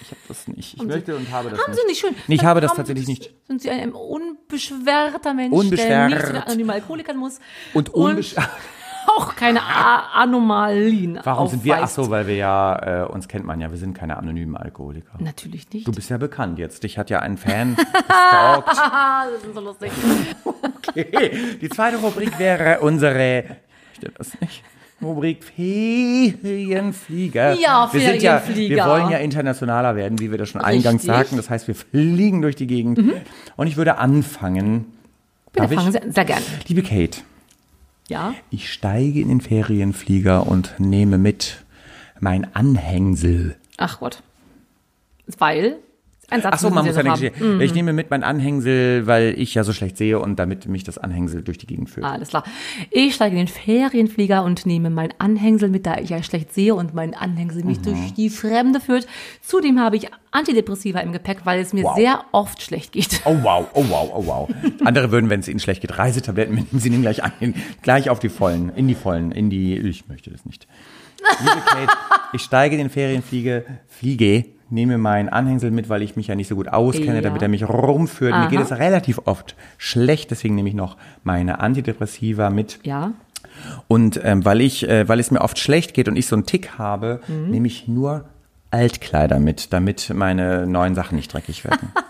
ich 0.00 0.10
habe 0.10 0.20
das 0.28 0.48
nicht. 0.48 0.74
Ich 0.74 0.82
möchte 0.82 1.14
und 1.16 1.30
habe 1.30 1.50
das 1.50 1.58
Haben 1.60 1.70
nicht. 1.72 1.80
Sie 1.82 1.86
nicht 1.88 2.00
schön? 2.00 2.14
Nee, 2.26 2.34
ich 2.36 2.44
habe 2.44 2.60
das 2.60 2.70
Haben- 2.70 2.76
tatsächlich 2.78 3.06
nicht. 3.06 3.30
Sind 3.46 3.60
Sie 3.62 3.70
ein 3.70 3.92
unbeschwerter 3.92 5.34
Mensch, 5.34 5.52
Unbeschwert. 5.52 5.88
der 5.90 6.08
nicht 6.08 6.26
zu 6.26 6.32
den 6.32 6.42
anonymen 6.42 6.70
Alkoholikern 6.70 7.16
muss 7.18 7.38
Und 7.74 7.90
unbesch- 7.92 8.36
auch 9.16 9.34
keine 9.34 9.62
A 9.62 10.22
Anomalien 10.22 11.20
Warum 11.24 11.48
sind 11.48 11.64
wir? 11.64 11.74
Ach 11.74 11.78
aufweist. 11.78 11.94
so, 11.96 12.10
weil 12.10 12.26
wir 12.26 12.36
ja, 12.36 13.02
äh, 13.04 13.06
uns 13.08 13.28
kennt 13.28 13.44
man 13.44 13.60
ja, 13.60 13.70
wir 13.70 13.78
sind 13.78 13.92
keine 13.94 14.16
anonymen 14.16 14.56
Alkoholiker. 14.56 15.12
Natürlich 15.18 15.68
nicht. 15.70 15.86
Du 15.86 15.92
bist 15.92 16.10
ja 16.10 16.18
bekannt 16.18 16.58
jetzt. 16.58 16.82
Dich 16.82 16.96
hat 16.98 17.10
ja 17.10 17.18
ein 17.20 17.36
Fan 17.36 17.74
gestalkt. 17.76 18.68
Ah, 18.78 19.24
das 19.34 19.44
ist 19.44 19.54
so 19.54 19.60
lustig. 19.60 19.90
Okay. 20.44 21.56
Die 21.60 21.68
zweite 21.68 21.96
Rubrik 21.98 22.38
wäre 22.38 22.80
unsere, 22.80 23.56
stimmt 23.96 24.18
das 24.18 24.40
nicht? 24.40 24.62
Rubrik 25.02 25.42
Ferienflieger. 25.44 27.54
Ja, 27.54 27.88
wir 27.92 28.00
sind 28.00 28.22
ja, 28.22 28.34
wir 28.34 28.40
Ferienflieger. 28.40 28.86
wollen 28.86 29.10
ja 29.10 29.18
internationaler 29.18 29.96
werden, 29.96 30.18
wie 30.20 30.30
wir 30.30 30.38
das 30.38 30.48
schon 30.50 30.60
eingangs 30.60 31.02
Richtig. 31.02 31.10
Mhm. 31.10 31.14
sagten. 31.14 31.36
Das 31.36 31.50
heißt, 31.50 31.68
wir 31.68 31.74
fliegen 31.74 32.42
durch 32.42 32.56
die 32.56 32.66
Gegend. 32.66 33.00
Und 33.56 33.66
ich 33.66 33.76
würde 33.76 33.98
anfangen. 33.98 34.86
Bitte 35.52 35.62
Darf 35.62 35.70
ich? 35.72 35.78
fangen 35.78 35.92
Sie 35.92 36.00
sehr 36.12 36.24
gerne. 36.24 36.42
Liebe 36.68 36.82
Kate, 36.82 37.20
Ja? 38.08 38.34
ich 38.50 38.72
steige 38.72 39.20
in 39.20 39.28
den 39.28 39.40
Ferienflieger 39.40 40.46
und 40.46 40.74
nehme 40.78 41.18
mit 41.18 41.64
mein 42.20 42.54
Anhängsel. 42.54 43.56
Ach 43.78 43.98
Gott. 44.00 44.22
Weil, 45.38 45.76
ein 46.30 46.42
Satz 46.42 46.54
Ach 46.54 46.58
so, 46.58 46.70
man 46.70 46.86
muss 46.86 46.96
ja 46.96 47.02
nicht. 47.02 47.34
noch 47.38 47.40
haben. 47.40 47.60
Ich 47.60 47.74
nehme 47.74 47.92
mit 47.92 48.10
mein 48.10 48.22
Anhängsel, 48.22 49.06
weil 49.06 49.34
ich 49.38 49.54
ja 49.54 49.64
so 49.64 49.72
schlecht 49.72 49.96
sehe 49.96 50.18
und 50.18 50.38
damit 50.38 50.66
mich 50.66 50.84
das 50.84 50.98
Anhängsel 50.98 51.42
durch 51.42 51.58
die 51.58 51.66
Gegend 51.66 51.90
führt. 51.90 52.06
Alles 52.06 52.28
klar. 52.30 52.44
Ich 52.90 53.14
steige 53.14 53.36
in 53.36 53.46
den 53.46 53.48
Ferienflieger 53.48 54.44
und 54.44 54.66
nehme 54.66 54.90
mein 54.90 55.12
Anhängsel 55.18 55.68
mit, 55.68 55.86
da 55.86 55.98
ich 55.98 56.10
ja 56.10 56.22
schlecht 56.22 56.52
sehe 56.54 56.74
und 56.74 56.94
mein 56.94 57.14
Anhängsel 57.14 57.64
mich 57.64 57.78
Mhm. 57.78 57.82
durch 57.84 58.14
die 58.14 58.30
Fremde 58.30 58.80
führt. 58.80 59.06
Zudem 59.42 59.80
habe 59.80 59.96
ich 59.96 60.08
Antidepressiva 60.32 61.00
im 61.00 61.12
Gepäck, 61.12 61.38
weil 61.44 61.60
es 61.60 61.72
mir 61.72 61.84
Wow. 61.84 61.96
sehr 61.96 62.24
oft 62.32 62.62
schlecht 62.62 62.92
geht. 62.92 63.20
Oh 63.24 63.36
wow, 63.42 63.66
oh 63.74 63.84
wow, 63.88 64.10
oh 64.14 64.26
wow. 64.26 64.48
Andere 64.84 65.10
würden, 65.10 65.28
wenn 65.30 65.40
es 65.40 65.48
ihnen 65.48 65.58
schlecht 65.60 65.80
geht, 65.80 65.98
Reisetabletten 65.98 66.54
mitnehmen, 66.54 66.80
sie 66.80 66.90
nehmen 66.90 67.02
gleich 67.02 67.22
ein, 67.22 67.54
gleich 67.82 68.08
auf 68.10 68.20
die 68.20 68.28
vollen, 68.28 68.70
in 68.76 68.86
die 68.88 68.94
vollen, 68.94 69.32
in 69.32 69.50
die, 69.50 69.76
ich 69.76 70.06
möchte 70.08 70.30
das 70.30 70.44
nicht. 70.44 70.66
Liebe 71.40 71.60
Kate, 71.66 71.92
ich 72.32 72.42
steige 72.42 72.76
in 72.76 72.80
den 72.82 72.90
Ferienfliege, 72.90 73.64
fliege, 73.88 74.44
nehme 74.70 74.98
meinen 74.98 75.28
Anhängsel 75.28 75.70
mit, 75.70 75.88
weil 75.88 76.02
ich 76.02 76.16
mich 76.16 76.26
ja 76.28 76.34
nicht 76.34 76.48
so 76.48 76.54
gut 76.56 76.68
auskenne, 76.68 77.16
Ja. 77.16 77.20
damit 77.20 77.42
er 77.42 77.48
mich 77.48 77.68
rumführt. 77.68 78.32
Mir 78.32 78.38
Aha. 78.42 78.48
geht 78.48 78.60
es 78.60 78.72
relativ 78.72 79.20
oft 79.24 79.56
schlecht, 79.78 80.30
deswegen 80.30 80.54
nehme 80.54 80.68
ich 80.68 80.74
noch 80.74 80.96
meine 81.24 81.60
Antidepressiva 81.60 82.50
mit. 82.50 82.78
Ja? 82.84 83.12
Und 83.88 84.20
ähm, 84.22 84.44
weil 84.44 84.60
ich, 84.60 84.88
äh, 84.88 85.08
weil 85.08 85.18
es 85.20 85.30
mir 85.30 85.40
oft 85.40 85.58
schlecht 85.58 85.94
geht 85.94 86.08
und 86.08 86.16
ich 86.16 86.26
so 86.26 86.36
einen 86.36 86.46
Tick 86.46 86.78
habe, 86.78 87.20
Mhm. 87.28 87.50
nehme 87.50 87.66
ich 87.66 87.88
nur 87.88 88.24
Altkleider 88.70 89.40
mit, 89.40 89.72
damit 89.72 90.12
meine 90.14 90.66
neuen 90.66 90.94
Sachen 90.94 91.16
nicht 91.16 91.32
dreckig 91.32 91.64
werden. 91.64 91.92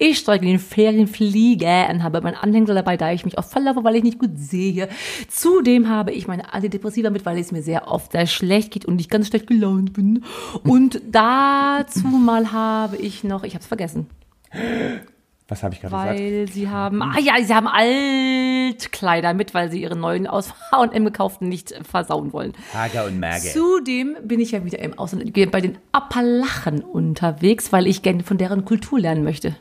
Ich 0.00 0.26
in 0.26 0.42
den 0.42 0.58
Ferienflieger 0.58 1.88
und 1.88 2.02
habe 2.02 2.20
meinen 2.20 2.34
Anhängsel 2.34 2.74
dabei, 2.74 2.96
da 2.96 3.12
ich 3.12 3.24
mich 3.24 3.38
oft 3.38 3.48
verlaufe, 3.48 3.84
weil 3.84 3.94
ich 3.94 4.02
nicht 4.02 4.18
gut 4.18 4.32
sehe. 4.34 4.88
Zudem 5.28 5.88
habe 5.88 6.10
ich 6.10 6.26
meine 6.26 6.52
Antidepressiva 6.52 7.08
mit, 7.08 7.24
weil 7.24 7.38
es 7.38 7.52
mir 7.52 7.62
sehr 7.62 7.86
oft 7.86 8.10
sehr 8.10 8.26
schlecht 8.26 8.72
geht 8.72 8.86
und 8.86 9.00
ich 9.00 9.08
ganz 9.08 9.28
schlecht 9.28 9.46
gelaunt 9.46 9.92
bin. 9.92 10.24
Und 10.64 11.00
dazu 11.12 12.08
mal 12.08 12.50
habe 12.50 12.96
ich 12.96 13.22
noch, 13.22 13.44
ich 13.44 13.54
habe 13.54 13.62
es 13.62 13.68
vergessen, 13.68 14.06
Was 15.48 15.62
habe 15.62 15.74
ich 15.74 15.80
gerade 15.80 15.96
gesagt? 15.96 16.20
weil 16.20 16.48
sie 16.48 16.68
haben, 16.68 17.02
ah 17.02 17.18
ja, 17.18 17.42
sie 17.42 17.54
haben 17.54 17.66
Altkleider 17.66 19.32
mit, 19.32 19.54
weil 19.54 19.70
sie 19.70 19.80
ihre 19.80 19.96
neuen 19.96 20.26
aus 20.26 20.52
H&M 20.70 21.06
gekauften 21.06 21.48
nicht 21.48 21.74
versauen 21.90 22.34
wollen. 22.34 22.52
Hager 22.74 23.06
und 23.06 23.18
Merge. 23.18 23.48
Zudem 23.48 24.16
bin 24.22 24.40
ich 24.40 24.50
ja 24.50 24.62
wieder 24.64 24.78
im 24.78 24.98
Ausland 24.98 25.32
bei 25.50 25.60
den 25.62 25.78
Appalachen 25.90 26.82
unterwegs, 26.82 27.72
weil 27.72 27.86
ich 27.86 28.02
gerne 28.02 28.24
von 28.24 28.36
deren 28.36 28.66
Kultur 28.66 29.00
lernen 29.00 29.24
möchte. 29.24 29.56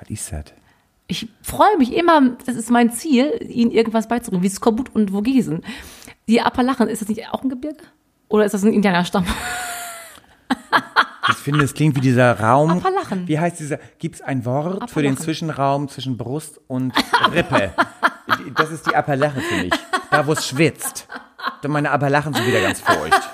Was 0.00 0.10
ist 0.10 0.32
das? 0.32 0.44
Ich 1.06 1.28
freue 1.42 1.76
mich 1.78 1.92
immer, 1.92 2.36
das 2.44 2.56
ist 2.56 2.70
mein 2.70 2.90
Ziel, 2.92 3.32
ihnen 3.48 3.70
irgendwas 3.70 4.08
beizubringen, 4.08 4.42
wie 4.42 4.48
Skorbut 4.48 4.94
und 4.94 5.12
Vogesen. 5.12 5.62
Die 6.28 6.40
Appalachen, 6.40 6.88
ist 6.88 7.02
das 7.02 7.08
nicht 7.08 7.28
auch 7.32 7.42
ein 7.42 7.48
Gebirge? 7.48 7.84
Oder 8.28 8.44
ist 8.44 8.52
das 8.52 8.64
ein 8.64 8.72
Indianerstamm? 8.72 9.24
Ich 11.28 11.36
finde, 11.36 11.64
es 11.64 11.74
klingt 11.74 11.96
wie 11.96 12.00
dieser 12.00 12.38
Raum. 12.40 12.70
Appalachen. 12.70 13.28
Wie 13.28 13.38
heißt 13.38 13.60
dieser? 13.60 13.78
Gibt 13.98 14.16
es 14.16 14.22
ein 14.22 14.44
Wort 14.44 14.90
für 14.90 15.02
den 15.02 15.12
Appalachen. 15.12 15.24
Zwischenraum 15.24 15.88
zwischen 15.88 16.16
Brust 16.16 16.60
und 16.66 16.92
Rippe? 17.32 17.72
das 18.56 18.70
ist 18.70 18.86
die 18.86 18.94
Appalache 18.94 19.40
für 19.40 19.62
mich. 19.62 19.72
Da, 20.10 20.26
wo 20.26 20.32
es 20.32 20.46
schwitzt. 20.46 21.06
Meine 21.66 21.90
Appalachen 21.90 22.34
sind 22.34 22.46
wieder 22.46 22.60
ganz 22.60 22.80
feucht. 22.80 23.30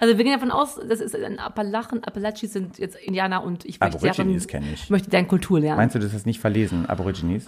Also 0.00 0.18
wir 0.18 0.24
gehen 0.24 0.34
davon 0.34 0.50
aus, 0.50 0.78
das 0.88 1.00
ist 1.00 1.14
ein 1.14 1.38
Appalachen. 1.38 2.04
Appalachi 2.04 2.46
sind 2.46 2.78
jetzt 2.78 2.96
Indianer 2.96 3.42
und 3.42 3.64
ich 3.64 3.80
möchte 3.80 3.96
Aborigines 3.96 4.46
deren, 4.46 4.64
kenn 4.64 4.74
ich. 4.74 4.90
möchte 4.90 5.10
deren 5.10 5.28
Kultur 5.28 5.60
lernen. 5.60 5.78
Meinst 5.78 5.94
du, 5.94 5.98
das 5.98 6.12
ist 6.12 6.26
nicht 6.26 6.40
verlesen, 6.40 6.86
Aborigines? 6.86 7.46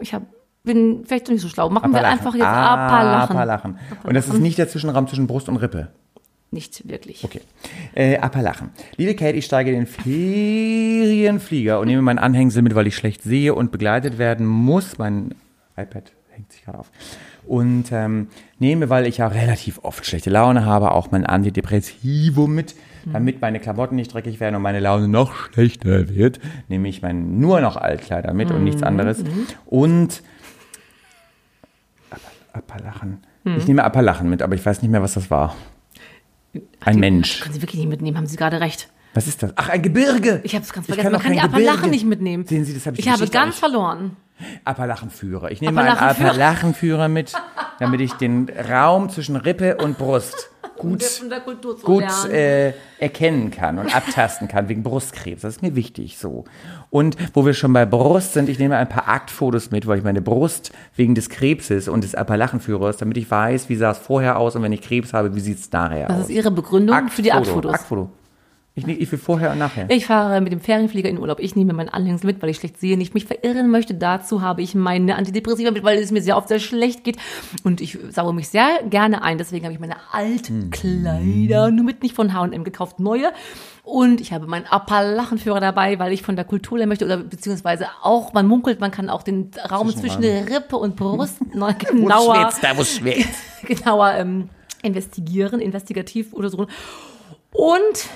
ich 0.00 0.12
hab, 0.12 0.22
bin 0.64 1.04
vielleicht 1.06 1.26
noch 1.26 1.32
nicht 1.32 1.42
so 1.42 1.48
schlau. 1.48 1.70
Machen 1.70 1.92
wir 1.92 2.00
Appalachen. 2.00 2.18
einfach 2.18 2.34
jetzt 2.34 2.44
ah, 2.44 2.86
Appalachen. 2.86 3.36
Appalachen. 3.36 3.78
Und 4.04 4.14
das 4.14 4.28
ist 4.28 4.38
nicht 4.38 4.58
der 4.58 4.68
Zwischenraum 4.68 5.06
zwischen 5.06 5.26
Brust 5.26 5.48
und 5.48 5.56
Rippe. 5.56 5.88
Nicht 6.50 6.88
wirklich. 6.88 7.24
Okay. 7.24 7.40
Äh, 7.94 8.16
Appalachen. 8.18 8.70
Liebe 8.96 9.14
Kate, 9.14 9.36
ich 9.36 9.44
steige 9.44 9.70
in 9.70 9.76
den 9.80 9.86
Ferienflieger 9.86 11.78
und 11.78 11.88
nehme 11.88 12.00
mein 12.02 12.18
Anhängsel 12.18 12.62
mit, 12.62 12.74
weil 12.74 12.86
ich 12.86 12.96
schlecht 12.96 13.22
sehe 13.22 13.54
und 13.54 13.70
begleitet 13.70 14.16
werden 14.16 14.46
muss. 14.46 14.96
Mein 14.96 15.34
iPad 15.76 16.10
hängt 16.30 16.50
sich 16.50 16.64
gerade 16.64 16.78
auf. 16.78 16.90
Und 17.46 17.92
ähm, 17.92 18.28
nehme, 18.58 18.88
weil 18.88 19.06
ich 19.06 19.18
ja 19.18 19.26
relativ 19.26 19.80
oft 19.82 20.06
schlechte 20.06 20.30
Laune 20.30 20.64
habe, 20.64 20.92
auch 20.92 21.10
mein 21.10 21.26
Antidepressivo 21.26 22.46
mit, 22.46 22.74
damit 23.12 23.40
meine 23.40 23.58
Klamotten 23.60 23.96
nicht 23.96 24.12
dreckig 24.12 24.38
werden 24.40 24.54
und 24.56 24.62
meine 24.62 24.80
Laune 24.80 25.08
noch 25.08 25.34
schlechter 25.52 26.08
wird, 26.14 26.40
nehme 26.68 26.88
ich 26.88 27.00
mein, 27.02 27.40
nur 27.40 27.60
noch 27.60 27.76
Altkleider 27.76 28.34
mit 28.34 28.50
und 28.50 28.64
nichts 28.64 28.82
anderes. 28.82 29.22
Und 29.66 30.22
App- 32.10 32.20
Appalachen. 32.52 33.18
Ich 33.56 33.66
nehme 33.66 33.82
Appalachen 33.84 34.28
mit, 34.28 34.42
aber 34.42 34.54
ich 34.54 34.64
weiß 34.66 34.82
nicht 34.82 34.90
mehr, 34.90 35.00
was 35.02 35.14
das 35.14 35.30
war. 35.30 35.54
Ein 36.80 36.98
Mensch. 37.00 37.40
Können 37.40 37.54
Sie 37.54 37.62
wirklich 37.62 37.80
nicht 37.80 37.88
mitnehmen, 37.88 38.16
haben 38.16 38.26
Sie 38.26 38.36
gerade 38.36 38.60
recht. 38.60 38.88
Was 39.14 39.26
ist 39.26 39.42
das? 39.42 39.52
Ach, 39.56 39.68
ein 39.70 39.82
Gebirge. 39.82 40.40
Ich 40.44 40.54
habe 40.54 40.64
es 40.64 40.72
ganz 40.72 40.86
vergessen. 40.86 41.04
kann 41.04 41.12
Man 41.12 41.22
kann 41.22 41.32
die 41.32 41.38
kein 41.38 41.46
Appalachen 41.48 41.74
Gebirge. 41.76 41.90
nicht 41.90 42.06
mitnehmen. 42.06 42.46
Sehen 42.46 42.64
Sie, 42.64 42.74
das 42.74 42.86
habe 42.86 42.94
ich 42.94 43.00
Ich 43.00 43.04
die 43.06 43.10
habe 43.10 43.26
ganz 43.28 43.56
auch 43.56 43.58
verloren. 43.58 44.16
Appalachenführer. 44.64 45.50
Ich 45.50 45.60
nehme 45.60 45.80
einen. 45.80 45.96
Appalachenführer 45.96 47.08
mit, 47.08 47.32
damit 47.78 48.00
ich 48.00 48.12
den 48.14 48.48
Raum 48.70 49.08
zwischen 49.10 49.36
Rippe 49.36 49.76
und 49.76 49.98
Brust 49.98 50.50
gut, 50.78 51.02
gut 51.82 52.30
äh, 52.30 52.72
erkennen 52.98 53.50
kann 53.50 53.78
und 53.78 53.94
abtasten 53.94 54.48
kann 54.48 54.68
wegen 54.68 54.82
Brustkrebs. 54.82 55.42
Das 55.42 55.56
ist 55.56 55.62
mir 55.62 55.74
wichtig 55.74 56.18
so. 56.18 56.44
Und 56.90 57.16
wo 57.34 57.44
wir 57.44 57.54
schon 57.54 57.72
bei 57.72 57.84
Brust 57.86 58.32
sind, 58.32 58.48
ich 58.48 58.58
nehme 58.58 58.76
ein 58.76 58.88
paar 58.88 59.08
Aktfotos 59.08 59.70
mit, 59.70 59.86
weil 59.86 59.98
ich 59.98 60.04
meine 60.04 60.22
Brust 60.22 60.72
wegen 60.96 61.14
des 61.14 61.28
Krebses 61.28 61.88
und 61.88 62.04
des 62.04 62.14
Appalachenführers, 62.14 62.96
damit 62.96 63.16
ich 63.16 63.30
weiß, 63.30 63.68
wie 63.68 63.76
sah 63.76 63.90
es 63.90 63.98
vorher 63.98 64.38
aus 64.38 64.56
und 64.56 64.62
wenn 64.62 64.72
ich 64.72 64.82
Krebs 64.82 65.12
habe, 65.12 65.34
wie 65.34 65.40
sieht 65.40 65.58
es 65.58 65.70
nachher 65.72 66.08
Was 66.08 66.16
aus. 66.16 66.22
ist 66.24 66.30
Ihre 66.30 66.50
Begründung 66.50 67.08
für 67.08 67.22
die 67.22 67.32
Aktfotos? 67.32 67.74
Aktfoto. 67.74 68.10
Ich, 68.86 69.00
ich 69.00 69.12
will 69.12 69.18
vorher 69.18 69.52
und 69.52 69.58
nachher. 69.58 69.88
Ich 69.90 70.06
fahre 70.06 70.40
mit 70.40 70.52
dem 70.52 70.60
Ferienflieger 70.60 71.08
in 71.08 71.18
Urlaub. 71.18 71.40
Ich 71.40 71.56
nehme 71.56 71.72
mein 71.72 71.88
Anhängsel 71.88 72.26
mit, 72.26 72.42
weil 72.42 72.50
ich 72.50 72.58
schlecht 72.58 72.78
sehe, 72.78 72.96
nicht 72.96 73.14
mich 73.14 73.24
verirren 73.24 73.70
möchte. 73.70 73.94
Dazu 73.94 74.42
habe 74.42 74.62
ich 74.62 74.74
meine 74.74 75.16
Antidepressiva 75.16 75.70
mit, 75.70 75.84
weil 75.84 75.98
es 75.98 76.10
mir 76.10 76.22
sehr 76.22 76.36
oft 76.36 76.48
sehr 76.48 76.60
schlecht 76.60 77.04
geht. 77.04 77.16
Und 77.64 77.80
ich 77.80 77.98
saue 78.10 78.32
mich 78.32 78.48
sehr 78.48 78.82
gerne 78.88 79.22
ein. 79.22 79.38
Deswegen 79.38 79.64
habe 79.64 79.74
ich 79.74 79.80
meine 79.80 79.96
alten 80.12 80.70
Kleider 80.70 81.70
nur 81.70 81.84
mit, 81.84 82.02
nicht 82.02 82.14
von 82.14 82.32
H&M 82.32 82.64
gekauft, 82.64 83.00
neue. 83.00 83.32
Und 83.82 84.20
ich 84.20 84.34
habe 84.34 84.46
meinen 84.46 84.66
Appalachenführer 84.66 85.60
dabei, 85.60 85.98
weil 85.98 86.12
ich 86.12 86.22
von 86.22 86.36
der 86.36 86.44
Kultur 86.44 86.76
lernen 86.76 86.90
möchte. 86.90 87.06
Oder 87.06 87.16
beziehungsweise 87.16 87.86
auch, 88.02 88.34
man 88.34 88.46
munkelt, 88.46 88.80
man 88.80 88.90
kann 88.90 89.08
auch 89.08 89.22
den 89.22 89.50
Raum 89.70 89.88
zwischen 89.96 90.20
der 90.20 90.46
Rippe 90.48 90.76
und 90.76 90.94
Brust 90.94 91.36
noch 91.54 91.76
genauer 91.78 92.52
da 92.60 92.76
wo 92.76 92.82
es 92.82 92.96
schwitzt. 92.96 93.40
genauer 93.62 94.12
ähm, 94.12 94.50
investigieren, 94.82 95.60
investigativ 95.60 96.34
oder 96.34 96.50
so. 96.50 96.66
Und 97.52 98.08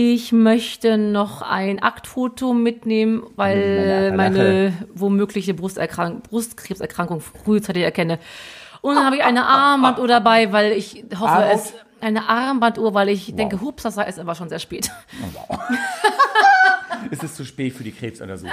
ich 0.00 0.30
möchte 0.30 0.96
noch 0.96 1.42
ein 1.42 1.82
Aktfoto 1.82 2.54
mitnehmen, 2.54 3.24
weil 3.34 4.12
Meine 4.16 4.72
womögliche 4.94 5.54
Brusterkrank 5.54 6.22
Brustkrebserkrankung 6.22 7.20
frühzeitig 7.20 7.82
erkenne. 7.82 8.20
Und 8.80 8.94
dann 8.94 9.04
habe 9.04 9.16
ich 9.16 9.24
eine 9.24 9.44
Armbanduhr 9.44 10.06
dabei, 10.06 10.52
weil 10.52 10.70
ich 10.70 11.04
hoffe, 11.18 11.32
Armut? 11.32 11.52
es 11.52 11.74
eine 12.00 12.28
Armbanduhr, 12.28 12.94
weil 12.94 13.08
ich 13.08 13.34
denke, 13.34 13.60
hups, 13.60 13.82
das 13.82 13.96
war 13.96 14.06
es 14.06 14.20
aber 14.20 14.36
schon 14.36 14.48
sehr 14.48 14.60
spät. 14.60 14.88
ist 17.10 17.24
es 17.24 17.34
zu 17.34 17.44
spät 17.44 17.72
für 17.72 17.82
die 17.82 17.90
Krebsuntersuchung. 17.90 18.52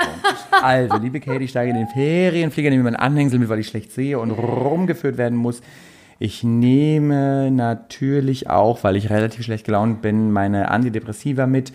Also, 0.50 0.98
liebe 0.98 1.20
Katie, 1.20 1.46
ich 1.46 1.52
steige 1.52 1.70
in 1.70 1.78
den 1.78 1.88
Ferienflieger, 1.90 2.72
nehme 2.72 2.82
meinen 2.86 2.96
Anhängsel 2.96 3.38
mit, 3.38 3.50
weil 3.50 3.60
ich 3.60 3.68
schlecht 3.68 3.92
sehe 3.92 4.18
und 4.18 4.32
rumgeführt 4.32 5.20
werden 5.20 5.38
muss. 5.38 5.62
Ich 6.20 6.44
nehme 6.44 7.52
natürlich 7.52 8.50
auch, 8.50 8.84
weil 8.84 8.96
ich 8.96 9.10
relativ 9.10 9.44
schlecht 9.44 9.66
gelaunt 9.66 10.02
bin, 10.02 10.32
meine 10.32 10.70
Antidepressiva 10.70 11.46
mit. 11.46 11.74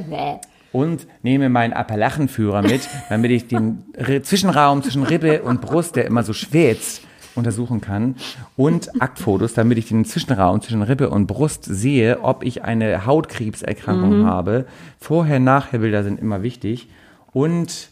Und 0.73 1.07
nehme 1.23 1.47
meinen 1.49 1.71
Appalachenführer 1.73 2.61
mit, 2.61 2.87
damit 3.09 3.31
ich 3.31 3.47
den 3.47 3.85
Zwischenraum 4.21 4.83
zwischen 4.83 5.03
Rippe 5.03 5.41
und 5.41 5.61
Brust, 5.61 5.95
der 5.95 6.05
immer 6.05 6.23
so 6.23 6.33
schwitzt, 6.33 7.06
untersuchen 7.37 7.81
kann 7.81 8.15
und 8.55 8.89
Aktfotos, 9.01 9.53
damit 9.53 9.77
ich 9.77 9.87
den 9.87 10.05
Zwischenraum 10.05 10.61
zwischen 10.61 10.81
Rippe 10.81 11.09
und 11.09 11.27
Brust 11.27 11.63
sehe, 11.63 12.23
ob 12.23 12.43
ich 12.43 12.63
eine 12.63 13.05
Hautkrebserkrankung 13.05 14.25
habe. 14.25 14.65
Vorher, 14.99 15.39
nachher 15.39 15.79
Bilder 15.79 16.03
sind 16.03 16.19
immer 16.19 16.43
wichtig 16.43 16.89
und 17.31 17.89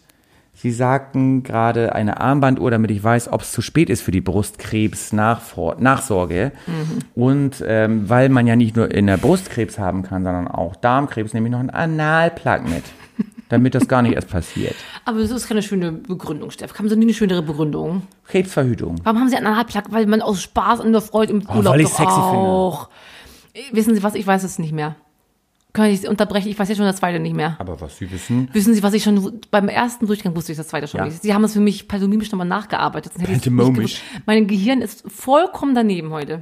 Sie 0.58 0.72
sagten 0.72 1.44
gerade 1.44 1.94
eine 1.94 2.22
Armbanduhr, 2.22 2.72
damit 2.72 2.90
ich 2.90 3.04
weiß, 3.04 3.34
ob 3.34 3.42
es 3.42 3.52
zu 3.52 3.62
spät 3.62 3.90
ist 3.90 4.02
für 4.02 4.12
die 4.12 4.22
Brustkrebs-Nachsorge. 4.22 6.54
Und 7.14 7.62
ähm, 7.68 8.10
weil 8.10 8.30
man 8.30 8.48
ja 8.48 8.56
nicht 8.56 8.78
nur 8.78 8.90
in 8.90 9.08
der 9.08 9.18
Brust 9.18 9.50
Krebs 9.50 9.78
haben 9.78 10.04
kann, 10.04 10.24
sondern 10.24 10.48
auch 10.48 10.78
Darmkrebs, 10.78 11.34
nehme 11.34 11.50
ich 11.50 11.52
noch 11.52 11.60
einen 11.60 11.72
Analplug 11.72 12.64
mit, 12.64 12.86
damit 13.50 13.76
das 13.76 13.88
gar 13.88 14.02
nicht 14.02 14.14
erst 14.16 14.30
passiert. 14.30 14.76
Aber 15.06 15.20
das 15.20 15.32
ist 15.32 15.48
keine 15.48 15.62
schöne 15.62 15.92
Begründung, 15.92 16.52
Steff. 16.52 16.78
Haben 16.78 16.90
Sie 16.90 16.96
nie 16.96 17.06
eine 17.06 17.14
schönere 17.14 17.42
Begründung? 17.42 18.04
Krebsverhütung. 18.28 18.96
Warum 19.04 19.20
haben 19.20 19.30
Sie 19.30 19.36
einen 19.38 19.48
Analplug? 19.48 19.84
Weil 19.92 20.06
man 20.08 20.22
aus 20.22 20.42
Spaß 20.42 20.80
und 20.80 20.92
der 20.92 21.02
Freude 21.02 21.34
im 21.34 21.42
Urlaub 21.48 21.66
Oh, 21.66 21.70
weil 21.70 21.82
ich's 21.82 21.92
doch 21.92 21.98
sexy 22.00 22.14
finde. 22.16 22.38
auch. 22.38 22.90
Wissen 23.72 23.96
Sie 23.96 24.04
was? 24.04 24.16
Ich 24.16 24.26
weiß 24.28 24.44
es 24.44 24.60
nicht 24.60 24.74
mehr. 24.74 24.96
Kann 25.74 25.90
ich 25.90 26.00
Sie 26.02 26.08
unterbrechen? 26.08 26.48
Ich 26.48 26.58
weiß 26.58 26.70
jetzt 26.70 26.78
schon 26.78 26.86
das 26.86 26.96
zweite 26.96 27.20
nicht 27.20 27.36
mehr. 27.36 27.58
Aber 27.60 27.80
was 27.82 27.98
Sie 27.98 28.10
wissen, 28.10 28.48
Wissen 28.54 28.74
Sie, 28.74 28.82
was 28.82 28.94
ich 28.94 29.04
schon 29.04 29.42
beim 29.52 29.68
ersten 29.68 30.08
Durchgang 30.08 30.34
wusste 30.34 30.54
ich 30.54 30.58
das 30.58 30.70
zweite 30.70 30.88
schon 30.88 31.00
Ja. 31.00 31.06
nicht. 31.06 31.22
Sie 31.22 31.34
haben 31.34 31.44
es 31.44 31.52
für 31.52 31.60
mich 31.60 31.90
pantomimisch 31.90 32.32
nochmal 32.32 32.48
nachgearbeitet. 32.48 33.12
Pantomimisch. 33.22 34.02
Mein 34.26 34.48
Gehirn 34.48 34.80
ist 34.82 35.04
vollkommen 35.12 35.76
daneben 35.76 36.12
heute. 36.12 36.40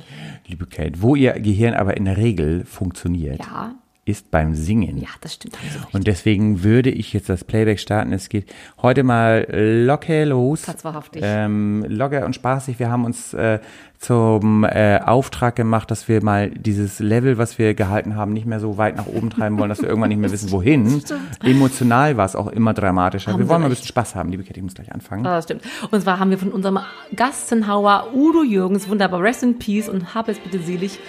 liebe 0.47 0.67
Kate, 0.67 1.01
wo 1.01 1.15
Ihr 1.15 1.33
Gehirn 1.33 1.73
aber 1.73 1.97
in 1.97 2.05
der 2.05 2.17
Regel 2.17 2.63
funktioniert, 2.63 3.39
Ja, 3.39 3.73
ist 4.05 4.31
beim 4.31 4.53
Singen. 4.53 4.97
ja, 4.97 5.07
das 5.21 5.35
stimmt. 5.35 5.57
Recht. 5.61 5.93
Und 5.93 6.07
deswegen 6.07 6.63
würde 6.63 6.89
ich 6.89 7.13
jetzt 7.13 7.29
das 7.29 7.43
Playback 7.43 7.79
starten. 7.79 8.11
Es 8.11 8.27
geht 8.27 8.53
heute 8.81 9.03
mal 9.03 9.47
locker 9.49 10.25
los. 10.25 10.63
Tatswahrhaftig. 10.63 11.21
Ähm, 11.25 11.85
locker 11.87 12.25
und 12.25 12.35
spaßig. 12.35 12.79
Wir 12.79 12.91
haben 12.91 13.05
uns 13.05 13.33
äh, 13.33 13.59
zum 14.03 14.65
äh, 14.65 14.99
Auftrag 14.99 15.55
gemacht, 15.55 15.89
dass 15.89 16.07
wir 16.07 16.23
mal 16.23 16.49
dieses 16.49 16.99
Level, 16.99 17.37
was 17.37 17.57
wir 17.57 17.73
gehalten 17.73 18.15
haben, 18.15 18.33
nicht 18.33 18.45
mehr 18.45 18.59
so 18.59 18.77
weit 18.77 18.97
nach 18.97 19.07
oben 19.07 19.29
treiben 19.29 19.57
wollen, 19.57 19.69
dass 19.69 19.81
wir 19.81 19.87
irgendwann 19.87 20.09
nicht 20.09 20.19
mehr 20.19 20.31
wissen, 20.31 20.51
wohin. 20.51 21.01
Emotional 21.43 22.17
war 22.17 22.25
es 22.25 22.35
auch 22.35 22.47
immer 22.47 22.73
dramatischer. 22.73 23.31
Haben 23.31 23.39
wir 23.39 23.47
wollen 23.47 23.61
mal 23.61 23.67
ein 23.67 23.69
bisschen 23.69 23.87
Spaß 23.87 24.15
haben. 24.15 24.29
Liebe 24.29 24.43
Kate, 24.43 24.57
ich 24.57 24.63
muss 24.63 24.73
gleich 24.73 24.91
anfangen. 24.91 25.25
Ah, 25.25 25.37
das 25.37 25.45
stimmt. 25.45 25.63
Und 25.89 26.01
zwar 26.01 26.19
haben 26.19 26.31
wir 26.31 26.37
von 26.37 26.51
unserem 26.51 26.79
Gassenhauer 27.15 28.09
Udo 28.13 28.43
Jürgens, 28.43 28.89
wunderbar, 28.89 29.21
Rest 29.21 29.43
in 29.43 29.57
Peace 29.57 29.87
und 29.87 30.13
hab 30.13 30.27
es 30.27 30.37
bitte 30.39 30.59
selig, 30.59 30.99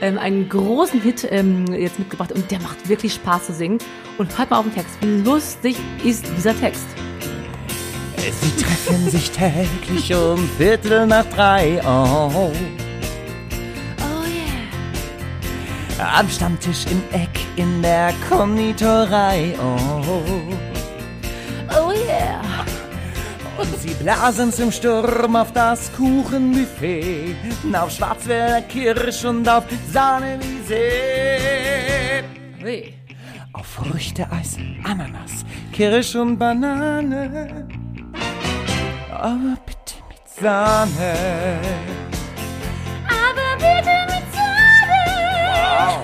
ähm, 0.00 0.18
einen 0.18 0.48
großen 0.48 1.00
Hit 1.00 1.26
ähm, 1.30 1.66
jetzt 1.66 1.98
mitgebracht. 1.98 2.30
Und 2.30 2.50
der 2.52 2.60
macht 2.60 2.88
wirklich 2.88 3.14
Spaß 3.14 3.46
zu 3.46 3.52
singen. 3.52 3.78
Und 4.16 4.38
hört 4.38 4.50
mal 4.50 4.58
auf 4.58 4.64
den 4.64 4.74
Text. 4.74 4.96
Wie 5.00 5.22
lustig 5.22 5.76
ist 6.04 6.24
dieser 6.36 6.54
Text? 6.54 6.86
Sie 8.32 8.62
treffen 8.62 9.10
sich 9.10 9.30
täglich 9.30 10.14
um 10.14 10.48
Viertel 10.56 11.06
nach 11.06 11.26
drei. 11.26 11.80
Oh. 11.84 12.50
Oh 13.98 14.24
yeah. 15.98 16.18
Am 16.18 16.28
Stammtisch 16.28 16.86
im 16.86 17.02
Eck 17.12 17.40
in 17.56 17.82
der 17.82 18.14
Konditorei. 18.28 19.54
Oh. 19.58 20.00
Oh 21.70 21.92
yeah. 21.92 22.64
Und 23.58 23.80
sie 23.80 23.94
blasen 23.94 24.52
zum 24.52 24.72
Sturm 24.72 25.36
auf 25.36 25.52
das 25.52 25.92
Kuchenbuffet, 25.92 27.36
auf 27.72 27.90
Schwarzwälder 27.90 28.62
Kirsch 28.62 29.24
und 29.24 29.48
auf 29.48 29.64
Sahnewiese. 29.92 30.80
Hey. 32.58 32.94
Auf 33.52 33.66
Früchteeis, 33.66 34.56
Ananas, 34.82 35.44
Kirsch 35.72 36.16
und 36.16 36.38
Banane. 36.38 37.68
Aber 39.14 39.56
bitte 39.64 39.96
mit 40.08 40.18
Sahne. 40.40 41.14
Aber 43.06 43.56
bitte 43.58 43.96
mit 44.10 44.26
Sahne. 44.34 46.00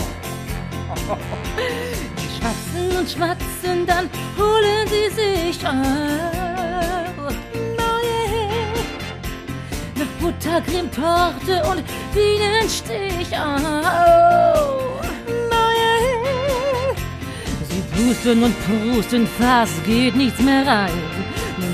Die 2.17 2.31
schwatzen 2.39 2.89
und 2.99 3.11
schwatzen, 3.11 3.87
dann 3.87 4.09
holen 4.39 4.87
sie 4.89 5.09
sich 5.15 5.63
yeah. 5.63 5.73
Mit 9.97 10.21
Buttercreme, 10.21 10.91
Torte 10.93 11.63
und 11.69 11.83
Bienenstich. 12.15 13.33
Oh. 13.33 15.01
Sie 17.69 17.83
pusten 17.93 18.43
und 18.45 18.55
prusten, 18.65 19.27
fast 19.27 19.85
geht 19.85 20.15
nichts 20.17 20.41
mehr 20.41 20.67
rein. 20.67 21.30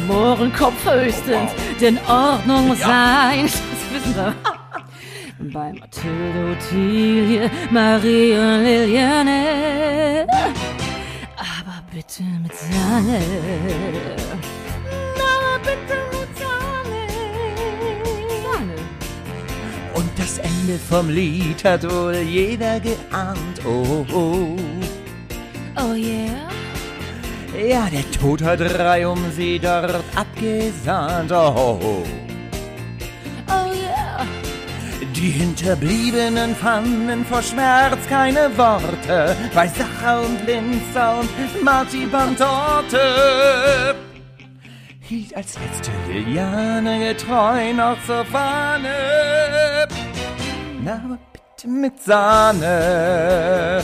Mohrenkopf 0.07 0.85
höchstens, 0.85 1.51
denn 1.81 1.99
Ordnung 2.09 2.69
muss 2.69 2.81
sein. 2.81 3.49
Das 3.87 4.05
wissen 4.05 4.17
wir. 4.17 4.35
Bei 5.53 5.73
Mathilde, 5.73 6.57
Ottilie, 6.57 7.51
Marie 7.71 8.33
und 8.33 8.65
Liliane. 8.65 10.27
Aber 11.37 11.83
bitte 11.93 12.23
mit 12.43 12.55
Sahne. 12.55 13.21
Aber 15.15 15.59
bitte 15.63 15.97
mit 16.11 16.39
Sahne. 16.39 17.07
Sahne. 18.43 18.75
Und 19.95 20.11
das 20.19 20.39
Ende 20.39 20.79
vom 20.89 21.09
Lied 21.11 21.65
hat 21.65 21.85
wohl 21.85 22.17
jeder 22.17 22.81
geahnt. 22.81 23.61
Oh, 23.65 24.05
oh. 24.13 24.57
Oh 25.79 25.95
yeah. 25.95 26.56
Ja, 27.57 27.89
der 27.91 28.11
Tod 28.11 28.43
hat 28.43 28.61
drei 28.61 29.07
um 29.09 29.31
sie 29.33 29.59
dort 29.59 30.05
abgesandt. 30.15 31.33
Oh, 31.33 31.79
oh. 31.81 32.03
Oh 33.49 33.73
yeah. 33.73 34.27
Die 35.15 35.31
Hinterbliebenen 35.31 36.55
fanden 36.55 37.25
vor 37.25 37.43
Schmerz 37.43 38.07
keine 38.09 38.51
Worte 38.59 39.35
bei 39.55 39.67
Sacher 39.69 40.21
und 40.21 40.47
Linzer 40.47 41.21
und 41.21 41.31
Marzipantorte. 41.63 42.99
Hielt 45.01 45.35
als 45.35 45.57
letzte 45.59 45.91
Liliane 46.13 46.99
getreu 47.09 47.73
noch 47.73 47.97
zur 48.05 48.25
Fahne. 48.27 49.89
Na, 50.83 51.19
bitte 51.33 51.69
mit 51.69 52.03
Sahne. 52.03 53.83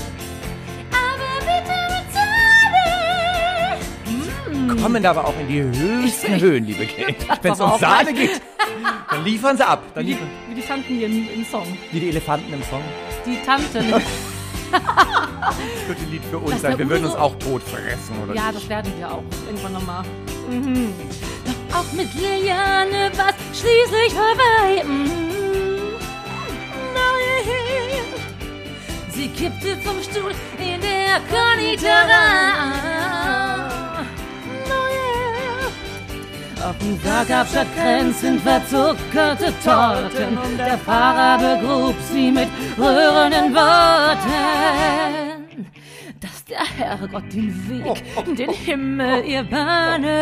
Kommen 4.83 5.07
aber 5.07 5.25
auch 5.25 5.39
in 5.39 5.47
die 5.49 5.63
höchsten 5.63 6.41
Höhen, 6.41 6.67
liebe 6.67 6.87
Kate. 6.87 7.15
Wenn 7.43 7.53
es 7.53 7.61
um 7.61 7.79
Sahne 7.79 8.13
geht, 8.13 8.41
dann 9.11 9.25
liefern 9.25 9.57
sie 9.57 9.67
ab. 9.67 9.83
Dann 9.95 10.05
Wie 10.05 10.09
die, 10.09 10.13
liefern 10.15 10.29
wie 10.49 10.55
die 10.55 10.63
Tanten 10.63 10.95
hier 10.95 11.07
im, 11.07 11.29
im 11.35 11.45
Song. 11.45 11.67
wie 11.93 12.01
die 12.01 12.09
Elefanten 12.09 12.53
im 12.53 12.63
Song. 12.65 12.83
Die 13.25 13.39
Tanten. 13.45 14.03
Das 14.73 15.87
könnte 15.87 16.03
ein 16.05 16.11
Lied 16.11 16.25
für 16.31 16.39
uns 16.39 16.53
Das 16.53 16.63
sein. 16.63 16.79
Wir 16.79 16.89
würden 16.89 17.05
uns 17.05 17.15
auch 17.15 17.37
tot 17.39 17.63
fressen, 17.63 18.17
oder? 18.25 18.35
Ja, 18.35 18.51
das 18.53 18.67
werden 18.71 18.91
wir 18.97 19.11
auch 19.11 19.23
irgendwann 19.47 19.73
nochmal. 19.75 20.03
Mhm. 20.49 20.95
Doch 21.45 21.81
auch 21.81 21.93
mit 21.93 22.15
Liliane 22.15 23.11
war's 23.17 23.35
schließlich 23.53 24.15
vorbei. 24.15 24.83
Mhm. 24.85 25.11
Sie 29.11 29.29
kippte 29.29 29.77
vom 29.85 30.03
Stuhl 30.03 30.33
in 30.59 30.81
der 30.81 31.21
Konditorei. 31.31 33.03
Auf 36.65 36.79
dem 36.79 36.99
gab 37.03 37.49
statt 37.49 37.67
Grenzen 37.77 38.39
verzuckerte 38.41 39.53
Torten 39.65 40.39
und 40.39 40.59
der 40.59 40.79
Pfarrer 40.79 41.59
begrub 41.59 41.97
sie 42.13 42.31
mit 42.31 42.49
rührenden 42.79 43.55
Worten 43.55 44.83
dass 46.23 46.45
der 46.45 46.65
Herrgott 46.65 47.33
den 47.33 47.69
Weg, 47.69 48.37
den 48.37 48.51
Himmel 48.51 49.25
ihr 49.25 49.43
bahne. 49.43 50.21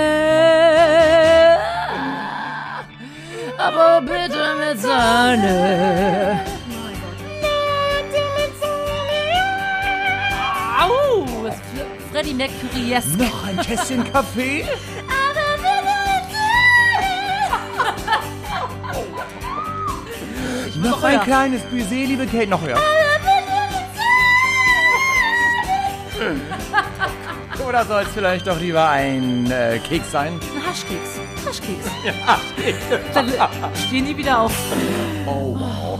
Aber 3.58 4.00
bitte 4.00 4.54
mit 4.58 4.80
Sahne. 4.80 6.40
Au, 10.80 11.26
Freddie 12.10 12.34
Mercury-esk. 12.34 13.18
Noch 13.18 13.46
ein 13.46 13.58
Tässchen 13.58 14.10
Kaffee? 14.10 14.64
mit 20.80 20.90
Noch 20.90 21.02
ein 21.02 21.20
kleines 21.20 21.62
Baiser, 21.62 21.94
liebe 21.94 22.26
Kate. 22.26 22.46
Noch 22.48 22.62
höher. 22.62 22.78
Oder 27.66 27.84
soll 27.84 28.02
es 28.02 28.08
vielleicht 28.08 28.46
doch 28.46 28.58
lieber 28.60 28.88
ein 28.88 29.50
äh, 29.50 29.78
Keks 29.78 30.10
sein? 30.12 30.38
Ein 30.54 30.66
Haschkeks. 30.66 31.20
Haschkeks. 31.46 31.90
Ja, 32.04 32.40
Dann 33.14 33.32
stehen 33.86 34.06
die 34.06 34.16
wieder 34.16 34.40
auf. 34.40 34.52
Oh, 35.26 35.56
wow. 35.58 35.98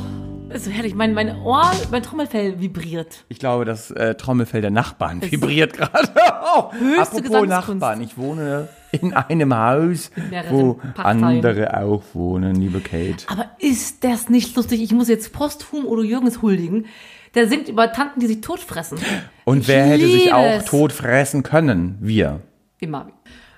Ist 0.51 0.65
so 0.65 0.71
herrlich. 0.71 0.95
Mein, 0.95 1.15
mein 1.15 1.37
Ohr, 1.43 1.71
mein 1.91 2.03
Trommelfell 2.03 2.61
vibriert. 2.61 3.25
Ich 3.29 3.39
glaube, 3.39 3.65
das 3.65 3.91
äh, 3.93 4.15
Trommelfell 4.15 4.61
der 4.61 4.71
Nachbarn 4.71 5.23
vibriert 5.23 5.75
gerade. 5.75 6.09
oh, 6.57 6.73
Höchste 6.73 7.19
apropos. 7.19 7.49
Nachbarn, 7.49 8.01
ich 8.01 8.17
wohne 8.19 8.69
in 8.93 9.13
einem 9.15 9.57
Haus, 9.57 10.11
wo 10.51 10.75
Parteien. 10.95 11.25
andere 11.25 11.77
auch 11.81 12.03
wohnen, 12.13 12.57
liebe 12.57 12.81
Kate. 12.81 13.25
Aber 13.29 13.47
ist 13.59 14.03
das 14.05 14.29
nicht 14.29 14.55
lustig? 14.57 14.83
Ich 14.83 14.93
muss 14.93 15.09
jetzt 15.09 15.33
posthum 15.33 15.85
Udo 15.87 16.03
Jürgens 16.03 16.43
huldigen. 16.43 16.87
Der 17.35 17.47
singt 17.47 17.69
über 17.69 17.93
Tanten, 17.93 18.19
die 18.19 18.27
sich 18.27 18.41
totfressen. 18.41 18.99
Und 19.45 19.61
Ich 19.61 19.69
wer 19.69 19.85
hätte 19.85 20.05
sich 20.07 20.33
auch 20.33 20.45
es. 20.59 20.65
tot 20.65 20.93
fressen 20.93 21.45
können? 21.45 21.97
Wir. 22.01 22.41
Immer. 22.81 23.13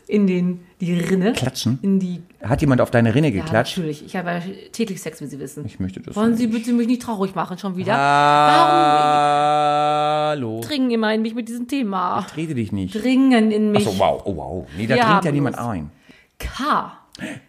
In 0.08 0.28
den, 0.28 0.60
die 0.82 0.94
Rinne. 1.00 1.34
Klatschen? 1.34 1.80
In 1.82 2.00
die, 2.00 2.22
hat 2.44 2.62
jemand 2.62 2.82
auf 2.82 2.92
deine 2.92 3.16
Rinne 3.16 3.30
ja, 3.30 3.42
geklatscht. 3.42 3.78
natürlich. 3.78 4.06
Ich 4.06 4.16
habe 4.16 4.30
ja 4.32 4.42
täglich 4.72 5.02
Sex, 5.02 5.22
wie 5.22 5.28
Sie 5.28 5.40
wissen. 5.40 5.66
Ich 5.66 5.80
möchte 5.80 6.00
das 6.02 6.16
Wollen 6.16 6.36
Sie 6.36 6.48
nicht. 6.48 6.56
bitte 6.58 6.74
mich 6.74 6.88
nicht 6.88 7.02
traurig 7.02 7.34
machen 7.36 7.58
schon 7.58 7.78
wieder? 7.78 7.96
Hallo. 10.30 10.50
Warum 10.50 10.62
dringen 10.62 10.92
immer 10.92 11.14
in 11.14 11.22
mich 11.22 11.34
mit 11.36 11.48
diesem 11.48 11.68
Thema? 11.68 12.26
Trete 12.30 12.56
dich 12.56 12.72
nicht. 12.72 12.94
Dringen 12.96 13.52
in 13.52 13.72
mich. 13.72 13.88
Achso, 13.88 13.98
wow, 14.00 14.22
oh 14.26 14.36
wow. 14.36 14.68
Nee, 14.78 14.88
da 14.88 14.96
Wir 14.96 15.04
dringt 15.04 15.26
ja 15.26 15.32
niemand 15.32 15.58
ein. 15.58 15.92
K. 16.40 16.92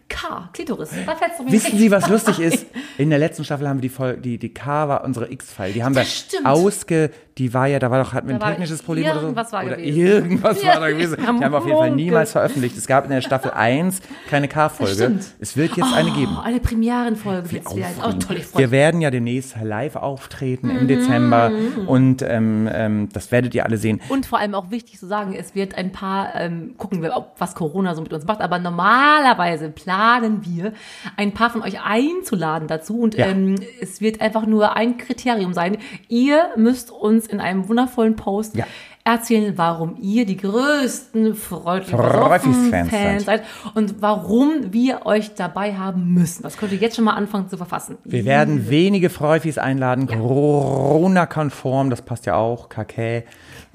K. 0.08 0.48
Klitoris. 0.52 0.90
Da 1.04 1.14
fällt's 1.16 1.38
doch 1.38 1.44
mir 1.44 1.52
Wissen. 1.52 1.76
Sie, 1.78 1.90
was 1.90 2.08
lustig 2.08 2.38
ist? 2.40 2.66
In 2.98 3.10
der 3.10 3.18
letzten 3.18 3.44
Staffel 3.44 3.68
haben 3.68 3.78
wir 3.78 3.82
die 3.82 3.88
Folge, 3.88 4.20
die, 4.20 4.38
die 4.38 4.54
K 4.54 4.88
war 4.88 5.04
unsere 5.04 5.30
X-File. 5.30 5.72
Die 5.72 5.82
haben 5.82 5.94
wir 5.94 6.02
Das 6.02 6.12
stimmt. 6.14 6.46
ausge, 6.46 7.10
die 7.38 7.52
war 7.52 7.66
ja, 7.66 7.78
da 7.78 7.90
war 7.90 8.02
doch, 8.02 8.12
hatten 8.14 8.28
wir 8.28 8.34
ein 8.36 8.40
technisches 8.40 8.82
Problem 8.82 9.04
oder 9.04 9.14
so. 9.16 9.20
irgendwas 9.22 9.52
war 9.52 9.64
oder 9.64 9.76
gewesen. 9.76 9.98
irgendwas 10.00 10.64
war 10.64 10.80
da 10.80 10.88
gewesen. 10.90 11.16
Die 11.20 11.26
haben 11.26 11.40
wir 11.40 11.52
auf 11.58 11.66
jeden 11.66 11.76
Fall 11.76 11.88
Munkel. 11.90 12.04
niemals 12.04 12.32
veröffentlicht. 12.32 12.76
Es 12.78 12.86
gab 12.86 13.04
in 13.04 13.10
der 13.10 13.20
Staffel 13.20 13.50
1 13.50 14.00
keine 14.30 14.48
K-Folge. 14.48 14.94
stimmt. 14.94 15.24
Es 15.40 15.56
wird 15.56 15.76
jetzt 15.76 15.92
eine 15.92 16.10
geben. 16.12 16.36
Oh, 16.38 16.42
eine 16.42 16.60
Premierenfolge 16.60 17.50
wird's 17.52 17.74
wieder. 17.76 17.86
Oh, 18.06 18.12
toll, 18.12 18.36
ich 18.38 18.54
Wir 18.54 18.62
mich. 18.66 18.70
werden 18.70 19.00
ja 19.00 19.10
demnächst 19.10 19.56
live 19.60 19.96
auftreten 19.96 20.68
Mhm. 20.68 20.76
im 20.78 20.88
Dezember 20.88 21.50
und 21.86 22.22
ähm, 22.22 22.68
ähm, 22.72 23.08
das 23.12 23.30
werdet 23.32 23.54
ihr 23.54 23.64
alle 23.66 23.76
sehen. 23.76 24.00
Und 24.08 24.24
vor 24.26 24.38
allem 24.38 24.54
auch 24.54 24.70
wichtig 24.70 24.98
zu 24.98 25.06
sagen, 25.06 25.34
es 25.34 25.54
wird 25.54 25.74
ein 25.74 25.92
paar, 25.92 26.34
ähm, 26.36 26.74
gucken 26.78 27.02
wir, 27.02 27.14
ob, 27.16 27.34
was 27.38 27.54
Corona 27.54 27.94
so 27.94 28.02
mit 28.02 28.12
uns 28.12 28.24
macht, 28.24 28.40
aber 28.40 28.58
normalerweise 28.60 29.68
planen 29.68 29.96
wir, 30.44 30.72
ein 31.16 31.32
paar 31.32 31.50
von 31.50 31.62
euch 31.62 31.80
einzuladen 31.82 32.68
dazu 32.68 33.00
und 33.00 33.14
Ja. 33.16 33.26
ähm, 33.26 33.56
es 33.80 34.00
wird 34.00 34.20
einfach 34.20 34.46
nur 34.46 34.76
ein 34.76 34.96
Kriterium 34.98 35.52
sein. 35.54 35.78
Ihr 36.08 36.50
müsst 36.56 36.90
uns 36.90 37.26
in 37.26 37.40
einem 37.40 37.68
wundervollen 37.68 38.16
Post 38.16 38.54
Ja. 38.56 38.64
erzählen, 39.04 39.52
warum 39.56 39.96
ihr 40.00 40.26
die 40.26 40.36
größten 40.36 41.34
freundlichen 41.36 41.96
Freufis-Fans 41.98 42.90
Fans 42.90 43.24
seid. 43.24 43.42
und 43.74 44.02
warum 44.02 44.72
wir 44.72 45.06
euch 45.06 45.34
dabei 45.34 45.74
haben 45.74 46.12
müssen. 46.12 46.42
Das 46.42 46.56
könnt 46.56 46.72
ihr 46.72 46.78
jetzt 46.78 46.96
schon 46.96 47.04
mal 47.04 47.14
anfangen 47.14 47.48
zu 47.48 47.56
verfassen. 47.56 47.98
Wir 48.04 48.24
werden 48.24 48.68
wenige 48.68 49.08
Freufis 49.10 49.58
einladen, 49.58 50.06
Corona-konform, 50.08 51.90
das 51.90 52.02
passt 52.02 52.26
ja 52.26 52.34
auch, 52.34 52.68
KK. 52.68 53.22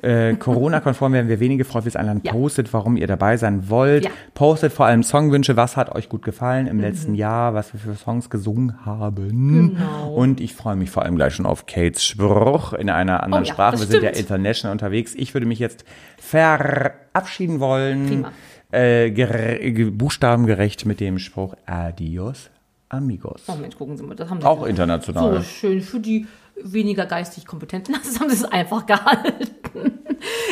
Äh, 0.02 0.34
Corona-konform 0.36 1.14
werden 1.14 1.28
wir 1.30 1.39
wenige 1.39 1.64
Freufis 1.64 1.95
einladen. 1.95 2.22
Ja. 2.24 2.32
Postet, 2.32 2.74
warum 2.74 2.97
ihr 2.97 3.08
dabei 3.08 3.38
sein 3.38 3.70
wollt. 3.70 4.06
Ja. 4.06 4.12
Postet 4.34 4.74
vor 4.74 4.86
allem 4.88 5.04
Songwünsche, 5.04 5.56
was 5.58 5.78
hat 5.78 5.93
euch 5.95 6.10
gut 6.10 6.24
gefallen 6.24 6.66
im 6.68 6.80
letzten 6.80 7.14
Jahr, 7.14 7.54
was 7.54 7.72
wir 7.74 7.80
für 7.80 7.93
Songs 7.95 8.30
gesungen 8.30 8.86
haben. 8.86 9.74
Genau. 9.78 10.14
Und 10.14 10.41
ich 10.41 10.56
freue 10.56 10.76
mich 10.76 10.89
vor 10.89 11.04
allem 11.04 11.16
gleich 11.16 11.36
schon 11.36 11.45
auf 11.45 11.66
Kates 11.68 12.04
Spruch 12.04 12.74
in 12.74 12.89
einer 12.89 13.22
anderen 13.24 13.43
Oh 13.43 13.47
ja, 13.47 13.54
Sprache. 13.54 13.80
Wir 13.80 13.86
sind 13.86 14.02
ja 14.04 14.10
stimmt. 14.10 14.30
international 14.30 14.72
unterwegs. 14.72 15.14
Ich 15.16 15.34
würde 15.36 15.45
mich 15.45 15.60
jetzt 15.60 15.86
verabschieden 16.20 17.60
wollen. 17.60 18.08
Prima. 18.08 18.32
Äh, 18.72 19.08
ger- 19.12 19.60
ge- 19.72 19.89
buchstabengerecht 19.89 20.86
mit 20.86 20.99
dem 21.02 21.20
Spruch 21.20 21.56
Adios, 21.66 22.49
amigos. 22.88 23.43
Oh 23.47 23.56
Mensch, 23.56 23.76
gucken 23.78 23.97
Sie 23.97 24.04
mal, 24.04 24.16
das 24.16 24.30
haben 24.30 24.39
Sie 24.39 24.47
Auch 24.47 24.66
international. 24.66 25.36
So 25.38 25.43
schön 25.43 25.82
für 25.82 25.99
die 25.99 26.26
weniger 26.64 27.05
geistig 27.05 27.45
Kompetenten. 27.45 27.95
Das 28.03 28.20
haben 28.20 28.30
sie 28.30 28.36
es 28.36 28.45
einfach 28.45 28.86
gehalten. 28.86 29.49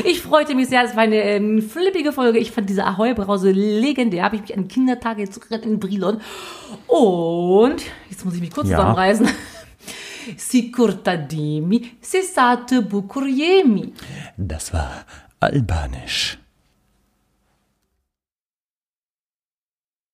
Ich 0.03 0.21
freute 0.21 0.55
mich 0.55 0.67
sehr. 0.69 0.83
Es 0.83 0.95
war 0.95 1.03
eine 1.03 1.21
ähm, 1.21 1.61
flippige 1.61 2.11
Folge. 2.11 2.39
Ich 2.39 2.51
fand 2.51 2.69
diese 2.69 2.85
Ahoi-Brause 2.85 3.51
legendär. 3.51 4.23
Habe 4.23 4.37
ich 4.37 4.41
mich 4.41 4.57
an 4.57 4.67
Kindertage 4.67 5.29
zurückerinnert 5.29 5.65
in 5.65 5.79
Brilon. 5.79 6.21
Und 6.87 7.83
jetzt 8.09 8.25
muss 8.25 8.33
ich 8.33 8.41
mich 8.41 8.51
kurz 8.51 8.69
Ja. 8.69 8.77
zusammenreißen. 8.77 9.27
Si 10.37 10.71
sate 12.21 12.81
bucuriemi. 12.83 13.93
Das 14.37 14.73
war 14.73 15.05
albanisch. 15.39 16.37